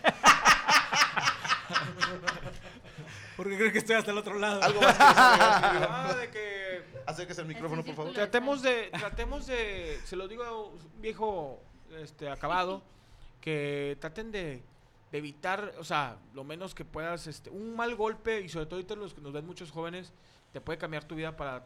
Porque 3.37 3.55
creo 3.55 3.71
que 3.71 3.77
estoy 3.77 3.95
hasta 3.95 4.11
el 4.11 4.17
otro 4.17 4.37
lado. 4.39 4.61
Algo 4.63 4.81
más 4.81 4.93
que 4.97 5.03
decir? 5.03 5.87
Ah, 5.89 6.13
de 6.19 6.29
que 6.31 6.83
Acérquese 7.05 7.39
el 7.41 7.47
micrófono, 7.47 7.85
por 7.85 7.95
favor. 7.95 8.13
tratemos 8.13 8.61
de, 8.61 8.89
tratemos 8.91 9.47
de, 9.47 9.97
se 10.03 10.15
lo 10.17 10.27
digo 10.27 10.43
a 10.43 10.65
un 10.67 10.77
viejo 10.99 11.61
este, 12.01 12.29
acabado, 12.29 12.81
que 13.39 13.95
traten 14.01 14.29
de, 14.31 14.61
de 15.11 15.17
evitar, 15.17 15.73
o 15.79 15.85
sea, 15.85 16.17
lo 16.33 16.43
menos 16.43 16.75
que 16.75 16.83
puedas, 16.83 17.27
este, 17.27 17.49
un 17.49 17.75
mal 17.77 17.95
golpe, 17.95 18.41
y 18.41 18.49
sobre 18.49 18.65
todo 18.65 18.75
ahorita 18.75 18.95
los 18.95 19.13
que 19.13 19.21
nos 19.21 19.31
ven 19.31 19.45
muchos 19.45 19.71
jóvenes, 19.71 20.11
te 20.51 20.59
puede 20.59 20.77
cambiar 20.77 21.05
tu 21.05 21.15
vida 21.15 21.37
para, 21.37 21.65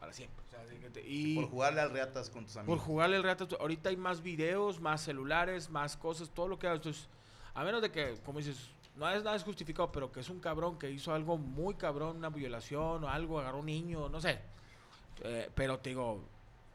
para 0.00 0.12
siempre. 0.12 0.42
O 0.48 0.50
sea, 0.50 0.64
de 0.64 0.76
que 0.80 0.90
te- 0.90 1.06
y 1.06 1.36
Por 1.36 1.50
jugarle 1.50 1.80
al 1.80 1.90
reatas 1.90 2.28
con 2.28 2.44
tus 2.44 2.54
por 2.54 2.62
amigos. 2.62 2.80
jugarle 2.82 3.16
el 3.16 3.22
rato, 3.22 3.46
ahorita 3.60 3.90
hay 3.90 3.96
más 3.96 4.22
videos, 4.22 4.80
más 4.80 5.02
celulares, 5.02 5.70
más 5.70 5.96
cosas, 5.96 6.30
todo 6.30 6.48
lo 6.48 6.58
que 6.58 6.66
hagas. 6.66 6.78
Entonces, 6.78 7.08
a 7.54 7.62
menos 7.62 7.80
de 7.80 7.92
que, 7.92 8.16
como 8.24 8.38
dices, 8.40 8.70
no 8.98 9.08
es 9.08 9.22
nada 9.22 9.36
es 9.36 9.44
justificado, 9.44 9.92
pero 9.92 10.10
que 10.10 10.20
es 10.20 10.28
un 10.28 10.40
cabrón 10.40 10.78
que 10.78 10.90
hizo 10.90 11.14
algo 11.14 11.38
muy 11.38 11.74
cabrón, 11.74 12.16
una 12.16 12.30
violación 12.30 13.04
o 13.04 13.08
algo, 13.08 13.38
agarró 13.38 13.60
un 13.60 13.66
niño, 13.66 14.08
no 14.08 14.20
sé. 14.20 14.40
Eh, 15.22 15.48
pero 15.54 15.78
te 15.78 15.90
digo, 15.90 16.24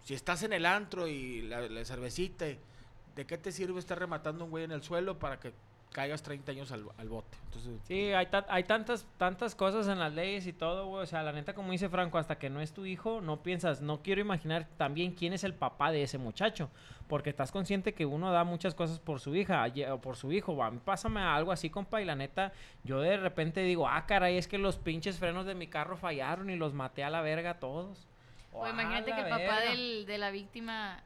si 0.04 0.14
estás 0.14 0.44
en 0.44 0.54
el 0.54 0.66
antro 0.66 1.08
y 1.08 1.42
la, 1.42 1.62
la 1.62 1.84
cervecita, 1.84 2.46
¿de 2.46 3.26
qué 3.26 3.38
te 3.38 3.52
sirve 3.52 3.78
estar 3.80 4.00
rematando 4.00 4.44
a 4.44 4.46
un 4.46 4.52
güey 4.52 4.64
en 4.64 4.72
el 4.72 4.84
suelo 4.84 5.20
para 5.20 5.40
que 5.40 5.54
caigas 5.94 6.22
30 6.24 6.52
años 6.52 6.72
al, 6.74 6.86
al 6.98 7.08
bote. 7.08 7.38
Entonces, 7.46 7.80
Sí, 7.88 8.12
hay, 8.12 8.26
ta- 8.26 8.46
hay 8.50 8.64
tantas, 8.66 9.06
tantas 9.18 9.56
cosas 9.56 9.88
en 9.88 10.00
las 10.00 10.12
leyes 10.12 10.46
y 10.48 10.52
todo, 10.54 10.88
güey. 10.88 11.04
O 11.04 11.06
sea, 11.06 11.24
la 11.24 11.32
neta, 11.32 11.54
como 11.54 11.72
dice 11.72 11.88
Franco, 11.88 12.18
hasta 12.18 12.38
que 12.38 12.50
no 12.50 12.60
es 12.60 12.74
tu 12.74 12.86
hijo, 12.86 13.22
no 13.22 13.42
piensas, 13.42 13.80
no 13.82 14.02
quiero 14.02 14.20
imaginar 14.20 14.68
también 14.78 15.14
quién 15.14 15.32
es 15.32 15.44
el 15.46 15.54
papá 15.54 15.92
de 15.92 16.04
ese 16.04 16.18
muchacho. 16.18 16.70
Porque 17.08 17.30
estás 17.30 17.52
consciente 17.52 17.94
que 17.94 18.06
uno 18.06 18.32
da 18.32 18.44
muchas 18.44 18.74
cosas 18.76 19.00
por 19.00 19.20
su 19.20 19.36
hija 19.36 19.66
o 19.92 20.02
por 20.02 20.16
su 20.18 20.32
hijo. 20.32 20.62
A 20.64 20.72
mí 20.72 20.80
pásame 20.84 21.22
algo 21.22 21.52
así, 21.52 21.70
compa, 21.70 22.02
y 22.02 22.06
la 22.06 22.16
neta, 22.16 22.52
yo 22.84 23.00
de 23.00 23.16
repente 23.18 23.62
digo, 23.62 23.88
ah, 23.88 24.06
caray, 24.06 24.38
es 24.38 24.48
que 24.48 24.58
los 24.58 24.78
pinches 24.78 25.20
frenos 25.20 25.46
de 25.46 25.54
mi 25.56 25.68
carro 25.68 25.96
fallaron 25.96 26.50
y 26.50 26.56
los 26.56 26.74
maté 26.74 27.04
a 27.04 27.10
la 27.10 27.22
verga 27.22 27.60
todos. 27.60 28.08
O 28.52 28.66
"A 28.66 28.70
imagínate 28.70 29.12
que 29.14 29.22
el 29.22 29.30
papá 29.30 29.38
verga". 29.38 29.70
del, 29.72 30.06
de 30.06 30.18
la 30.18 30.32
víctima, 30.32 31.02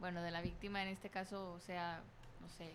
bueno, 0.00 0.22
de 0.22 0.30
la 0.30 0.40
víctima 0.40 0.82
en 0.82 0.88
este 0.88 1.08
caso 1.10 1.58
sea, 1.60 2.00
no 2.40 2.48
sé, 2.48 2.70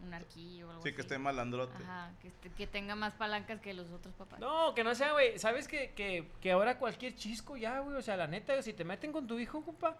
un 0.00 0.14
arquillo 0.14 0.68
o 0.68 0.70
algo 0.70 0.82
Sí, 0.82 0.90
que 0.90 1.00
así. 1.00 1.00
esté 1.02 1.18
malandrote. 1.18 1.74
Ajá, 1.82 2.12
que, 2.22 2.28
este- 2.28 2.50
que 2.50 2.66
tenga 2.66 2.94
más 2.94 3.14
palancas 3.14 3.60
que 3.60 3.74
los 3.74 3.90
otros 3.90 4.14
papás. 4.14 4.38
No, 4.40 4.74
que 4.74 4.84
no 4.84 4.94
sea, 4.94 5.12
güey. 5.12 5.38
¿Sabes 5.38 5.66
que, 5.68 5.90
que, 5.92 6.28
que 6.40 6.52
ahora 6.52 6.78
cualquier 6.78 7.14
chisco 7.14 7.56
ya, 7.56 7.80
güey? 7.80 7.96
O 7.96 8.02
sea, 8.02 8.16
la 8.16 8.26
neta, 8.26 8.60
si 8.62 8.72
te 8.72 8.84
meten 8.84 9.10
con 9.12 9.26
tu 9.26 9.38
hijo, 9.38 9.62
compa, 9.62 9.96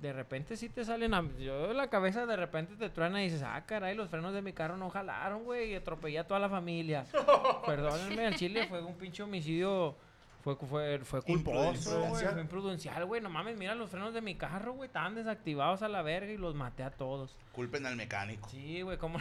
de 0.00 0.12
repente 0.12 0.56
sí 0.56 0.68
te 0.68 0.84
salen. 0.84 1.14
a- 1.14 1.28
Yo 1.38 1.72
la 1.72 1.88
cabeza 1.90 2.26
de 2.26 2.36
repente 2.36 2.76
te 2.76 2.90
truena 2.90 3.20
y 3.22 3.24
dices, 3.24 3.42
ah, 3.42 3.60
caray, 3.66 3.96
los 3.96 4.08
frenos 4.08 4.32
de 4.32 4.40
mi 4.42 4.52
carro 4.52 4.76
no 4.76 4.88
jalaron, 4.88 5.42
güey. 5.44 5.72
Y 5.72 5.74
atropellé 5.74 6.20
a 6.20 6.26
toda 6.28 6.38
la 6.38 6.48
familia. 6.48 7.04
Perdónenme, 7.66 8.26
el 8.28 8.36
chile 8.36 8.66
fue 8.68 8.82
un 8.82 8.94
pinche 8.94 9.22
homicidio. 9.22 9.96
Fue, 10.44 10.56
fue, 10.56 10.98
fue 11.04 11.22
culposo, 11.22 11.56
güey. 11.62 11.72
Imprudencial. 11.72 12.32
Fue 12.32 12.40
imprudencial, 12.42 13.06
güey. 13.06 13.22
No 13.22 13.30
mames, 13.30 13.56
mira 13.56 13.74
los 13.74 13.88
frenos 13.90 14.12
de 14.12 14.20
mi 14.20 14.34
carro, 14.34 14.74
güey. 14.74 14.88
Estaban 14.88 15.14
desactivados 15.14 15.80
a 15.80 15.88
la 15.88 16.02
verga 16.02 16.30
y 16.30 16.36
los 16.36 16.54
maté 16.54 16.82
a 16.82 16.90
todos. 16.90 17.34
Culpen 17.52 17.86
al 17.86 17.96
mecánico. 17.96 18.46
Sí, 18.50 18.82
güey, 18.82 18.98
¿cómo? 18.98 19.18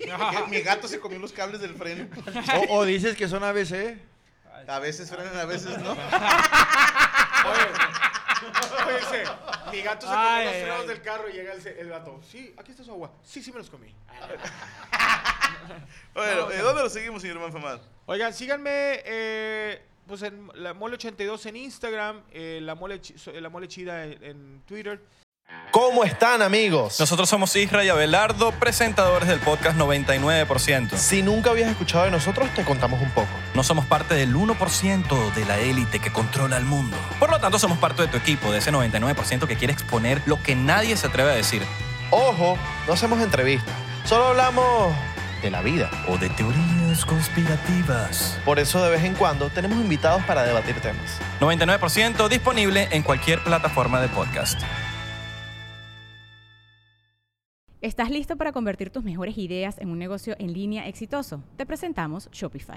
Mi 0.50 0.60
gato 0.60 0.86
se 0.86 1.00
comió 1.00 1.18
los 1.18 1.32
cables 1.32 1.62
del 1.62 1.74
freno. 1.74 2.06
O, 2.68 2.80
o 2.80 2.84
dices 2.84 3.16
que 3.16 3.26
son 3.26 3.42
ABC. 3.42 3.96
A 4.68 4.78
veces 4.78 5.08
frenan, 5.10 5.38
a 5.38 5.46
veces 5.46 5.78
no. 5.78 5.92
Oye, 7.46 8.98
dice, 8.98 9.24
mi 9.72 9.80
gato 9.80 10.06
se 10.06 10.12
Ay, 10.14 10.44
comió 10.44 10.44
los 10.44 10.54
ay, 10.54 10.62
frenos 10.62 10.80
ay. 10.82 10.88
del 10.88 11.02
carro 11.02 11.28
y 11.30 11.32
llega 11.32 11.52
el, 11.54 11.66
el 11.66 11.88
gato. 11.88 12.20
Sí, 12.22 12.54
aquí 12.58 12.72
está 12.72 12.84
su 12.84 12.90
agua. 12.90 13.12
Sí, 13.22 13.42
sí 13.42 13.50
me 13.50 13.58
los 13.58 13.70
comí. 13.70 13.94
Bueno, 16.14 16.50
¿eh, 16.50 16.58
¿dónde 16.58 16.82
lo 16.82 16.90
seguimos, 16.90 17.22
señor 17.22 17.38
Manfamad? 17.38 17.80
Oigan, 18.06 18.34
síganme 18.34 19.00
eh, 19.04 19.82
pues 20.06 20.22
en 20.22 20.50
la 20.54 20.74
mole 20.74 20.94
82 20.94 21.46
en 21.46 21.56
Instagram, 21.56 22.22
eh, 22.32 22.60
la 22.62 22.74
mole 22.74 23.00
la 23.40 23.48
mole 23.48 23.68
chida 23.68 24.04
en, 24.04 24.22
en 24.22 24.62
Twitter. 24.66 25.00
¿Cómo 25.70 26.04
están 26.04 26.40
amigos? 26.40 26.98
Nosotros 26.98 27.28
somos 27.28 27.54
Isra 27.54 27.84
y 27.84 27.88
Abelardo, 27.88 28.52
presentadores 28.52 29.28
del 29.28 29.40
podcast 29.40 29.78
99%. 29.78 30.96
Si 30.96 31.22
nunca 31.22 31.50
habías 31.50 31.70
escuchado 31.70 32.04
de 32.04 32.10
nosotros, 32.10 32.48
te 32.54 32.64
contamos 32.64 33.00
un 33.02 33.10
poco. 33.10 33.28
No 33.54 33.62
somos 33.62 33.84
parte 33.84 34.14
del 34.14 34.34
1% 34.34 35.34
de 35.34 35.44
la 35.44 35.58
élite 35.58 35.98
que 35.98 36.10
controla 36.10 36.56
el 36.56 36.64
mundo. 36.64 36.96
Por 37.18 37.30
lo 37.30 37.38
tanto, 37.40 37.58
somos 37.58 37.78
parte 37.78 38.02
de 38.02 38.08
tu 38.08 38.16
equipo, 38.16 38.50
de 38.50 38.58
ese 38.58 38.72
99% 38.72 39.46
que 39.46 39.56
quiere 39.56 39.74
exponer 39.74 40.22
lo 40.24 40.42
que 40.42 40.56
nadie 40.56 40.96
se 40.96 41.08
atreve 41.08 41.30
a 41.32 41.34
decir. 41.34 41.62
Ojo, 42.10 42.56
no 42.86 42.94
hacemos 42.94 43.20
entrevistas. 43.20 43.74
Solo 44.04 44.28
hablamos 44.28 44.94
de 45.42 45.50
la 45.50 45.60
vida. 45.60 45.90
O 46.08 46.16
de 46.16 46.30
teorías 46.96 47.04
conspirativas. 47.04 48.40
Por 48.44 48.58
eso 48.58 48.82
de 48.82 48.90
vez 48.90 49.04
en 49.04 49.14
cuando 49.14 49.50
tenemos 49.50 49.78
invitados 49.78 50.22
para 50.24 50.44
debatir 50.44 50.80
temas. 50.80 51.20
99% 51.40 52.28
disponible 52.28 52.88
en 52.90 53.02
cualquier 53.02 53.42
plataforma 53.42 54.00
de 54.00 54.08
podcast. 54.08 54.60
¿Estás 57.82 58.10
listo 58.10 58.36
para 58.36 58.52
convertir 58.52 58.90
tus 58.90 59.04
mejores 59.04 59.38
ideas 59.38 59.78
en 59.78 59.90
un 59.90 59.98
negocio 59.98 60.34
en 60.38 60.52
línea 60.52 60.88
exitoso? 60.88 61.42
Te 61.56 61.66
presentamos 61.66 62.28
Shopify. 62.32 62.76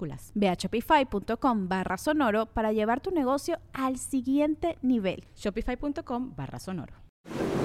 minúsculas. 0.00 0.32
Ve 0.34 0.48
a 0.48 0.56
shopify.com 0.56 1.68
barra 1.68 1.96
sonoro 1.96 2.46
para 2.46 2.72
llevar 2.72 3.00
tu 3.00 3.10
negocio 3.10 3.58
al 3.72 3.98
siguiente 3.98 4.78
nivel. 4.82 5.24
Shopify.com 5.36 6.34
barra 6.36 6.58
sonoro. 6.58 6.94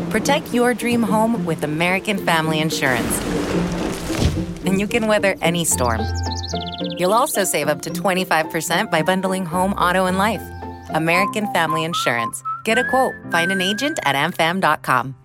Protect 0.09 0.53
your 0.53 0.73
dream 0.73 1.03
home 1.03 1.45
with 1.45 1.63
American 1.63 2.17
Family 2.19 2.59
Insurance. 2.59 3.21
And 4.65 4.79
you 4.79 4.87
can 4.87 5.07
weather 5.07 5.35
any 5.41 5.63
storm. 5.63 6.01
You'll 6.97 7.13
also 7.13 7.43
save 7.43 7.69
up 7.69 7.81
to 7.83 7.89
25% 7.89 8.89
by 8.89 9.01
bundling 9.03 9.45
home, 9.45 9.73
auto, 9.73 10.07
and 10.07 10.17
life. 10.17 10.41
American 10.89 11.47
Family 11.53 11.83
Insurance. 11.83 12.43
Get 12.63 12.77
a 12.77 12.83
quote. 12.89 13.13
Find 13.31 13.51
an 13.51 13.61
agent 13.61 13.99
at 14.05 14.15
amfam.com. 14.15 15.24